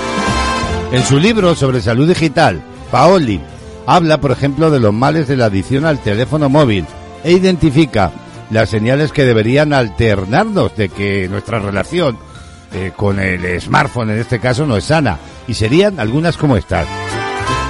en 0.92 1.04
su 1.04 1.18
libro 1.18 1.54
sobre 1.54 1.80
salud 1.80 2.08
digital, 2.08 2.62
Paoli 2.90 3.40
habla, 3.88 4.20
por 4.20 4.32
ejemplo, 4.32 4.70
de 4.70 4.80
los 4.80 4.92
males 4.92 5.28
de 5.28 5.36
la 5.38 5.46
adicción 5.46 5.86
al 5.86 5.98
teléfono 5.98 6.50
móvil 6.50 6.84
e 7.24 7.32
identifica 7.32 8.12
las 8.50 8.68
señales 8.68 9.12
que 9.12 9.24
deberían 9.24 9.72
alternarnos 9.72 10.76
de 10.76 10.90
que 10.90 11.26
nuestra 11.30 11.58
relación 11.58 12.18
eh, 12.74 12.92
con 12.94 13.18
el 13.18 13.58
smartphone 13.58 14.10
en 14.10 14.18
este 14.18 14.40
caso 14.40 14.66
no 14.66 14.76
es 14.76 14.84
sana 14.84 15.18
y 15.46 15.54
serían 15.54 15.98
algunas 15.98 16.36
como 16.36 16.58
estas. 16.58 16.86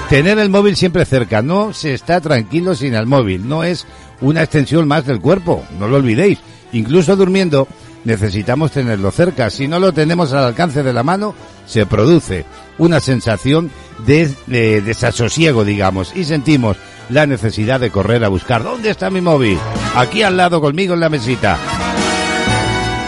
Tener 0.08 0.40
el 0.40 0.50
móvil 0.50 0.74
siempre 0.74 1.04
cerca, 1.04 1.40
no 1.40 1.72
se 1.72 1.94
está 1.94 2.20
tranquilo 2.20 2.74
sin 2.74 2.94
el 2.94 3.06
móvil, 3.06 3.48
no 3.48 3.62
es 3.62 3.86
una 4.20 4.42
extensión 4.42 4.88
más 4.88 5.06
del 5.06 5.20
cuerpo, 5.20 5.62
no 5.78 5.86
lo 5.86 5.98
olvidéis. 5.98 6.40
Incluso 6.72 7.14
durmiendo 7.14 7.68
necesitamos 8.08 8.72
tenerlo 8.72 9.10
cerca, 9.10 9.50
si 9.50 9.68
no 9.68 9.78
lo 9.78 9.92
tenemos 9.92 10.32
al 10.32 10.44
alcance 10.44 10.82
de 10.82 10.94
la 10.94 11.02
mano 11.02 11.34
se 11.66 11.84
produce 11.84 12.46
una 12.78 13.00
sensación 13.00 13.70
de, 14.06 14.34
de 14.46 14.80
desasosiego, 14.80 15.62
digamos, 15.62 16.16
y 16.16 16.24
sentimos 16.24 16.78
la 17.10 17.26
necesidad 17.26 17.78
de 17.78 17.90
correr 17.90 18.24
a 18.24 18.28
buscar 18.28 18.64
dónde 18.64 18.88
está 18.88 19.10
mi 19.10 19.20
móvil, 19.20 19.58
aquí 19.94 20.22
al 20.22 20.38
lado 20.38 20.58
conmigo 20.62 20.94
en 20.94 21.00
la 21.00 21.10
mesita. 21.10 21.58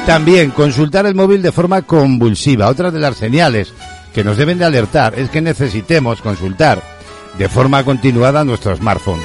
También 0.05 0.51
consultar 0.51 1.07
el 1.07 1.15
móvil 1.15 1.41
de 1.41 1.53
forma 1.53 1.81
convulsiva. 1.83 2.69
Otra 2.69 2.91
de 2.91 3.01
las 3.01 3.17
señales 3.17 3.73
que 4.13 4.23
nos 4.23 4.37
deben 4.37 4.59
de 4.59 4.67
alertar 4.67 5.19
es 5.19 5.31
que 5.31 5.41
necesitemos 5.41 6.21
consultar 6.21 6.83
de 7.39 7.49
forma 7.49 7.85
continuada 7.85 8.45
nuestro 8.45 8.77
smartphone. 8.77 9.21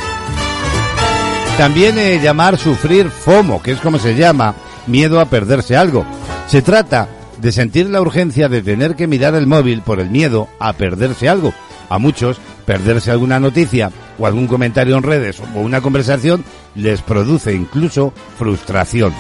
También 1.58 1.98
eh, 1.98 2.20
llamar 2.22 2.58
sufrir 2.58 3.10
FOMO, 3.10 3.62
que 3.62 3.72
es 3.72 3.80
como 3.80 3.98
se 3.98 4.16
llama, 4.16 4.56
miedo 4.88 5.20
a 5.20 5.26
perderse 5.26 5.76
algo. 5.76 6.06
Se 6.48 6.62
trata 6.62 7.08
de 7.38 7.52
sentir 7.52 7.90
la 7.90 8.02
urgencia 8.02 8.50
de 8.50 8.62
tener 8.62 8.96
que 8.96 9.08
mirar 9.08 9.36
el 9.36 9.48
móvil 9.48 9.82
por 9.82 10.00
el 10.00 10.10
miedo 10.10 10.48
a 10.60 10.74
perderse 10.74 11.30
algo. 11.30 11.54
A 11.90 12.00
muchos, 12.00 12.40
perderse 12.66 13.12
alguna 13.12 13.40
noticia 13.40 13.92
o 14.18 14.26
algún 14.26 14.48
comentario 14.48 14.98
en 14.98 15.04
redes 15.04 15.40
o 15.56 15.60
una 15.60 15.82
conversación 15.82 16.44
les 16.74 17.02
produce 17.02 17.54
incluso 17.54 18.14
frustración. 18.38 19.14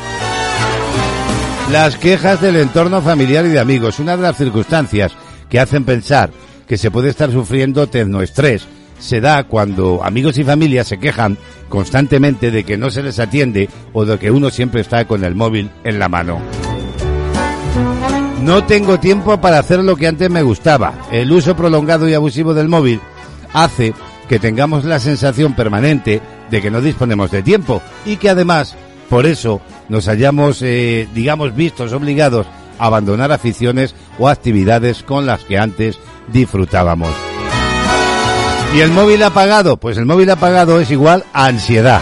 Las 1.71 1.97
quejas 1.97 2.41
del 2.41 2.57
entorno 2.57 3.01
familiar 3.01 3.45
y 3.45 3.49
de 3.49 3.59
amigos, 3.59 3.99
una 3.99 4.15
de 4.15 4.23
las 4.23 4.37
circunstancias 4.37 5.13
que 5.49 5.59
hacen 5.59 5.83
pensar 5.83 6.31
que 6.67 6.77
se 6.77 6.91
puede 6.91 7.09
estar 7.09 7.31
sufriendo 7.31 7.87
tecnoestrés, 7.87 8.67
se 8.99 9.21
da 9.21 9.43
cuando 9.43 10.03
amigos 10.03 10.37
y 10.37 10.43
familia 10.43 10.83
se 10.83 10.97
quejan 10.97 11.37
constantemente 11.69 12.51
de 12.51 12.63
que 12.63 12.77
no 12.77 12.89
se 12.89 13.03
les 13.03 13.19
atiende 13.19 13.69
o 13.93 14.05
de 14.05 14.17
que 14.17 14.31
uno 14.31 14.49
siempre 14.49 14.81
está 14.81 15.05
con 15.05 15.23
el 15.23 15.35
móvil 15.35 15.69
en 15.83 15.99
la 15.99 16.09
mano. 16.09 16.39
No 18.41 18.63
tengo 18.65 18.99
tiempo 18.99 19.41
para 19.41 19.59
hacer 19.59 19.79
lo 19.83 19.95
que 19.95 20.07
antes 20.07 20.29
me 20.29 20.43
gustaba. 20.43 20.93
El 21.11 21.31
uso 21.31 21.55
prolongado 21.55 22.07
y 22.07 22.13
abusivo 22.13 22.53
del 22.53 22.67
móvil 22.67 23.01
hace 23.53 23.93
que 24.29 24.39
tengamos 24.39 24.85
la 24.85 24.99
sensación 24.99 25.55
permanente 25.55 26.21
de 26.49 26.61
que 26.61 26.71
no 26.71 26.81
disponemos 26.81 27.31
de 27.31 27.41
tiempo 27.41 27.81
y 28.05 28.17
que 28.17 28.29
además 28.29 28.75
por 29.09 29.25
eso 29.25 29.61
nos 29.89 30.07
hayamos, 30.07 30.61
eh, 30.61 31.07
digamos, 31.13 31.55
vistos 31.55 31.93
obligados 31.93 32.47
a 32.79 32.85
abandonar 32.85 33.31
aficiones 33.31 33.95
o 34.19 34.27
actividades 34.27 35.03
con 35.03 35.25
las 35.25 35.43
que 35.43 35.57
antes 35.57 35.99
disfrutábamos. 36.31 37.34
¿Y 38.75 38.81
el 38.81 38.91
móvil 38.91 39.23
apagado? 39.23 39.77
Pues 39.77 39.97
el 39.97 40.05
móvil 40.05 40.29
apagado 40.29 40.81
es 40.81 40.91
igual 40.91 41.23
a 41.31 41.45
ansiedad. 41.45 42.01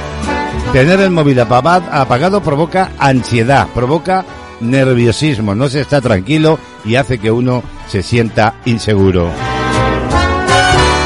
Tener 0.71 0.99
el 1.01 1.11
móvil 1.11 1.39
apagado, 1.39 2.41
provoca 2.41 2.93
ansiedad, 2.97 3.67
provoca 3.75 4.25
nerviosismo, 4.59 5.53
no 5.53 5.69
se 5.69 5.81
está 5.81 6.01
tranquilo 6.01 6.57
y 6.83 6.95
hace 6.95 7.19
que 7.19 7.29
uno 7.29 7.61
se 7.87 8.01
sienta 8.01 8.55
inseguro. 8.65 9.29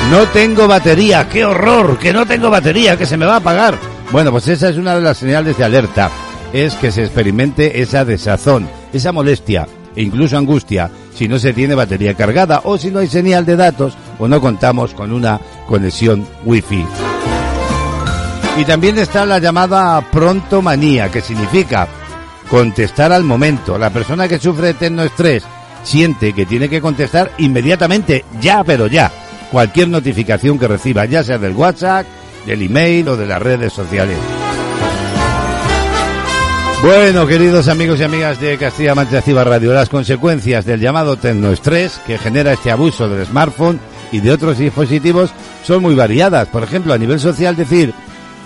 No 0.09 0.23
tengo 0.31 0.69
batería, 0.69 1.27
qué 1.27 1.43
horror, 1.43 1.99
que 1.99 2.13
no 2.13 2.25
tengo 2.25 2.49
batería, 2.49 2.97
que 2.97 3.05
se 3.05 3.17
me 3.17 3.25
va 3.25 3.33
a 3.33 3.37
apagar. 3.39 3.77
Bueno, 4.13 4.31
pues 4.31 4.47
esa 4.47 4.69
es 4.69 4.77
una 4.77 4.95
de 4.95 5.01
las 5.01 5.17
señales 5.17 5.57
de 5.57 5.65
alerta, 5.65 6.09
es 6.53 6.75
que 6.75 6.93
se 6.93 7.03
experimente 7.03 7.81
esa 7.81 8.05
desazón, 8.05 8.69
esa 8.93 9.11
molestia 9.11 9.67
e 9.97 10.03
incluso 10.03 10.37
angustia 10.37 10.89
si 11.13 11.27
no 11.27 11.39
se 11.39 11.51
tiene 11.51 11.75
batería 11.75 12.13
cargada 12.13 12.61
o 12.63 12.77
si 12.77 12.91
no 12.91 12.99
hay 12.99 13.07
señal 13.07 13.45
de 13.45 13.55
datos 13.55 13.97
o 14.19 14.27
no 14.27 14.41
contamos 14.41 14.93
con 14.93 15.11
una 15.11 15.39
conexión 15.67 16.27
wifi. 16.45 16.85
Y 18.57 18.65
también 18.65 18.97
está 18.97 19.25
la 19.25 19.39
llamada 19.39 20.01
prontomanía, 20.11 21.11
que 21.11 21.21
significa 21.21 21.87
contestar 22.49 23.11
al 23.11 23.23
momento. 23.23 23.77
La 23.77 23.91
persona 23.91 24.27
que 24.27 24.39
sufre 24.39 24.71
eterno 24.71 25.03
estrés 25.03 25.43
siente 25.83 26.33
que 26.33 26.45
tiene 26.45 26.67
que 26.67 26.81
contestar 26.81 27.31
inmediatamente, 27.37 28.25
ya, 28.41 28.63
pero 28.63 28.87
ya, 28.87 29.11
cualquier 29.51 29.89
notificación 29.89 30.57
que 30.57 30.67
reciba, 30.67 31.05
ya 31.05 31.23
sea 31.23 31.37
del 31.37 31.53
WhatsApp, 31.53 32.05
del 32.45 32.63
email 32.63 33.09
o 33.09 33.17
de 33.17 33.27
las 33.27 33.41
redes 33.41 33.73
sociales. 33.73 34.17
Bueno, 36.81 37.25
queridos 37.25 37.67
amigos 37.69 37.99
y 37.99 38.03
amigas 38.03 38.39
de 38.39 38.57
Castilla 38.57 38.93
Mancha 38.93 39.17
Activa 39.17 39.43
Radio, 39.43 39.73
las 39.73 39.89
consecuencias 39.89 40.63
del 40.63 40.79
llamado 40.79 41.17
tecnoestrés 41.17 41.99
que 42.05 42.19
genera 42.19 42.53
este 42.53 42.69
abuso 42.69 43.09
del 43.09 43.25
smartphone 43.25 43.79
y 44.11 44.19
de 44.19 44.31
otros 44.31 44.57
dispositivos 44.57 45.31
son 45.63 45.81
muy 45.81 45.95
variadas. 45.95 46.47
Por 46.47 46.63
ejemplo, 46.63 46.93
a 46.93 46.97
nivel 46.97 47.19
social 47.19 47.55
decir 47.55 47.93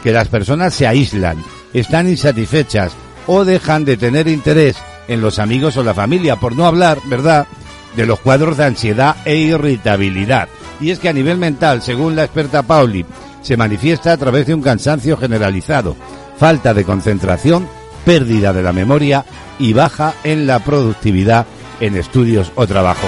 que 0.03 0.11
las 0.11 0.27
personas 0.27 0.73
se 0.73 0.87
aíslan, 0.87 1.37
están 1.73 2.09
insatisfechas 2.09 2.93
o 3.27 3.45
dejan 3.45 3.85
de 3.85 3.97
tener 3.97 4.27
interés 4.27 4.77
en 5.07 5.21
los 5.21 5.39
amigos 5.39 5.77
o 5.77 5.83
la 5.83 5.93
familia, 5.93 6.37
por 6.37 6.55
no 6.55 6.65
hablar, 6.65 6.99
¿verdad?, 7.05 7.47
de 7.95 8.05
los 8.05 8.19
cuadros 8.19 8.57
de 8.57 8.65
ansiedad 8.65 9.17
e 9.25 9.35
irritabilidad. 9.35 10.47
Y 10.79 10.91
es 10.91 10.99
que 10.99 11.09
a 11.09 11.13
nivel 11.13 11.37
mental, 11.37 11.81
según 11.81 12.15
la 12.15 12.23
experta 12.23 12.63
Pauli, 12.63 13.05
se 13.41 13.57
manifiesta 13.57 14.13
a 14.13 14.17
través 14.17 14.47
de 14.47 14.53
un 14.53 14.61
cansancio 14.61 15.17
generalizado, 15.17 15.95
falta 16.37 16.73
de 16.73 16.85
concentración, 16.85 17.67
pérdida 18.05 18.53
de 18.53 18.63
la 18.63 18.73
memoria 18.73 19.25
y 19.59 19.73
baja 19.73 20.13
en 20.23 20.47
la 20.47 20.59
productividad 20.59 21.45
en 21.79 21.97
estudios 21.97 22.51
o 22.55 22.65
trabajo. 22.65 23.07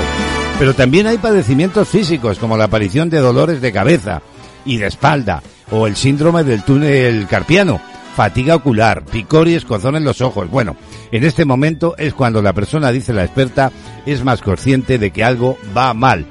Pero 0.60 0.74
también 0.74 1.08
hay 1.08 1.18
padecimientos 1.18 1.88
físicos 1.88 2.39
como 2.39 2.58
la 2.58 2.66
aparición 2.66 3.10
de 3.10 3.20
dolores 3.20 3.62
de 3.62 3.72
cabeza 3.72 4.22
y 4.66 4.78
de 4.78 4.88
espalda 4.88 5.41
o 5.72 5.88
el 5.88 5.95
síndrome 5.95 6.43
del 6.43 6.64
túnel 6.64 7.28
carpiano, 7.28 7.82
fatiga 8.16 8.56
ocular, 8.56 9.04
picor 9.04 9.47
y 9.47 9.56
escozón 9.56 9.95
en 9.95 10.04
los 10.04 10.22
ojos. 10.22 10.49
Bueno, 10.49 10.76
en 11.12 11.24
este 11.24 11.45
momento 11.45 11.95
es 11.97 12.14
cuando 12.14 12.41
la 12.41 12.54
persona, 12.54 12.91
dice 12.91 13.14
la 13.14 13.24
experta, 13.24 13.72
es 14.06 14.24
más 14.24 14.41
consciente 14.41 14.97
de 14.99 15.12
que 15.12 15.24
algo 15.24 15.58
va 15.76 15.93
mal, 15.93 16.26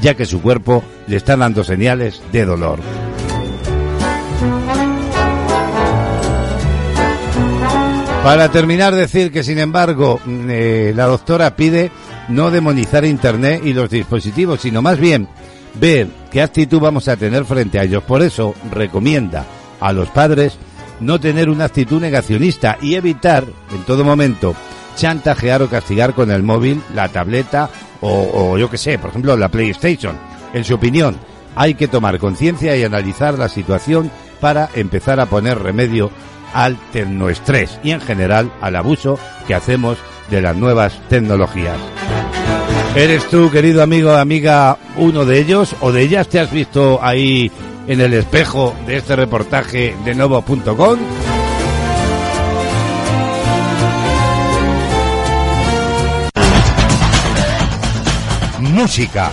ya 0.00 0.14
que 0.14 0.26
su 0.26 0.42
cuerpo 0.42 0.82
le 1.06 1.16
está 1.16 1.36
dando 1.36 1.64
señales 1.64 2.20
de 2.32 2.44
dolor. 2.44 2.80
Para 8.24 8.50
terminar, 8.50 8.94
decir 8.94 9.32
que, 9.32 9.42
sin 9.42 9.58
embargo, 9.58 10.20
mm, 10.24 10.48
eh, 10.50 10.92
la 10.94 11.06
doctora 11.06 11.56
pide 11.56 11.90
no 12.28 12.50
demonizar 12.50 13.04
Internet 13.04 13.62
y 13.64 13.72
los 13.72 13.90
dispositivos, 13.90 14.60
sino 14.60 14.82
más 14.82 14.98
bien 14.98 15.28
ver 15.74 16.08
qué 16.30 16.42
actitud 16.42 16.80
vamos 16.80 17.08
a 17.08 17.16
tener 17.16 17.44
frente 17.44 17.78
a 17.78 17.84
ellos. 17.84 18.02
Por 18.02 18.22
eso 18.22 18.54
recomienda 18.70 19.44
a 19.80 19.92
los 19.92 20.08
padres 20.08 20.58
no 21.00 21.20
tener 21.20 21.48
una 21.48 21.64
actitud 21.64 22.00
negacionista 22.00 22.78
y 22.80 22.94
evitar 22.94 23.44
en 23.72 23.82
todo 23.84 24.04
momento 24.04 24.54
chantajear 24.96 25.62
o 25.62 25.68
castigar 25.68 26.14
con 26.14 26.30
el 26.30 26.42
móvil, 26.42 26.82
la 26.94 27.08
tableta 27.08 27.70
o, 28.00 28.30
o 28.32 28.58
yo 28.58 28.68
que 28.68 28.78
sé, 28.78 28.98
por 28.98 29.10
ejemplo, 29.10 29.36
la 29.36 29.48
PlayStation. 29.48 30.16
En 30.52 30.64
su 30.64 30.74
opinión, 30.74 31.16
hay 31.54 31.74
que 31.74 31.88
tomar 31.88 32.18
conciencia 32.18 32.76
y 32.76 32.84
analizar 32.84 33.38
la 33.38 33.48
situación 33.48 34.10
para 34.40 34.68
empezar 34.74 35.20
a 35.20 35.26
poner 35.26 35.58
remedio 35.58 36.10
al 36.52 36.76
tecnoestrés 36.92 37.78
y 37.82 37.90
en 37.90 38.00
general 38.00 38.52
al 38.60 38.76
abuso 38.76 39.18
que 39.46 39.54
hacemos 39.54 39.98
de 40.30 40.40
las 40.42 40.56
nuevas 40.56 40.98
tecnologías. 41.08 41.78
¿Eres 42.94 43.28
tú, 43.28 43.50
querido 43.50 43.82
amigo, 43.82 44.12
amiga, 44.12 44.76
uno 44.96 45.24
de 45.24 45.38
ellos 45.38 45.76
o 45.80 45.92
de 45.92 46.02
ellas 46.02 46.28
te 46.28 46.40
has 46.40 46.50
visto 46.50 46.98
ahí 47.02 47.50
en 47.86 48.00
el 48.00 48.12
espejo 48.14 48.74
de 48.86 48.96
este 48.96 49.14
reportaje 49.14 49.94
de 50.04 50.14
novo.com? 50.14 50.98
Música, 58.60 59.30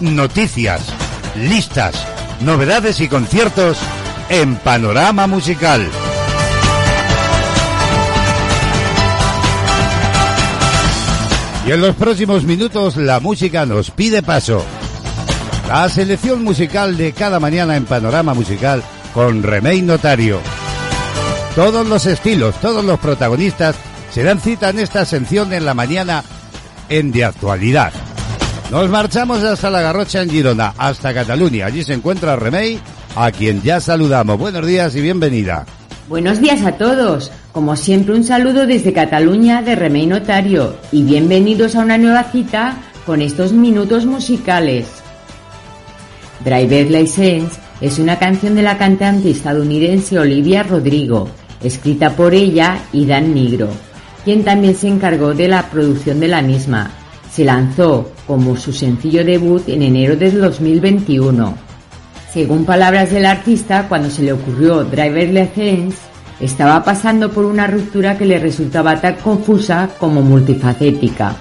noticias, 0.00 0.92
listas, 1.36 2.06
novedades 2.42 3.00
y 3.00 3.08
conciertos 3.08 3.78
en 4.28 4.56
Panorama 4.56 5.26
Musical. 5.26 5.88
Y 11.66 11.72
en 11.72 11.80
los 11.80 11.94
próximos 11.94 12.44
minutos 12.44 12.96
la 12.96 13.20
música 13.20 13.66
nos 13.66 13.90
pide 13.90 14.22
paso. 14.22 14.64
La 15.68 15.88
selección 15.88 16.42
musical 16.42 16.96
de 16.96 17.12
cada 17.12 17.38
mañana 17.38 17.76
en 17.76 17.84
Panorama 17.84 18.34
Musical 18.34 18.82
con 19.14 19.42
Remey 19.42 19.82
Notario. 19.82 20.40
Todos 21.54 21.86
los 21.86 22.06
estilos, 22.06 22.58
todos 22.60 22.84
los 22.84 22.98
protagonistas 22.98 23.76
se 24.10 24.22
dan 24.22 24.40
cita 24.40 24.70
en 24.70 24.78
esta 24.78 25.04
sección 25.04 25.52
en 25.52 25.64
la 25.64 25.74
mañana 25.74 26.24
en 26.88 27.12
De 27.12 27.24
Actualidad. 27.24 27.92
Nos 28.70 28.88
marchamos 28.88 29.42
hasta 29.42 29.68
la 29.68 29.82
Garrocha 29.82 30.22
en 30.22 30.30
Girona, 30.30 30.74
hasta 30.78 31.12
Cataluña. 31.12 31.66
Allí 31.66 31.84
se 31.84 31.94
encuentra 31.94 32.36
Remey, 32.36 32.80
a 33.16 33.30
quien 33.32 33.62
ya 33.62 33.80
saludamos. 33.80 34.38
Buenos 34.38 34.66
días 34.66 34.94
y 34.94 35.00
bienvenida. 35.00 35.66
Buenos 36.10 36.40
días 36.40 36.64
a 36.64 36.72
todos. 36.72 37.30
Como 37.52 37.76
siempre, 37.76 38.16
un 38.16 38.24
saludo 38.24 38.66
desde 38.66 38.92
Cataluña 38.92 39.62
de 39.62 39.76
Remey 39.76 40.08
Notario 40.08 40.74
y 40.90 41.04
bienvenidos 41.04 41.76
a 41.76 41.82
una 41.82 41.98
nueva 41.98 42.24
cita 42.24 42.78
con 43.06 43.22
estos 43.22 43.52
minutos 43.52 44.06
musicales. 44.06 44.88
Driver 46.44 46.90
License 46.90 47.60
es 47.80 48.00
una 48.00 48.18
canción 48.18 48.56
de 48.56 48.62
la 48.62 48.76
cantante 48.76 49.30
estadounidense 49.30 50.18
Olivia 50.18 50.64
Rodrigo, 50.64 51.28
escrita 51.62 52.16
por 52.16 52.34
ella 52.34 52.80
y 52.92 53.06
Dan 53.06 53.32
Nigro, 53.32 53.68
quien 54.24 54.42
también 54.42 54.74
se 54.74 54.88
encargó 54.88 55.32
de 55.32 55.46
la 55.46 55.70
producción 55.70 56.18
de 56.18 56.26
la 56.26 56.42
misma. 56.42 56.90
Se 57.30 57.44
lanzó 57.44 58.10
como 58.26 58.56
su 58.56 58.72
sencillo 58.72 59.24
debut 59.24 59.68
en 59.68 59.82
enero 59.82 60.16
de 60.16 60.32
2021. 60.32 61.69
Según 62.32 62.64
palabras 62.64 63.10
del 63.10 63.26
artista, 63.26 63.86
cuando 63.88 64.08
se 64.08 64.22
le 64.22 64.32
ocurrió 64.32 64.84
Driver 64.84 65.30
License, 65.30 65.96
estaba 66.38 66.84
pasando 66.84 67.32
por 67.32 67.44
una 67.44 67.66
ruptura 67.66 68.16
que 68.16 68.24
le 68.24 68.38
resultaba 68.38 69.00
tan 69.00 69.16
confusa 69.16 69.90
como 69.98 70.22
multifacética. 70.22 71.34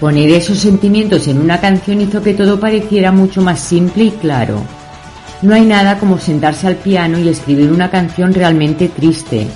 Poner 0.00 0.30
esos 0.30 0.58
sentimientos 0.58 1.26
en 1.28 1.40
una 1.40 1.60
canción 1.60 2.00
hizo 2.02 2.22
que 2.22 2.34
todo 2.34 2.60
pareciera 2.60 3.10
mucho 3.10 3.40
más 3.40 3.58
simple 3.58 4.04
y 4.04 4.10
claro. 4.10 4.62
No 5.40 5.54
hay 5.54 5.64
nada 5.64 5.98
como 5.98 6.18
sentarse 6.18 6.66
al 6.66 6.76
piano 6.76 7.18
y 7.18 7.28
escribir 7.28 7.72
una 7.72 7.90
canción 7.90 8.34
realmente 8.34 8.88
triste. 8.88 9.48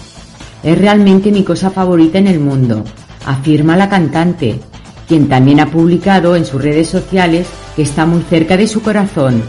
Es 0.62 0.78
realmente 0.78 1.31
mi 1.31 1.44
cosa 1.44 1.70
favorita 1.70 2.19
en 2.19 2.28
el 2.28 2.40
mundo, 2.40 2.82
afirma 3.27 3.77
la 3.77 3.89
cantante, 3.89 4.59
quien 5.06 5.28
también 5.28 5.60
ha 5.60 5.70
publicado 5.70 6.35
en 6.35 6.47
sus 6.47 6.62
redes 6.62 6.89
sociales 6.89 7.47
que 7.77 7.82
está 7.82 8.06
muy 8.06 8.23
cerca 8.23 8.56
de 8.56 8.66
su 8.66 8.81
corazón. 8.81 9.43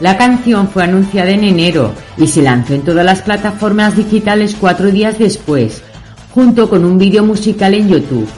La 0.00 0.18
canción 0.18 0.68
fue 0.68 0.84
anunciada 0.84 1.30
en 1.30 1.44
enero 1.44 1.94
y 2.18 2.26
se 2.26 2.42
lanzó 2.42 2.74
en 2.74 2.82
todas 2.82 3.04
las 3.04 3.22
plataformas 3.22 3.96
digitales 3.96 4.56
cuatro 4.58 4.90
días 4.90 5.18
después, 5.18 5.82
junto 6.34 6.68
con 6.68 6.84
un 6.84 6.98
vídeo 6.98 7.24
musical 7.24 7.72
en 7.72 7.88
YouTube. 7.88 8.28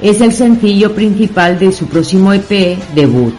Es 0.00 0.22
el 0.22 0.32
sencillo 0.32 0.94
principal 0.94 1.58
de 1.58 1.72
su 1.72 1.86
próximo 1.86 2.32
EP 2.32 2.78
debut. 2.94 3.34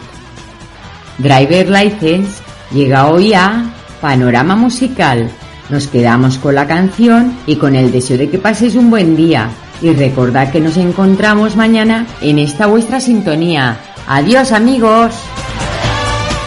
Driver 1.18 1.68
License 1.68 2.40
llega 2.72 3.08
hoy 3.08 3.34
a 3.34 3.64
Panorama 4.00 4.54
Musical. 4.54 5.28
Nos 5.68 5.88
quedamos 5.88 6.38
con 6.38 6.54
la 6.54 6.68
canción 6.68 7.36
y 7.46 7.56
con 7.56 7.74
el 7.74 7.90
deseo 7.90 8.18
de 8.18 8.30
que 8.30 8.38
paséis 8.38 8.76
un 8.76 8.90
buen 8.90 9.16
día. 9.16 9.50
Y 9.80 9.90
recordad 9.90 10.52
que 10.52 10.60
nos 10.60 10.76
encontramos 10.76 11.56
mañana 11.56 12.06
en 12.20 12.38
esta 12.38 12.66
vuestra 12.66 13.00
sintonía. 13.00 13.78
Adiós 14.06 14.52
amigos. 14.52 15.12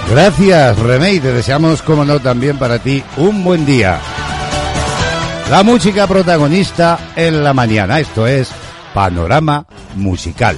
Gracias, 0.09 0.79
Remey. 0.79 1.19
Te 1.19 1.33
deseamos, 1.33 1.81
como 1.81 2.05
no, 2.05 2.19
también 2.19 2.57
para 2.57 2.79
ti 2.79 3.03
un 3.17 3.43
buen 3.43 3.65
día. 3.65 3.99
La 5.49 5.63
música 5.63 6.07
protagonista 6.07 6.97
en 7.15 7.43
la 7.43 7.53
mañana. 7.53 7.99
Esto 7.99 8.25
es 8.25 8.51
Panorama 8.93 9.65
Musical. 9.95 10.57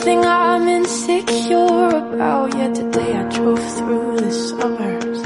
She's 0.00 0.06
everything 0.08 0.24
I'm 0.24 0.66
insecure 0.66 1.88
about. 1.88 2.54
Yet 2.56 2.74
today 2.74 3.16
I 3.18 3.28
drove 3.28 3.62
through 3.76 4.16
the 4.16 4.32
suburbs. 4.32 5.20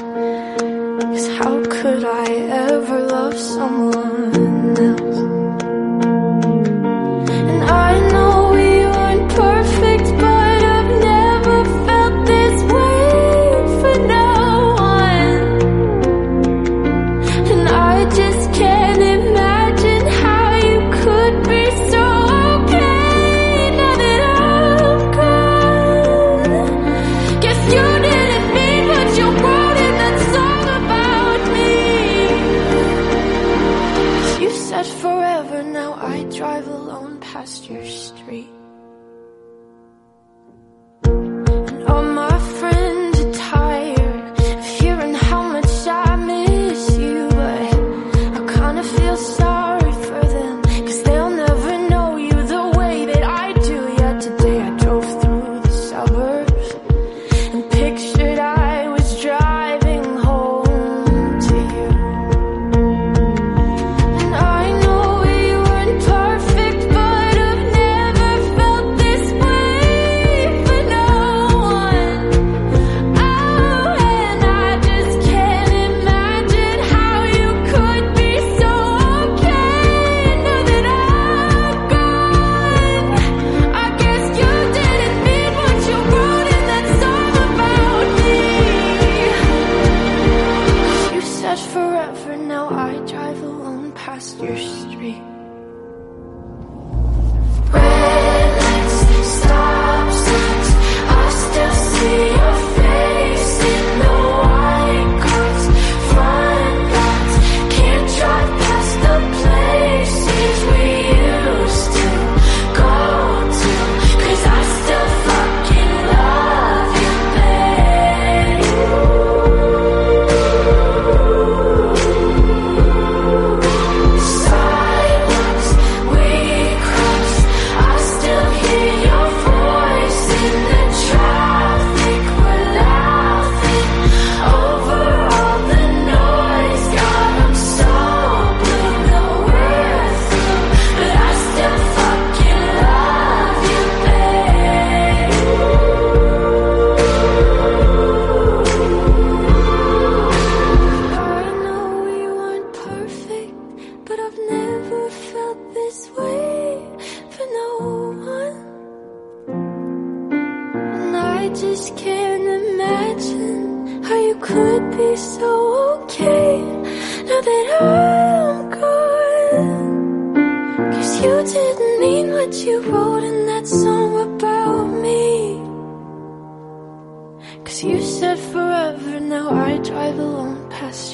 Cause 1.01 1.29
how 1.39 1.63
could 1.71 2.05
I 2.05 2.25
ever 2.71 3.07
love 3.07 3.39
someone 3.39 4.34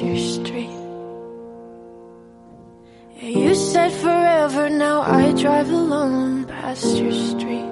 street. 0.03 0.71
You 3.23 3.55
said 3.55 3.93
forever, 3.93 4.71
now 4.71 5.03
I 5.03 5.33
drive 5.33 5.69
street. 7.13 7.67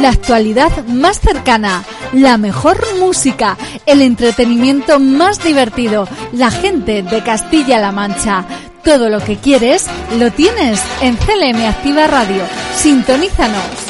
La 0.00 0.10
actualidad 0.10 0.86
más 0.86 1.20
cercana, 1.20 1.84
la 2.12 2.36
mejor 2.36 2.78
música, 2.98 3.56
el 3.86 4.02
entretenimiento 4.02 5.00
más 5.00 5.42
divertido, 5.42 6.08
la 6.32 6.50
gente 6.50 7.02
de 7.02 7.22
Castilla-La 7.22 7.92
Mancha. 7.92 8.44
Todo 8.82 9.08
lo 9.08 9.20
que 9.20 9.36
quieres 9.36 9.86
lo 10.18 10.30
tienes 10.30 10.82
en 11.00 11.16
CLM 11.16 11.66
Activa 11.66 12.06
Radio. 12.06 12.42
Sintonízanos. 12.76 13.83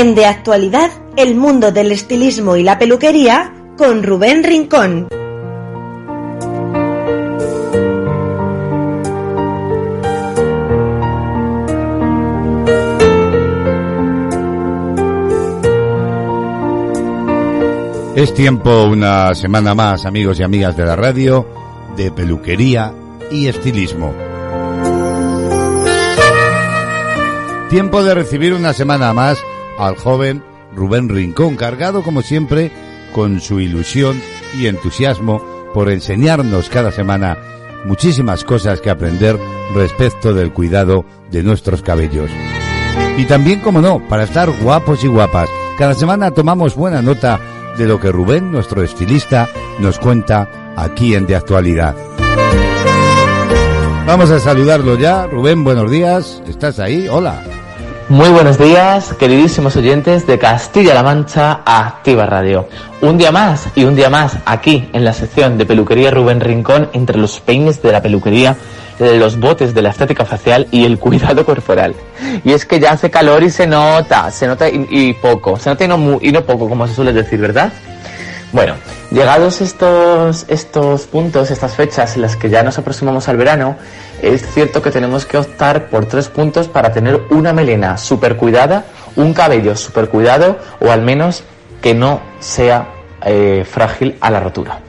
En 0.00 0.14
De 0.14 0.24
Actualidad, 0.24 0.90
el 1.14 1.34
mundo 1.34 1.72
del 1.72 1.92
estilismo 1.92 2.56
y 2.56 2.62
la 2.62 2.78
peluquería 2.78 3.52
con 3.76 4.02
Rubén 4.02 4.42
Rincón. 4.42 5.08
Es 18.16 18.32
tiempo 18.32 18.84
una 18.84 19.34
semana 19.34 19.74
más, 19.74 20.06
amigos 20.06 20.40
y 20.40 20.42
amigas 20.42 20.78
de 20.78 20.86
la 20.86 20.96
radio, 20.96 21.46
de 21.94 22.10
peluquería 22.10 22.94
y 23.30 23.48
estilismo. 23.48 24.14
Tiempo 27.68 28.02
de 28.02 28.14
recibir 28.14 28.54
una 28.54 28.72
semana 28.72 29.12
más 29.12 29.38
al 29.80 29.96
joven 29.96 30.42
Rubén 30.74 31.08
Rincón, 31.08 31.56
cargado 31.56 32.02
como 32.02 32.22
siempre 32.22 32.70
con 33.12 33.40
su 33.40 33.60
ilusión 33.60 34.20
y 34.58 34.66
entusiasmo 34.66 35.42
por 35.74 35.90
enseñarnos 35.90 36.68
cada 36.68 36.92
semana 36.92 37.36
muchísimas 37.84 38.44
cosas 38.44 38.80
que 38.80 38.90
aprender 38.90 39.38
respecto 39.74 40.34
del 40.34 40.52
cuidado 40.52 41.04
de 41.30 41.42
nuestros 41.42 41.82
cabellos. 41.82 42.30
Y 43.16 43.24
también, 43.24 43.60
como 43.60 43.80
no, 43.80 44.06
para 44.08 44.24
estar 44.24 44.50
guapos 44.62 45.04
y 45.04 45.08
guapas. 45.08 45.48
Cada 45.78 45.94
semana 45.94 46.30
tomamos 46.30 46.74
buena 46.74 47.02
nota 47.02 47.40
de 47.76 47.86
lo 47.86 47.98
que 47.98 48.12
Rubén, 48.12 48.52
nuestro 48.52 48.82
estilista, 48.82 49.48
nos 49.78 49.98
cuenta 49.98 50.74
aquí 50.76 51.14
en 51.14 51.26
De 51.26 51.36
Actualidad. 51.36 51.94
Vamos 54.06 54.30
a 54.30 54.40
saludarlo 54.40 54.98
ya. 54.98 55.26
Rubén, 55.26 55.62
buenos 55.64 55.90
días. 55.90 56.42
¿Estás 56.46 56.78
ahí? 56.78 57.06
Hola. 57.08 57.49
Muy 58.10 58.28
buenos 58.30 58.58
días, 58.58 59.14
queridísimos 59.14 59.76
oyentes 59.76 60.26
de 60.26 60.36
Castilla-La 60.36 61.04
Mancha 61.04 61.60
Activa 61.64 62.26
Radio. 62.26 62.66
Un 63.02 63.16
día 63.16 63.30
más 63.30 63.68
y 63.76 63.84
un 63.84 63.94
día 63.94 64.10
más 64.10 64.36
aquí 64.46 64.90
en 64.92 65.04
la 65.04 65.12
sección 65.12 65.56
de 65.56 65.64
peluquería 65.64 66.10
Rubén 66.10 66.40
Rincón 66.40 66.88
entre 66.92 67.16
los 67.18 67.38
peines 67.38 67.80
de 67.82 67.92
la 67.92 68.02
peluquería, 68.02 68.56
los 68.98 69.38
botes 69.38 69.74
de 69.74 69.82
la 69.82 69.90
estética 69.90 70.24
facial 70.24 70.66
y 70.72 70.86
el 70.86 70.98
cuidado 70.98 71.46
corporal. 71.46 71.94
Y 72.44 72.50
es 72.50 72.66
que 72.66 72.80
ya 72.80 72.90
hace 72.90 73.10
calor 73.10 73.44
y 73.44 73.50
se 73.50 73.68
nota, 73.68 74.28
se 74.32 74.48
nota 74.48 74.68
y, 74.68 75.12
poco, 75.12 75.56
se 75.56 75.70
nota 75.70 75.84
y 75.84 75.88
no, 75.88 76.18
y 76.20 76.32
no 76.32 76.42
poco, 76.42 76.68
como 76.68 76.88
se 76.88 76.96
suele 76.96 77.12
decir, 77.12 77.38
¿verdad? 77.38 77.72
Bueno, 78.52 78.74
llegados 79.12 79.60
estos, 79.60 80.46
estos 80.48 81.02
puntos, 81.02 81.52
estas 81.52 81.76
fechas 81.76 82.16
en 82.16 82.22
las 82.22 82.34
que 82.34 82.50
ya 82.50 82.64
nos 82.64 82.76
aproximamos 82.76 83.28
al 83.28 83.36
verano, 83.36 83.76
es 84.22 84.46
cierto 84.52 84.82
que 84.82 84.90
tenemos 84.90 85.26
que 85.26 85.38
optar 85.38 85.88
por 85.88 86.06
tres 86.06 86.28
puntos 86.28 86.68
para 86.68 86.92
tener 86.92 87.20
una 87.30 87.52
melena 87.52 87.96
súper 87.96 88.36
cuidada, 88.36 88.84
un 89.16 89.34
cabello 89.34 89.76
súper 89.76 90.08
cuidado 90.08 90.58
o 90.80 90.90
al 90.90 91.02
menos 91.02 91.42
que 91.80 91.94
no 91.94 92.20
sea 92.38 92.88
eh, 93.24 93.64
frágil 93.68 94.16
a 94.20 94.30
la 94.30 94.40
rotura. 94.40 94.80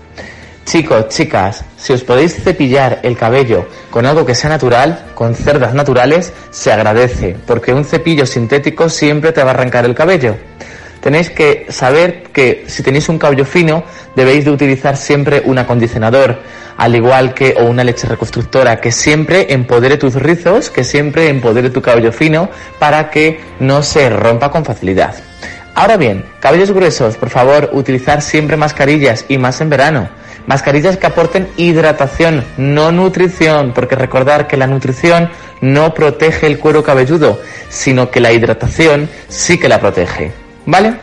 Chicos, 0.66 1.10
chicas, 1.10 1.66
si 1.76 1.91
os 1.91 2.03
podéis 2.03 2.44
cepillar 2.44 2.99
el 3.03 3.18
cabello 3.18 3.68
con 3.90 4.06
algo 4.06 4.26
que 4.26 4.36
sea 4.36 4.49
natural, 4.49 5.08
con 5.16 5.36
cerdas 5.36 5.74
naturales, 5.74 6.32
se 6.49 6.72
agradece, 6.72 7.36
porque 7.45 7.74
un 7.74 7.84
cepillo 7.84 8.26
sintético 8.26 8.88
siempre 8.88 9.32
te 9.32 9.44
va 9.44 9.52
a 9.52 9.53
arrancar 9.53 9.86
el 9.86 9.95
cabello. 9.95 10.38
Tenéis 11.02 11.32
que 11.32 11.65
saber 11.69 12.23
que 12.32 12.65
si 12.68 12.84
tenéis 12.84 13.10
un 13.10 13.18
cabello 13.18 13.44
fino, 13.44 13.84
debéis 14.15 14.45
de 14.45 14.52
utilizar 14.52 14.95
siempre 14.95 15.41
un 15.45 15.57
acondicionador, 15.57 16.40
al 16.78 16.95
igual 16.95 17.34
que 17.34 17.56
o 17.60 17.65
una 17.65 17.84
leche 17.84 18.07
reconstructora 18.07 18.80
que 18.80 18.91
siempre 18.91 19.52
empodere 19.53 19.98
tus 19.98 20.15
rizos, 20.15 20.69
que 20.69 20.84
siempre 20.84 21.30
empodere 21.30 21.72
tu 21.72 21.82
cabello 21.82 22.11
fino 22.11 22.49
para 22.80 23.10
que 23.10 23.40
no 23.60 23.82
se 23.82 24.10
rompa 24.10 24.52
con 24.52 24.64
facilidad. 24.64 25.15
Ahora 25.73 25.98
bien, 25.98 26.26
cabellos 26.40 26.72
gruesos, 26.72 27.18
por 27.18 27.30
favor, 27.30 27.69
utilizar 27.73 28.22
siempre 28.22 28.57
mascarillas 28.57 29.26
y 29.28 29.38
más 29.38 29.60
en 29.61 29.69
verano. 29.69 30.10
Mascarillas 30.45 30.98
que 30.98 31.07
aporten 31.07 31.48
hidratación, 31.57 32.44
no 32.57 32.91
nutrición, 32.91 33.73
porque 33.73 33.95
recordar 33.95 34.48
que 34.48 34.57
la 34.57 34.68
nutrición 34.68 35.30
no 35.61 35.94
protege 35.94 36.48
el 36.48 36.60
cuero 36.60 36.84
cabelludo, 36.84 37.41
sino 37.69 38.11
que 38.11 38.19
la 38.19 38.32
hidratación 38.34 39.10
sí 39.30 39.57
que 39.57 39.69
la 39.69 39.80
protege. 39.80 40.41
¿Vale? 40.66 40.96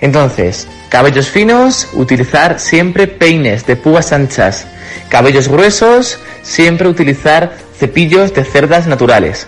Entonces, 0.00 0.68
cabellos 0.88 1.30
finos, 1.30 1.88
utilizar 1.94 2.58
siempre 2.58 3.06
peines 3.06 3.66
de 3.66 3.76
púas 3.76 4.12
anchas. 4.12 4.66
Cabellos 5.08 5.48
gruesos, 5.48 6.18
siempre 6.42 6.88
utilizar 6.88 7.52
cepillos 7.78 8.34
de 8.34 8.44
cerdas 8.44 8.86
naturales. 8.86 9.46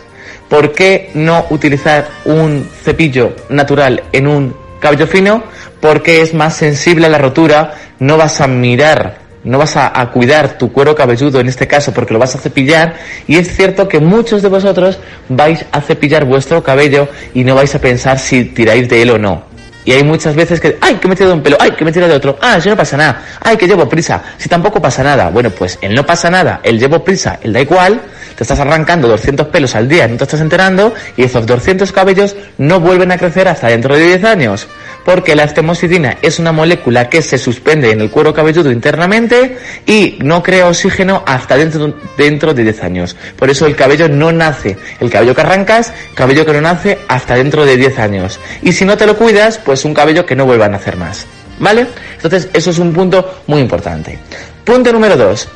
¿Por 0.48 0.72
qué 0.72 1.10
no 1.14 1.46
utilizar 1.50 2.08
un 2.24 2.68
cepillo 2.84 3.34
natural 3.48 4.04
en 4.12 4.26
un 4.26 4.56
cabello 4.80 5.06
fino? 5.06 5.42
Porque 5.80 6.22
es 6.22 6.34
más 6.34 6.56
sensible 6.56 7.06
a 7.06 7.10
la 7.10 7.18
rotura, 7.18 7.74
no 7.98 8.16
vas 8.16 8.40
a 8.40 8.46
mirar, 8.46 9.18
no 9.46 9.58
vas 9.58 9.76
a, 9.76 10.10
cuidar 10.12 10.58
tu 10.58 10.72
cuero 10.72 10.94
cabelludo 10.94 11.40
en 11.40 11.48
este 11.48 11.66
caso 11.66 11.94
porque 11.94 12.12
lo 12.12 12.18
vas 12.18 12.34
a 12.34 12.38
cepillar 12.38 12.96
y 13.26 13.36
es 13.36 13.54
cierto 13.56 13.88
que 13.88 14.00
muchos 14.00 14.42
de 14.42 14.48
vosotros 14.48 14.98
vais 15.28 15.64
a 15.70 15.80
cepillar 15.80 16.24
vuestro 16.24 16.62
cabello 16.62 17.08
y 17.32 17.44
no 17.44 17.54
vais 17.54 17.74
a 17.74 17.78
pensar 17.78 18.18
si 18.18 18.44
tiráis 18.44 18.88
de 18.88 19.02
él 19.02 19.10
o 19.10 19.18
no. 19.18 19.55
Y 19.86 19.92
hay 19.92 20.02
muchas 20.02 20.34
veces 20.34 20.60
que, 20.60 20.76
ay, 20.80 20.96
que 20.96 21.06
me 21.06 21.14
he 21.14 21.16
tirado 21.16 21.34
un 21.34 21.42
pelo, 21.42 21.56
ay, 21.60 21.70
que 21.70 21.84
me 21.84 21.90
he 21.90 21.92
tirado 21.94 22.10
de 22.10 22.16
otro, 22.18 22.36
ah, 22.42 22.60
si 22.60 22.68
no 22.68 22.76
pasa 22.76 22.96
nada, 22.96 23.22
ay, 23.40 23.56
que 23.56 23.68
llevo 23.68 23.88
prisa, 23.88 24.20
si 24.36 24.48
tampoco 24.48 24.82
pasa 24.82 25.04
nada. 25.04 25.30
Bueno, 25.30 25.50
pues 25.50 25.78
el 25.80 25.94
no 25.94 26.04
pasa 26.04 26.28
nada, 26.28 26.60
el 26.64 26.78
llevo 26.80 27.04
prisa, 27.04 27.38
el 27.40 27.52
da 27.52 27.60
igual, 27.60 28.00
te 28.36 28.42
estás 28.42 28.58
arrancando 28.58 29.06
200 29.06 29.46
pelos 29.46 29.76
al 29.76 29.88
día, 29.88 30.08
no 30.08 30.16
te 30.16 30.24
estás 30.24 30.40
enterando, 30.40 30.92
y 31.16 31.22
esos 31.22 31.46
200 31.46 31.92
cabellos 31.92 32.34
no 32.58 32.80
vuelven 32.80 33.12
a 33.12 33.16
crecer 33.16 33.46
hasta 33.46 33.68
dentro 33.68 33.94
de 33.94 34.06
10 34.06 34.24
años. 34.24 34.66
Porque 35.04 35.36
la 35.36 35.44
estemosidina 35.44 36.18
es 36.20 36.40
una 36.40 36.50
molécula 36.50 37.08
que 37.08 37.22
se 37.22 37.38
suspende 37.38 37.92
en 37.92 38.00
el 38.00 38.10
cuero 38.10 38.34
cabelludo 38.34 38.72
internamente 38.72 39.56
y 39.86 40.18
no 40.20 40.42
crea 40.42 40.66
oxígeno 40.66 41.22
hasta 41.24 41.56
dentro, 41.56 41.94
dentro 42.18 42.54
de 42.54 42.64
10 42.64 42.82
años. 42.82 43.16
Por 43.38 43.48
eso 43.48 43.66
el 43.66 43.76
cabello 43.76 44.08
no 44.08 44.32
nace. 44.32 44.76
El 44.98 45.08
cabello 45.08 45.32
que 45.32 45.42
arrancas, 45.42 45.92
cabello 46.16 46.44
que 46.44 46.54
no 46.54 46.60
nace 46.60 46.98
hasta 47.06 47.36
dentro 47.36 47.64
de 47.64 47.76
10 47.76 48.00
años. 48.00 48.40
Y 48.62 48.72
si 48.72 48.84
no 48.84 48.96
te 48.96 49.06
lo 49.06 49.16
cuidas, 49.16 49.58
pues 49.58 49.75
un 49.84 49.94
cabello 49.94 50.24
que 50.24 50.36
no 50.36 50.46
vuelva 50.46 50.66
a 50.66 50.70
nacer 50.70 50.96
más. 50.96 51.26
¿Vale? 51.58 51.86
Entonces, 52.14 52.48
eso 52.52 52.70
es 52.70 52.78
un 52.78 52.92
punto 52.92 53.42
muy 53.46 53.60
importante. 53.60 54.18
Punto 54.64 54.92
número 54.92 55.16
2. 55.16 55.48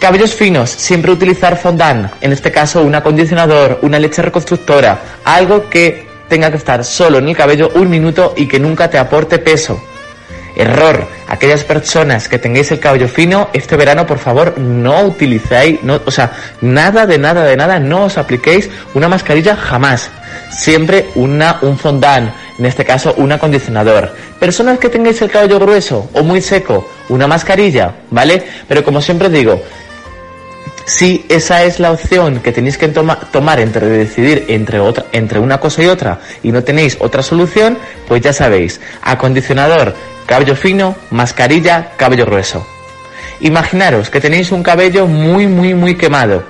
Cabellos 0.00 0.34
finos, 0.34 0.68
siempre 0.68 1.12
utilizar 1.12 1.56
fondant, 1.56 2.10
en 2.20 2.32
este 2.32 2.50
caso 2.50 2.82
un 2.82 2.94
acondicionador, 2.94 3.78
una 3.82 4.00
leche 4.00 4.20
reconstructora, 4.20 5.00
algo 5.24 5.70
que 5.70 6.04
tenga 6.28 6.50
que 6.50 6.56
estar 6.56 6.84
solo 6.84 7.18
en 7.18 7.28
el 7.28 7.36
cabello 7.36 7.70
un 7.76 7.88
minuto 7.88 8.34
y 8.36 8.48
que 8.48 8.58
nunca 8.58 8.90
te 8.90 8.98
aporte 8.98 9.38
peso. 9.38 9.80
Error, 10.56 11.06
aquellas 11.42 11.64
personas 11.64 12.28
que 12.28 12.38
tengáis 12.38 12.70
el 12.70 12.78
cabello 12.78 13.08
fino, 13.08 13.48
este 13.52 13.74
verano 13.74 14.06
por 14.06 14.20
favor 14.20 14.58
no 14.58 15.06
utilicéis, 15.06 15.82
no, 15.82 16.00
o 16.06 16.10
sea, 16.12 16.30
nada 16.60 17.04
de 17.04 17.18
nada 17.18 17.42
de 17.42 17.56
nada, 17.56 17.80
no 17.80 18.04
os 18.04 18.16
apliquéis 18.16 18.70
una 18.94 19.08
mascarilla 19.08 19.56
jamás. 19.56 20.08
Siempre 20.52 21.08
una, 21.16 21.58
un 21.62 21.76
fondant, 21.76 22.30
en 22.60 22.64
este 22.64 22.84
caso 22.84 23.14
un 23.16 23.32
acondicionador. 23.32 24.14
Personas 24.38 24.78
que 24.78 24.88
tengáis 24.88 25.20
el 25.20 25.32
cabello 25.32 25.58
grueso 25.58 26.08
o 26.12 26.22
muy 26.22 26.40
seco, 26.40 26.88
una 27.08 27.26
mascarilla, 27.26 27.92
¿vale? 28.12 28.44
Pero 28.68 28.84
como 28.84 29.00
siempre 29.00 29.28
digo, 29.28 29.60
Si 30.84 31.24
esa 31.28 31.62
es 31.64 31.78
la 31.80 31.92
opción 31.92 32.40
que 32.40 32.52
tenéis 32.52 32.76
que 32.76 32.88
toma- 32.88 33.18
tomar 33.30 33.60
entre 33.60 33.86
decidir 33.88 34.46
entre, 34.48 34.80
otra, 34.80 35.06
entre 35.12 35.38
una 35.38 35.58
cosa 35.60 35.82
y 35.82 35.86
otra 35.86 36.20
y 36.42 36.50
no 36.52 36.64
tenéis 36.64 36.96
otra 37.00 37.22
solución, 37.22 37.78
pues 38.08 38.20
ya 38.22 38.32
sabéis, 38.32 38.80
acondicionador, 39.02 39.94
cabello 40.26 40.56
fino, 40.56 40.96
mascarilla, 41.10 41.92
cabello 41.96 42.26
grueso. 42.26 42.66
Imaginaros 43.40 44.10
que 44.10 44.20
tenéis 44.20 44.50
un 44.52 44.62
cabello 44.62 45.06
muy, 45.06 45.46
muy, 45.46 45.74
muy 45.74 45.94
quemado. 45.96 46.42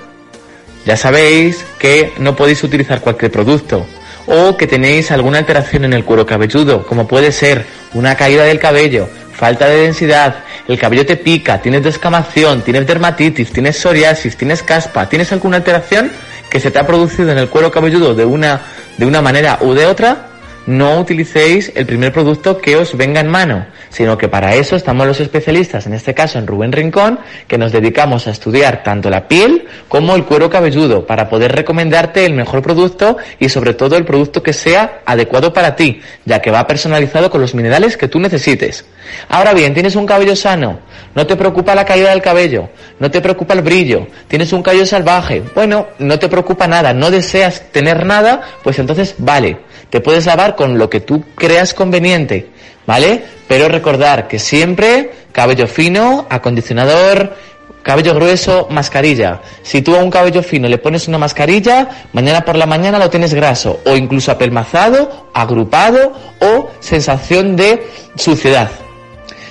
Ya 0.85 0.97
sabéis 0.97 1.65
que 1.79 2.13
no 2.19 2.35
podéis 2.35 2.63
utilizar 2.65 3.01
cualquier 3.01 3.31
producto. 3.31 3.87
O 4.27 4.57
que 4.57 4.67
tenéis 4.67 5.11
alguna 5.11 5.39
alteración 5.39 5.85
en 5.85 5.93
el 5.93 6.05
cuero 6.05 6.25
cabelludo, 6.27 6.87
como 6.87 7.09
puede 7.09 7.33
ser 7.33 7.67
una 7.93 8.15
caída 8.15 8.45
del 8.45 8.59
cabello, 8.61 9.09
falta 9.43 9.67
de 9.67 9.79
densidad, 9.79 10.37
el 10.69 10.79
cabello 10.79 11.05
te 11.05 11.17
pica, 11.17 11.61
tienes 11.61 11.83
descamación, 11.83 12.63
tienes 12.63 12.87
dermatitis, 12.87 13.53
tienes 13.53 13.77
psoriasis, 13.77 14.37
tienes 14.37 14.63
caspa, 14.63 15.09
tienes 15.09 15.33
alguna 15.33 15.57
alteración 15.57 16.13
que 16.49 16.61
se 16.61 16.71
te 16.71 16.79
ha 16.79 16.87
producido 16.87 17.33
en 17.33 17.39
el 17.39 17.49
cuero 17.49 17.73
cabelludo 17.73 18.15
de 18.15 18.25
una, 18.25 18.61
de 18.97 19.05
una 19.05 19.21
manera 19.21 19.59
u 19.61 19.75
de 19.75 19.87
otra, 19.87 20.29
no 20.67 21.01
utilicéis 21.01 21.73
el 21.75 21.87
primer 21.87 22.13
producto 22.13 22.59
que 22.59 22.77
os 22.77 22.97
venga 22.97 23.21
en 23.21 23.29
mano, 23.29 23.67
sino 23.91 24.17
que 24.17 24.29
para 24.29 24.55
eso 24.55 24.77
estamos 24.77 25.07
los 25.07 25.21
especialistas, 25.21 25.87
en 25.87 25.95
este 25.95 26.15
caso 26.15 26.39
en 26.39 26.47
Rubén 26.47 26.73
Rincón, 26.73 27.19
que 27.47 27.59
nos 27.59 27.73
dedicamos 27.73 28.27
a 28.27 28.31
estudiar 28.31 28.83
tanto 28.83 29.11
la 29.11 29.29
piel 29.29 29.67
como 29.89 30.15
el 30.15 30.25
cuero 30.25 30.49
cabelludo, 30.49 31.07
para 31.07 31.29
poder 31.29 31.53
recomendarte 31.53 32.25
el 32.25 32.35
mejor 32.35 32.63
producto 32.63 33.17
y 33.39 33.49
sobre 33.49 33.75
todo 33.75 33.97
el 33.97 34.05
producto 34.05 34.43
que 34.43 34.53
sea 34.53 35.01
adecuado 35.05 35.53
para 35.53 35.77
ti, 35.77 36.01
ya 36.25 36.41
que 36.41 36.51
va 36.51 36.67
personalizado 36.67 37.31
con 37.31 37.41
los 37.41 37.55
minerales 37.55 37.97
que 37.97 38.09
tú 38.09 38.19
necesites. 38.21 38.85
Ahora 39.29 39.53
bien, 39.53 39.75
tienes 39.75 39.97
un 39.97 40.07
cabello 40.07 40.37
sano, 40.37 40.79
no 41.15 41.27
te 41.27 41.37
preocupa 41.37 41.75
la 41.75 41.85
caída 41.85 42.11
del 42.11 42.23
cabello, 42.23 42.71
no 42.99 43.11
te 43.11 43.21
preocupa 43.21 43.55
el 43.55 43.63
brillo, 43.63 44.07
tienes 44.29 44.53
un 44.53 44.63
cabello 44.63 44.87
salvaje, 44.87 45.43
bueno, 45.55 45.89
no 45.99 46.19
te 46.19 46.29
preocupa 46.29 46.67
nada, 46.67 46.95
no 46.95 47.11
deseas 47.11 47.65
tener 47.73 48.07
nada, 48.07 48.41
pues 48.63 48.79
entonces 48.79 49.17
vale, 49.19 49.59
te 49.91 50.01
puedes 50.01 50.27
lavar 50.27 50.57
con 50.57 50.79
lo 50.79 50.89
que 50.91 51.01
tú 51.01 51.25
creas 51.35 51.75
conveniente, 51.75 52.49
¿vale? 52.87 53.23
Pero 53.49 53.69
recordar 53.69 54.29
que 54.29 54.39
siempre 54.39 55.11
cabello 55.33 55.67
fino, 55.67 56.27
acondicionador, 56.31 57.35
cabello 57.83 58.15
grueso, 58.15 58.69
mascarilla. 58.71 59.41
Si 59.63 59.83
tú 59.83 59.97
a 59.97 59.99
un 59.99 60.11
cabello 60.11 60.43
fino 60.43 60.69
le 60.69 60.79
pones 60.79 61.09
una 61.09 61.19
mascarilla, 61.19 61.89
mañana 62.13 62.45
por 62.45 62.57
la 62.57 62.67
mañana 62.67 62.99
lo 62.99 63.11
tienes 63.11 63.35
graso 63.35 63.81
o 63.85 63.97
incluso 63.97 64.31
apelmazado, 64.31 65.29
agrupado 65.35 66.13
o 66.41 66.71
sensación 66.81 67.57
de 67.57 67.87
suciedad. 68.17 68.71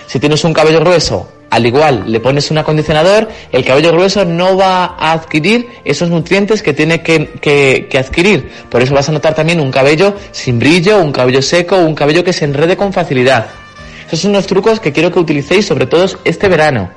Si 0.07 0.19
tienes 0.19 0.43
un 0.43 0.53
cabello 0.53 0.79
grueso, 0.79 1.29
al 1.51 1.65
igual 1.65 2.05
le 2.07 2.19
pones 2.19 2.49
un 2.49 2.57
acondicionador, 2.57 3.29
el 3.51 3.63
cabello 3.63 3.91
grueso 3.91 4.25
no 4.25 4.57
va 4.57 4.95
a 4.97 5.11
adquirir 5.11 5.67
esos 5.85 6.09
nutrientes 6.09 6.63
que 6.63 6.73
tiene 6.73 7.01
que, 7.03 7.27
que- 7.41 7.87
que 7.89 7.97
adquirir. 7.99 8.49
Por 8.69 8.81
eso 8.81 8.93
vas 8.95 9.07
a 9.09 9.11
notar 9.11 9.35
también 9.35 9.59
un 9.59 9.69
cabello 9.69 10.15
sin 10.31 10.57
brillo, 10.57 10.99
un 10.99 11.11
cabello 11.11 11.41
seco, 11.41 11.75
un 11.77 11.93
cabello 11.93 12.23
que 12.23 12.33
se 12.33 12.45
enrede 12.45 12.75
con 12.77 12.91
facilidad. 12.93 13.47
Esos 14.07 14.21
son 14.21 14.31
unos 14.31 14.47
trucos 14.47 14.79
que 14.79 14.91
quiero 14.91 15.11
que 15.11 15.19
utilicéis 15.19 15.65
sobre 15.67 15.85
todo 15.85 16.05
este 16.23 16.47
verano, 16.47 16.89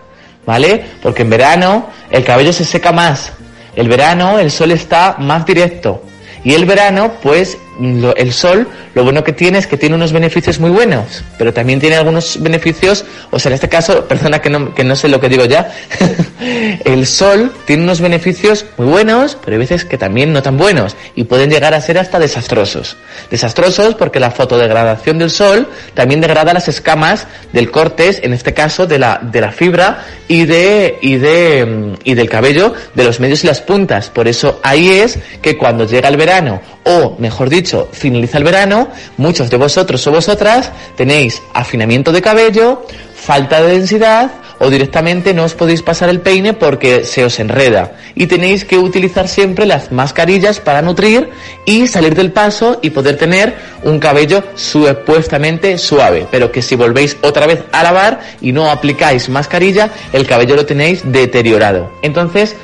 ¿vale? 0.46 0.82
Porque 1.02 1.22
en 1.22 1.30
verano 1.30 1.90
el 2.10 2.24
cabello 2.24 2.52
se 2.52 2.64
seca 2.64 2.92
más. 2.92 3.32
El 3.76 3.88
verano 3.88 4.38
el 4.38 4.50
sol 4.52 4.70
está 4.70 5.16
más 5.18 5.44
directo. 5.44 6.00
Y 6.44 6.54
el 6.54 6.64
verano, 6.64 7.12
pues, 7.22 7.56
lo- 7.80 8.14
el 8.16 8.32
sol, 8.32 8.68
lo 8.94 9.04
bueno 9.04 9.24
que 9.24 9.32
tiene 9.32 9.58
es 9.58 9.66
que 9.66 9.76
tiene 9.76 9.94
unos 9.94 10.12
beneficios 10.12 10.58
muy 10.60 10.70
buenos, 10.70 11.22
pero 11.38 11.52
también 11.52 11.80
tiene 11.80 11.96
algunos 11.96 12.40
beneficios, 12.42 13.04
o 13.30 13.38
sea, 13.38 13.50
en 13.50 13.54
este 13.54 13.68
caso, 13.68 14.04
perdona 14.08 14.40
que 14.40 14.50
no, 14.50 14.74
que 14.74 14.84
no 14.84 14.96
sé 14.96 15.08
lo 15.08 15.20
que 15.20 15.28
digo 15.28 15.44
ya, 15.44 15.72
el 16.84 17.06
sol 17.06 17.52
tiene 17.66 17.82
unos 17.84 18.00
beneficios 18.00 18.64
muy 18.76 18.86
buenos, 18.86 19.36
pero 19.44 19.54
hay 19.54 19.58
veces 19.58 19.84
que 19.84 19.98
también 19.98 20.32
no 20.32 20.42
tan 20.42 20.56
buenos, 20.56 20.96
y 21.14 21.24
pueden 21.24 21.50
llegar 21.50 21.74
a 21.74 21.80
ser 21.80 21.98
hasta 21.98 22.18
desastrosos. 22.18 22.96
Desastrosos 23.30 23.94
porque 23.94 24.20
la 24.20 24.30
fotodegradación 24.30 25.18
del 25.18 25.30
sol 25.30 25.68
también 25.94 26.20
degrada 26.20 26.52
las 26.52 26.68
escamas 26.68 27.26
del 27.52 27.70
cortes, 27.70 28.20
en 28.22 28.32
este 28.32 28.54
caso 28.54 28.86
de 28.86 28.98
la, 28.98 29.20
de 29.22 29.40
la 29.40 29.52
fibra 29.52 30.04
y 30.28 30.44
de, 30.44 30.98
y 31.02 31.16
de, 31.16 31.66
mm, 31.66 31.94
y 32.04 32.14
del 32.14 32.28
cabello, 32.28 32.74
de 32.94 33.04
los 33.04 33.20
medios 33.20 33.44
y 33.44 33.46
las 33.46 33.60
puntas. 33.60 34.10
Por 34.10 34.28
eso 34.28 34.60
ahí 34.62 34.90
es 34.90 35.18
que 35.42 35.56
cuando 35.56 35.86
llega 35.86 36.08
el 36.08 36.16
verano, 36.16 36.60
o 36.84 37.16
mejor 37.18 37.48
dicho, 37.48 37.88
finaliza 37.92 38.38
el 38.38 38.44
verano, 38.44 38.88
muchos 39.16 39.50
de 39.50 39.56
vosotros 39.56 40.06
o 40.06 40.10
vosotras 40.12 40.70
tenéis 40.96 41.42
afinamiento 41.52 42.12
de 42.12 42.22
cabello, 42.22 42.86
falta 43.14 43.62
de 43.62 43.78
densidad, 43.78 44.30
o 44.58 44.70
directamente 44.70 45.34
no 45.34 45.44
os 45.44 45.54
podéis 45.54 45.82
pasar 45.82 46.08
el 46.08 46.20
peine 46.20 46.52
porque 46.52 47.04
se 47.04 47.24
os 47.24 47.38
enreda. 47.40 47.92
Y 48.14 48.26
tenéis 48.26 48.64
que 48.64 48.78
utilizar 48.78 49.28
siempre 49.28 49.66
las 49.66 49.92
mascarillas 49.92 50.60
para 50.60 50.82
nutrir 50.82 51.28
y 51.64 51.86
salir 51.86 52.14
del 52.14 52.32
paso 52.32 52.78
y 52.80 52.90
poder 52.90 53.16
tener 53.16 53.54
un 53.82 53.98
cabello 53.98 54.44
supuestamente 54.54 55.78
suave. 55.78 56.26
Pero 56.30 56.52
que 56.52 56.62
si 56.62 56.76
volvéis 56.76 57.16
otra 57.22 57.46
vez 57.46 57.64
a 57.72 57.82
lavar 57.82 58.20
y 58.40 58.52
no 58.52 58.70
aplicáis 58.70 59.28
mascarilla, 59.28 59.90
el 60.12 60.26
cabello 60.26 60.56
lo 60.56 60.66
tenéis 60.66 61.02
deteriorado. 61.04 61.90
Entonces, 62.02 62.56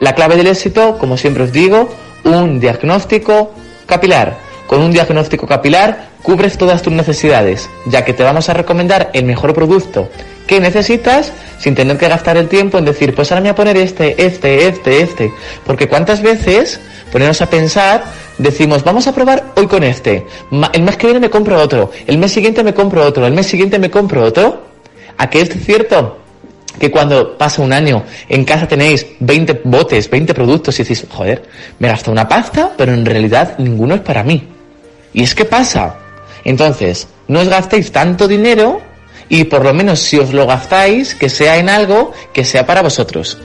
la 0.00 0.14
clave 0.14 0.36
del 0.36 0.48
éxito, 0.48 0.98
como 0.98 1.16
siempre 1.16 1.44
os 1.44 1.52
digo, 1.52 1.88
un 2.24 2.60
diagnóstico 2.60 3.52
capilar. 3.88 4.36
Con 4.68 4.82
un 4.82 4.92
diagnóstico 4.92 5.46
capilar 5.46 6.10
cubres 6.22 6.58
todas 6.58 6.82
tus 6.82 6.92
necesidades, 6.92 7.70
ya 7.86 8.04
que 8.04 8.12
te 8.12 8.22
vamos 8.22 8.48
a 8.50 8.54
recomendar 8.54 9.10
el 9.14 9.24
mejor 9.24 9.54
producto 9.54 10.08
que 10.48 10.60
necesitas 10.60 11.32
sin 11.58 11.74
tener 11.74 11.96
que 11.98 12.08
gastar 12.08 12.36
el 12.36 12.48
tiempo 12.48 12.78
en 12.78 12.84
decir, 12.84 13.14
pues 13.14 13.30
ahora 13.30 13.42
me 13.42 13.48
voy 13.48 13.52
a 13.52 13.54
poner 13.54 13.76
este, 13.76 14.24
este, 14.24 14.66
este, 14.66 15.02
este. 15.02 15.32
Porque 15.64 15.88
cuántas 15.88 16.22
veces 16.22 16.80
ponernos 17.12 17.40
a 17.42 17.50
pensar, 17.50 18.04
decimos, 18.38 18.82
vamos 18.82 19.06
a 19.06 19.14
probar 19.14 19.52
hoy 19.56 19.66
con 19.66 19.84
este, 19.84 20.26
el 20.72 20.82
mes 20.82 20.96
que 20.96 21.06
viene 21.06 21.20
me 21.20 21.30
compro 21.30 21.60
otro, 21.60 21.92
el 22.06 22.18
mes 22.18 22.32
siguiente 22.32 22.64
me 22.64 22.74
compro 22.74 23.04
otro, 23.04 23.26
el 23.26 23.34
mes 23.34 23.46
siguiente 23.46 23.78
me 23.78 23.90
compro 23.90 24.24
otro. 24.24 24.66
¿A 25.18 25.28
qué 25.28 25.40
es 25.42 25.50
cierto? 25.64 26.18
Que 26.78 26.90
cuando 26.90 27.36
pasa 27.36 27.62
un 27.62 27.72
año 27.72 28.04
en 28.28 28.44
casa 28.44 28.68
tenéis 28.68 29.06
20 29.20 29.62
botes, 29.64 30.08
20 30.10 30.34
productos 30.34 30.78
y 30.78 30.82
decís, 30.82 31.04
joder, 31.10 31.42
me 31.78 31.88
he 31.88 31.90
gastado 31.90 32.12
una 32.12 32.28
pasta, 32.28 32.72
pero 32.76 32.92
en 32.92 33.04
realidad 33.04 33.56
ninguno 33.58 33.94
es 33.94 34.00
para 34.00 34.22
mí. 34.22 34.48
¿Y 35.12 35.22
es 35.22 35.34
que 35.34 35.44
pasa? 35.44 35.96
Entonces, 36.44 37.08
no 37.26 37.40
os 37.40 37.48
gastéis 37.48 37.92
tanto 37.92 38.28
dinero 38.28 38.80
y 39.28 39.44
por 39.44 39.64
lo 39.64 39.74
menos 39.74 40.00
si 40.00 40.18
os 40.18 40.32
lo 40.32 40.46
gastáis, 40.46 41.14
que 41.14 41.28
sea 41.28 41.58
en 41.58 41.68
algo 41.68 42.12
que 42.32 42.44
sea 42.44 42.66
para 42.66 42.82
vosotros. 42.82 43.38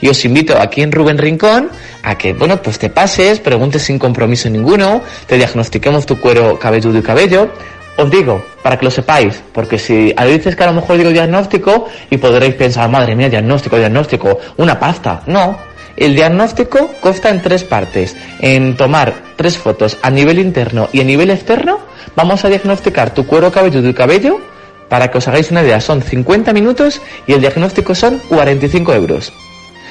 Y 0.00 0.08
os 0.08 0.24
invito 0.24 0.56
aquí 0.58 0.82
en 0.82 0.92
Rubén 0.92 1.18
Rincón 1.18 1.70
a 2.02 2.16
que, 2.16 2.32
bueno, 2.32 2.62
pues 2.62 2.78
te 2.78 2.88
pases, 2.88 3.40
preguntes 3.40 3.82
sin 3.82 3.98
compromiso 3.98 4.48
ninguno, 4.48 5.02
te 5.26 5.36
diagnostiquemos 5.36 6.06
tu 6.06 6.20
cuero 6.20 6.58
cabelludo 6.58 6.98
y 6.98 7.02
cabello. 7.02 7.50
Os 7.98 8.08
digo, 8.12 8.40
para 8.62 8.78
que 8.78 8.84
lo 8.84 8.92
sepáis, 8.92 9.42
porque 9.52 9.76
si 9.76 10.14
a 10.16 10.24
veces 10.24 10.54
que 10.54 10.62
a 10.62 10.68
lo 10.68 10.72
mejor 10.72 10.98
digo 10.98 11.10
diagnóstico 11.10 11.88
y 12.08 12.16
podréis 12.18 12.54
pensar, 12.54 12.88
madre 12.88 13.16
mía, 13.16 13.28
diagnóstico, 13.28 13.76
diagnóstico, 13.76 14.38
una 14.56 14.78
pasta. 14.78 15.22
No, 15.26 15.58
el 15.96 16.14
diagnóstico 16.14 16.92
consta 17.00 17.28
en 17.30 17.42
tres 17.42 17.64
partes. 17.64 18.14
En 18.38 18.76
tomar 18.76 19.14
tres 19.34 19.58
fotos 19.58 19.98
a 20.00 20.10
nivel 20.10 20.38
interno 20.38 20.88
y 20.92 21.00
a 21.00 21.04
nivel 21.04 21.30
externo, 21.30 21.80
vamos 22.14 22.44
a 22.44 22.48
diagnosticar 22.48 23.12
tu 23.12 23.26
cuero 23.26 23.50
cabelludo 23.50 23.88
y 23.88 23.94
cabello. 23.94 24.38
Para 24.88 25.10
que 25.10 25.18
os 25.18 25.26
hagáis 25.26 25.50
una 25.50 25.62
idea, 25.62 25.80
son 25.80 26.00
50 26.00 26.52
minutos 26.52 27.02
y 27.26 27.32
el 27.32 27.40
diagnóstico 27.40 27.96
son 27.96 28.20
45 28.28 28.94
euros. 28.94 29.32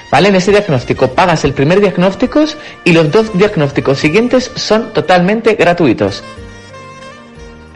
¿Vale? 0.09 0.29
En 0.29 0.35
ese 0.35 0.51
diagnóstico 0.51 1.09
pagas 1.09 1.43
el 1.43 1.51
primer 1.51 1.81
diagnóstico 1.81 2.45
y 2.85 2.93
los 2.93 3.11
dos 3.11 3.37
diagnósticos 3.37 3.97
siguientes 3.99 4.49
son 4.55 4.93
totalmente 4.93 5.55
gratuitos. 5.55 6.23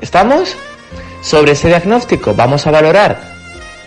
¿Estamos? 0.01 0.57
Sobre 1.21 1.51
ese 1.51 1.67
diagnóstico 1.67 2.33
vamos 2.33 2.65
a 2.65 2.71
valorar 2.71 3.21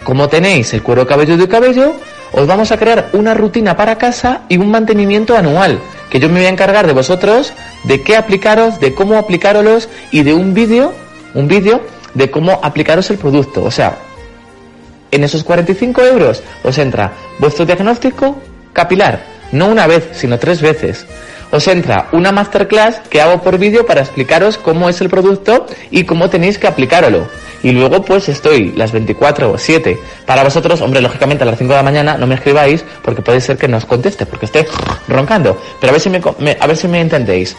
cómo 0.05 0.28
tenéis 0.28 0.73
el 0.73 0.82
cuero 0.82 1.07
cabelludo 1.09 1.43
y 1.43 1.49
cabello, 1.49 1.97
os 2.31 2.47
vamos 2.47 2.70
a 2.70 2.77
crear 2.78 3.11
una 3.12 3.35
rutina 3.35 3.77
para 3.77 3.99
casa 3.99 4.43
y 4.49 4.57
un 4.57 4.70
mantenimiento 4.70 5.36
anual, 5.36 5.81
que 6.11 6.20
yo 6.20 6.28
me 6.28 6.36
voy 6.36 6.47
a 6.47 6.51
encargar 6.51 6.86
de 6.86 6.93
vosotros 6.93 7.53
de 7.82 8.03
qué 8.03 8.16
aplicaros, 8.16 8.78
de 8.78 8.95
cómo 8.95 9.19
aplicároslos 9.19 9.89
y 10.12 10.23
de 10.23 10.35
un 10.35 10.55
vídeo, 10.55 10.93
un 11.35 11.49
vídeo 11.49 11.81
de 12.15 12.31
cómo 12.31 12.61
aplicaros 12.62 13.11
el 13.11 13.19
producto. 13.19 13.65
O 13.65 13.70
sea, 13.73 13.99
en 15.11 15.24
esos 15.24 15.43
45 15.43 16.01
euros 16.03 16.45
os 16.62 16.78
entra 16.78 17.12
vuestro 17.41 17.66
diagnóstico 17.66 18.39
capilar, 18.73 19.24
no 19.51 19.66
una 19.66 19.89
vez, 19.89 20.11
sino 20.12 20.39
tres 20.39 20.62
veces. 20.62 21.07
Os 21.55 21.68
entra 21.68 22.09
una 22.10 22.32
masterclass 22.32 22.97
que 23.09 23.20
hago 23.20 23.40
por 23.40 23.59
vídeo 23.59 23.86
para 23.86 24.01
explicaros 24.01 24.59
cómo 24.59 24.89
es 24.89 25.01
el 25.01 25.09
producto 25.09 25.66
y 25.93 26.02
cómo 26.02 26.28
tenéis 26.28 26.59
que 26.59 26.66
aplicároslo. 26.66 27.28
Y 27.62 27.70
luego 27.70 28.05
pues 28.05 28.28
estoy 28.28 28.72
las 28.72 28.90
24 28.90 29.52
o 29.52 29.56
7 29.56 29.97
para 30.26 30.43
vosotros, 30.43 30.81
hombre, 30.81 31.01
lógicamente 31.01 31.44
a 31.44 31.47
las 31.47 31.56
5 31.56 31.70
de 31.72 31.76
la 31.76 31.82
mañana 31.85 32.18
no 32.18 32.26
me 32.26 32.35
escribáis 32.35 32.85
porque 33.02 33.22
puede 33.22 33.40
ser 33.40 33.56
que 33.56 33.68
no 33.68 33.76
os 33.76 33.85
conteste 33.86 34.26
porque 34.26 34.47
esté 34.47 34.66
roncando. 35.06 35.56
Pero 35.81 35.90
a 35.90 35.93
ver 35.93 36.01
si 36.01 36.10
me, 36.10 36.20
me- 36.40 36.56
a 36.59 36.66
ver 36.66 36.76
si 36.76 36.89
me 36.89 37.01
entendéis 37.01 37.56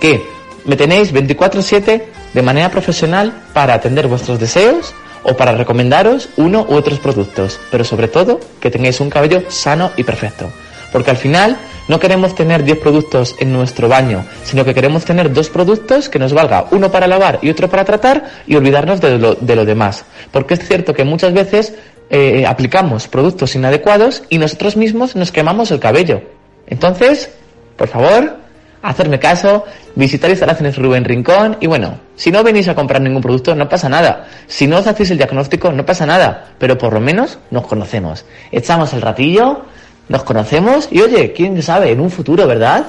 que 0.00 0.24
me 0.64 0.76
tenéis 0.76 1.12
24/7 1.12 2.02
de 2.32 2.42
manera 2.42 2.70
profesional 2.70 3.34
para 3.52 3.74
atender 3.74 4.06
vuestros 4.08 4.40
deseos 4.40 4.94
o 5.24 5.36
para 5.36 5.52
recomendaros 5.52 6.30
uno 6.38 6.64
u 6.66 6.74
otros 6.74 6.98
productos, 7.00 7.60
pero 7.70 7.84
sobre 7.84 8.08
todo 8.08 8.40
que 8.60 8.70
tengáis 8.70 8.98
un 9.00 9.10
cabello 9.10 9.42
sano 9.50 9.90
y 9.98 10.04
perfecto. 10.04 10.50
Porque 10.92 11.10
al 11.10 11.16
final 11.16 11.56
no 11.88 11.98
queremos 11.98 12.34
tener 12.34 12.64
10 12.64 12.78
productos 12.78 13.36
en 13.38 13.52
nuestro 13.52 13.88
baño, 13.88 14.24
sino 14.44 14.64
que 14.64 14.74
queremos 14.74 15.04
tener 15.04 15.32
dos 15.32 15.48
productos 15.50 16.08
que 16.08 16.18
nos 16.18 16.32
valga 16.32 16.66
uno 16.70 16.90
para 16.90 17.06
lavar 17.06 17.38
y 17.42 17.50
otro 17.50 17.68
para 17.68 17.84
tratar 17.84 18.30
y 18.46 18.56
olvidarnos 18.56 19.00
de 19.00 19.18
lo, 19.18 19.34
de 19.34 19.56
lo 19.56 19.64
demás. 19.64 20.04
Porque 20.30 20.54
es 20.54 20.66
cierto 20.66 20.94
que 20.94 21.04
muchas 21.04 21.32
veces 21.32 21.74
eh, 22.10 22.44
aplicamos 22.46 23.08
productos 23.08 23.54
inadecuados 23.54 24.24
y 24.28 24.38
nosotros 24.38 24.76
mismos 24.76 25.16
nos 25.16 25.30
quemamos 25.32 25.70
el 25.70 25.78
cabello. 25.78 26.22
Entonces, 26.66 27.30
por 27.76 27.88
favor, 27.88 28.36
hacerme 28.82 29.18
caso, 29.18 29.64
visitar 29.94 30.30
instalaciones 30.30 30.76
Rubén 30.76 31.04
Rincón 31.04 31.56
y 31.60 31.66
bueno, 31.66 32.00
si 32.16 32.30
no 32.30 32.42
venís 32.42 32.68
a 32.68 32.74
comprar 32.74 33.00
ningún 33.00 33.22
producto 33.22 33.54
no 33.54 33.68
pasa 33.68 33.88
nada. 33.88 34.28
Si 34.46 34.66
no 34.66 34.78
os 34.78 34.86
hacéis 34.86 35.10
el 35.10 35.18
diagnóstico 35.18 35.72
no 35.72 35.86
pasa 35.86 36.06
nada, 36.06 36.52
pero 36.58 36.78
por 36.78 36.92
lo 36.92 37.00
menos 37.00 37.38
nos 37.50 37.66
conocemos. 37.66 38.24
Echamos 38.50 38.92
el 38.92 39.02
ratillo, 39.02 39.66
nos 40.10 40.24
conocemos 40.24 40.88
y 40.90 41.00
oye, 41.00 41.32
quién 41.32 41.62
sabe, 41.62 41.92
en 41.92 42.00
un 42.00 42.10
futuro, 42.10 42.46
¿verdad? 42.46 42.84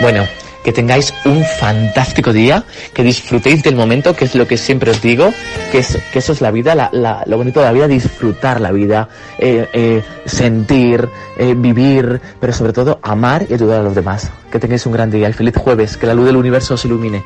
Bueno, 0.00 0.24
que 0.64 0.72
tengáis 0.72 1.12
un 1.26 1.44
fantástico 1.60 2.32
día, 2.32 2.64
que 2.94 3.02
disfrutéis 3.02 3.62
del 3.62 3.76
momento, 3.76 4.16
que 4.16 4.24
es 4.24 4.34
lo 4.34 4.46
que 4.46 4.56
siempre 4.56 4.90
os 4.90 5.02
digo, 5.02 5.30
que, 5.70 5.78
es, 5.80 5.98
que 6.10 6.20
eso 6.20 6.32
es 6.32 6.40
la 6.40 6.50
vida, 6.50 6.74
la- 6.74 6.88
la- 6.92 7.22
lo 7.26 7.36
bonito 7.36 7.60
de 7.60 7.66
la 7.66 7.72
vida, 7.72 7.86
disfrutar 7.86 8.60
la 8.62 8.72
vida, 8.72 9.08
eh, 9.38 9.68
eh, 9.74 10.02
sentir, 10.24 11.06
eh, 11.36 11.52
vivir, 11.54 12.20
pero 12.40 12.52
sobre 12.54 12.72
todo 12.72 12.98
amar 13.02 13.44
y 13.50 13.54
ayudar 13.54 13.80
a 13.80 13.82
los 13.82 13.94
demás. 13.94 14.30
Que 14.50 14.58
tengáis 14.58 14.86
un 14.86 14.92
gran 14.92 15.10
día 15.10 15.28
y 15.28 15.32
feliz 15.34 15.54
jueves, 15.56 15.98
que 15.98 16.06
la 16.06 16.14
luz 16.14 16.24
del 16.26 16.36
universo 16.36 16.74
os 16.74 16.84
ilumine. 16.86 17.22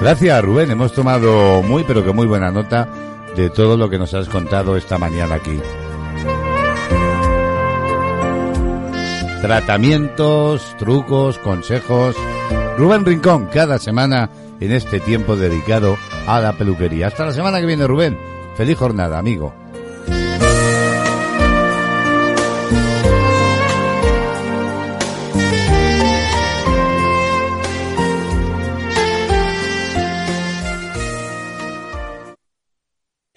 Gracias, 0.00 0.42
Rubén. 0.42 0.70
Hemos 0.70 0.92
tomado 0.92 1.62
muy, 1.62 1.84
pero 1.84 2.04
que 2.04 2.12
muy 2.12 2.26
buena 2.26 2.50
nota 2.50 2.88
de 3.36 3.50
todo 3.50 3.76
lo 3.76 3.88
que 3.88 3.98
nos 3.98 4.14
has 4.14 4.28
contado 4.28 4.76
esta 4.76 4.98
mañana 4.98 5.36
aquí. 5.36 5.58
Tratamientos, 9.40 10.76
trucos, 10.78 11.38
consejos. 11.38 12.16
Rubén 12.78 13.04
Rincón, 13.04 13.46
cada 13.46 13.78
semana 13.78 14.30
en 14.60 14.72
este 14.72 15.00
tiempo 15.00 15.36
dedicado 15.36 15.96
a 16.26 16.40
la 16.40 16.52
peluquería. 16.52 17.08
Hasta 17.08 17.26
la 17.26 17.32
semana 17.32 17.60
que 17.60 17.66
viene, 17.66 17.86
Rubén. 17.86 18.18
Feliz 18.56 18.78
jornada, 18.78 19.18
amigo. 19.18 19.61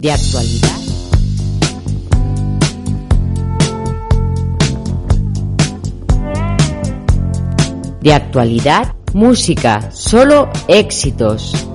De 0.06 0.12
actualidad. 0.12 0.78
De 8.00 8.14
actualidad, 8.14 8.94
música, 9.14 9.90
solo 9.90 10.48
éxitos. 10.68 11.66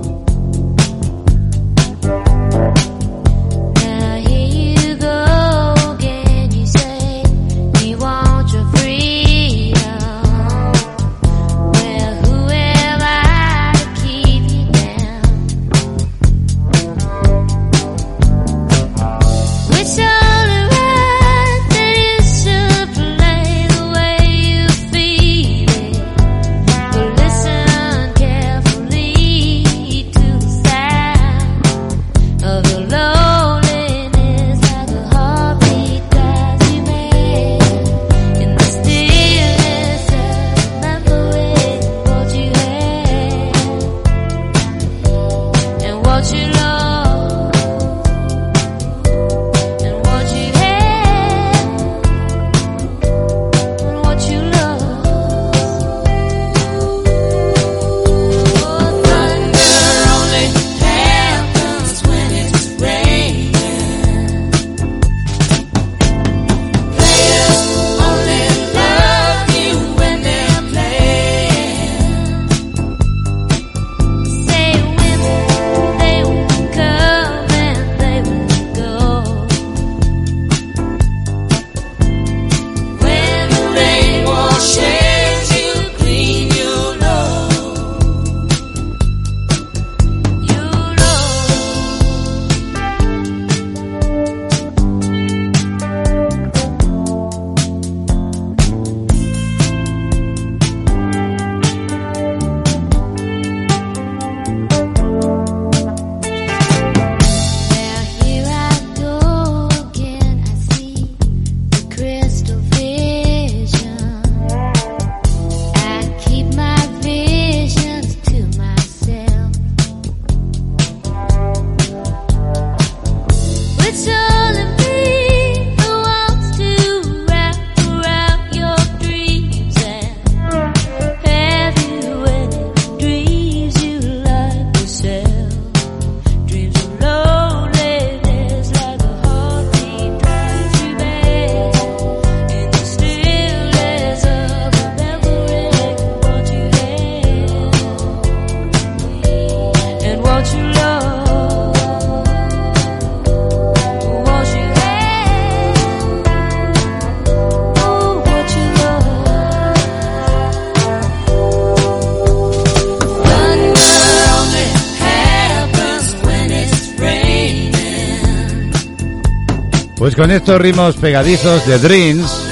Pues 170.02 170.16
con 170.16 170.32
estos 170.32 170.60
ritmos 170.60 170.96
pegadizos 170.96 171.64
de 171.68 171.78
Dreams 171.78 172.48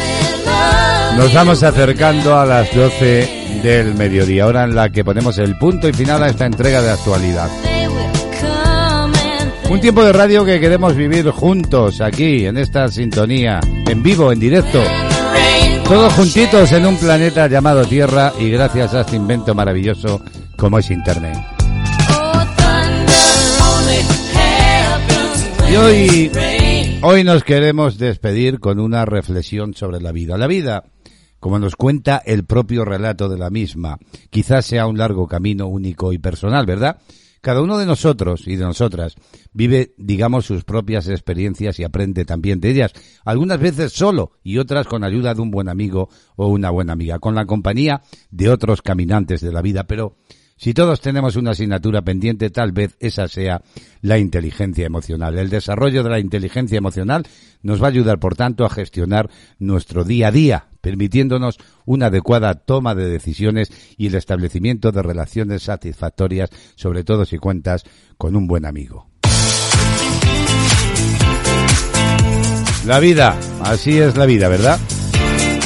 nos 1.18 1.34
vamos 1.34 1.64
acercando 1.64 2.38
a 2.38 2.46
las 2.46 2.72
12 2.76 3.62
del 3.64 3.96
mediodía, 3.96 4.46
hora 4.46 4.66
en 4.66 4.76
la 4.76 4.92
que 4.92 5.04
ponemos 5.04 5.36
el 5.40 5.58
punto 5.58 5.90
y 5.90 5.94
final 5.94 6.22
a 6.22 6.30
esta 6.30 6.46
entrega 6.46 6.80
de 6.80 6.92
actualidad. 6.92 7.50
Un 9.68 9.82
tiempo 9.82 10.04
de 10.04 10.14
radio 10.14 10.46
que 10.46 10.60
queremos 10.60 10.96
vivir 10.96 11.28
juntos 11.32 12.02
aquí, 12.02 12.46
en 12.46 12.56
esta 12.56 12.88
sintonía, 12.88 13.60
en 13.88 14.04
vivo, 14.04 14.32
en 14.32 14.40
directo. 14.40 14.84
Todos 15.86 16.14
juntitos 16.14 16.72
en 16.72 16.86
un 16.86 16.98
planeta 16.98 17.48
llamado 17.48 17.84
Tierra 17.84 18.32
y 18.40 18.52
gracias 18.52 18.94
a 18.94 19.02
este 19.02 19.16
invento 19.16 19.56
maravilloso 19.56 20.22
como 20.56 20.78
es 20.78 20.92
Internet. 20.92 21.36
Y 25.68 25.76
hoy 25.76 26.32
Hoy 27.02 27.24
nos 27.24 27.46
queremos 27.46 27.98
despedir 27.98 28.60
con 28.60 28.78
una 28.78 29.06
reflexión 29.06 29.74
sobre 29.74 30.02
la 30.02 30.12
vida. 30.12 30.38
La 30.38 30.48
vida, 30.48 30.84
como 31.40 31.58
nos 31.58 31.78
cuenta 31.78 32.22
el 32.26 32.44
propio 32.44 32.84
relato 32.84 33.30
de 33.30 33.38
la 33.38 33.50
misma, 33.50 33.98
quizás 34.30 34.66
sea 34.66 34.86
un 34.86 34.98
largo 34.98 35.26
camino 35.26 35.68
único 35.68 36.12
y 36.12 36.18
personal, 36.18 36.66
¿verdad? 36.66 37.00
Cada 37.40 37.62
uno 37.62 37.78
de 37.78 37.86
nosotros 37.86 38.46
y 38.48 38.58
de 38.58 38.66
nosotras 38.66 39.16
vive, 39.54 39.94
digamos, 39.98 40.46
sus 40.46 40.66
propias 40.66 41.08
experiencias 41.08 41.80
y 41.80 41.86
aprende 41.86 42.26
también 42.26 42.60
de 42.60 42.72
ellas, 42.72 42.92
algunas 43.24 43.62
veces 43.62 43.94
solo 43.94 44.34
y 44.44 44.58
otras 44.58 44.86
con 44.86 45.06
ayuda 45.06 45.34
de 45.34 45.42
un 45.42 45.52
buen 45.52 45.70
amigo 45.70 46.10
o 46.36 46.48
una 46.48 46.70
buena 46.70 46.92
amiga, 46.92 47.20
con 47.20 47.34
la 47.34 47.46
compañía 47.46 48.02
de 48.30 48.50
otros 48.50 48.82
caminantes 48.82 49.40
de 49.40 49.54
la 49.54 49.62
vida, 49.62 49.86
pero 49.86 50.18
si 50.60 50.74
todos 50.74 51.00
tenemos 51.00 51.38
una 51.38 51.52
asignatura 51.52 52.02
pendiente, 52.02 52.50
tal 52.50 52.74
vez 52.74 52.98
esa 53.00 53.30
sea 53.30 53.62
la 54.02 54.18
inteligencia 54.18 54.86
emocional. 54.86 55.38
El 55.38 55.50
desarrollo 55.50 56.04
de 56.04 56.10
la 56.10 56.20
inteligencia 56.20 56.78
emocional 56.78 57.26
nos 57.62 57.82
va 57.82 57.86
a 57.86 57.92
ayudar, 57.92 58.20
por 58.20 58.36
tanto, 58.36 58.66
a 58.66 58.70
gestionar 58.70 59.30
nuestro 59.58 60.04
día 60.04 60.28
a 60.28 60.32
día, 60.32 60.68
permitiéndonos 60.82 61.60
una 61.86 62.08
adecuada 62.08 62.56
toma 62.56 62.94
de 62.94 63.08
decisiones 63.08 63.72
y 63.96 64.08
el 64.08 64.16
establecimiento 64.16 64.92
de 64.92 65.02
relaciones 65.02 65.64
satisfactorias, 65.64 66.50
sobre 66.76 67.06
todo 67.06 67.24
si 67.24 67.38
cuentas 67.38 67.86
con 68.18 68.36
un 68.36 68.46
buen 68.46 68.66
amigo. 68.66 69.08
La 72.86 73.00
vida, 73.00 73.40
así 73.62 73.98
es 73.98 74.18
la 74.18 74.26
vida, 74.26 74.50
¿verdad? 74.50 74.78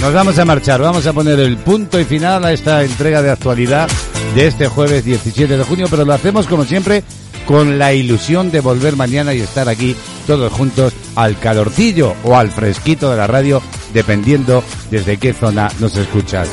Nos 0.02 0.14
vamos 0.14 0.38
a 0.38 0.46
marchar, 0.46 0.82
vamos 0.82 1.08
a 1.08 1.14
poner 1.14 1.40
el 1.40 1.58
punto 1.58 2.00
y 2.00 2.04
final 2.04 2.46
a 2.46 2.54
esta 2.54 2.84
entrega 2.84 3.24
de 3.24 3.32
actualidad 3.32 3.90
de 4.36 4.48
este 4.48 4.68
jueves 4.68 5.06
17 5.06 5.58
de 5.58 5.64
junio, 5.64 5.88
pero 5.90 6.06
lo 6.06 6.14
hacemos 6.14 6.48
como 6.48 6.66
siempre 6.66 7.04
con 7.46 7.78
la 7.78 7.94
ilusión 7.94 8.50
de 8.50 8.62
volver 8.62 8.96
mañana 8.96 9.34
y 9.34 9.42
estar 9.42 9.70
aquí 9.70 9.96
todos 10.26 10.52
juntos 10.52 10.94
al 11.16 11.38
calorcillo 11.38 12.16
o 12.24 12.36
al 12.36 12.50
fresquito 12.50 13.12
de 13.12 13.18
la 13.18 13.28
radio, 13.28 13.62
dependiendo 13.94 14.64
desde 14.90 15.18
qué 15.18 15.34
zona 15.34 15.70
nos 15.80 15.96
escuchas. 15.98 16.50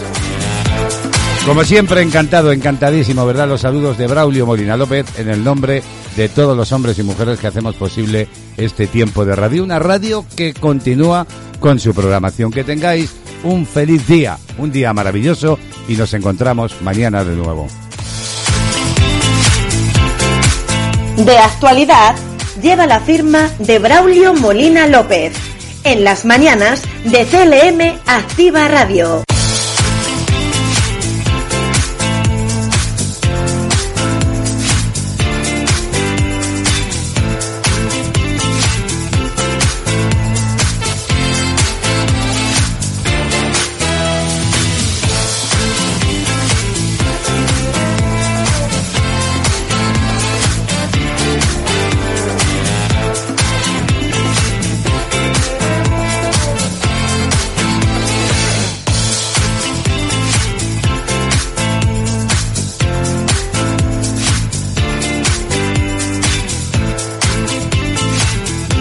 Como 1.47 1.65
siempre, 1.65 2.03
encantado, 2.03 2.53
encantadísimo, 2.53 3.25
¿verdad? 3.25 3.49
Los 3.49 3.63
saludos 3.63 3.97
de 3.97 4.07
Braulio 4.07 4.45
Molina 4.45 4.77
López 4.77 5.07
en 5.19 5.31
el 5.31 5.43
nombre 5.43 5.83
de 6.17 6.29
todos 6.29 6.55
los 6.55 6.71
hombres 6.73 6.99
y 6.99 7.03
mujeres 7.03 7.39
que 7.39 7.47
hacemos 7.47 7.77
posible 7.77 8.29
este 8.59 8.89
tiempo 8.89 9.25
de 9.25 9.35
radio. 9.35 9.65
Una 9.65 9.79
radio 9.79 10.27
que 10.37 10.53
continúa 10.53 11.27
con 11.61 11.79
su 11.79 11.95
programación. 11.95 12.53
Que 12.53 12.63
tengáis 12.63 13.11
un 13.43 13.67
feliz 13.67 14.07
día, 14.07 14.39
un 14.59 14.71
día 14.71 14.93
maravilloso 14.93 15.59
y 15.89 15.95
nos 15.95 16.13
encontramos 16.15 16.81
mañana 16.83 17.25
de 17.25 17.37
nuevo. 17.37 17.67
De 21.17 21.39
actualidad 21.39 22.15
lleva 22.63 22.87
la 22.87 23.01
firma 23.01 23.51
de 23.59 23.79
Braulio 23.79 24.35
Molina 24.35 24.87
López. 24.87 25.35
En 25.85 26.05
las 26.05 26.25
mañanas 26.25 26.83
de 27.05 27.25
CLM 27.25 28.01
Activa 28.07 28.69
Radio. 28.69 29.25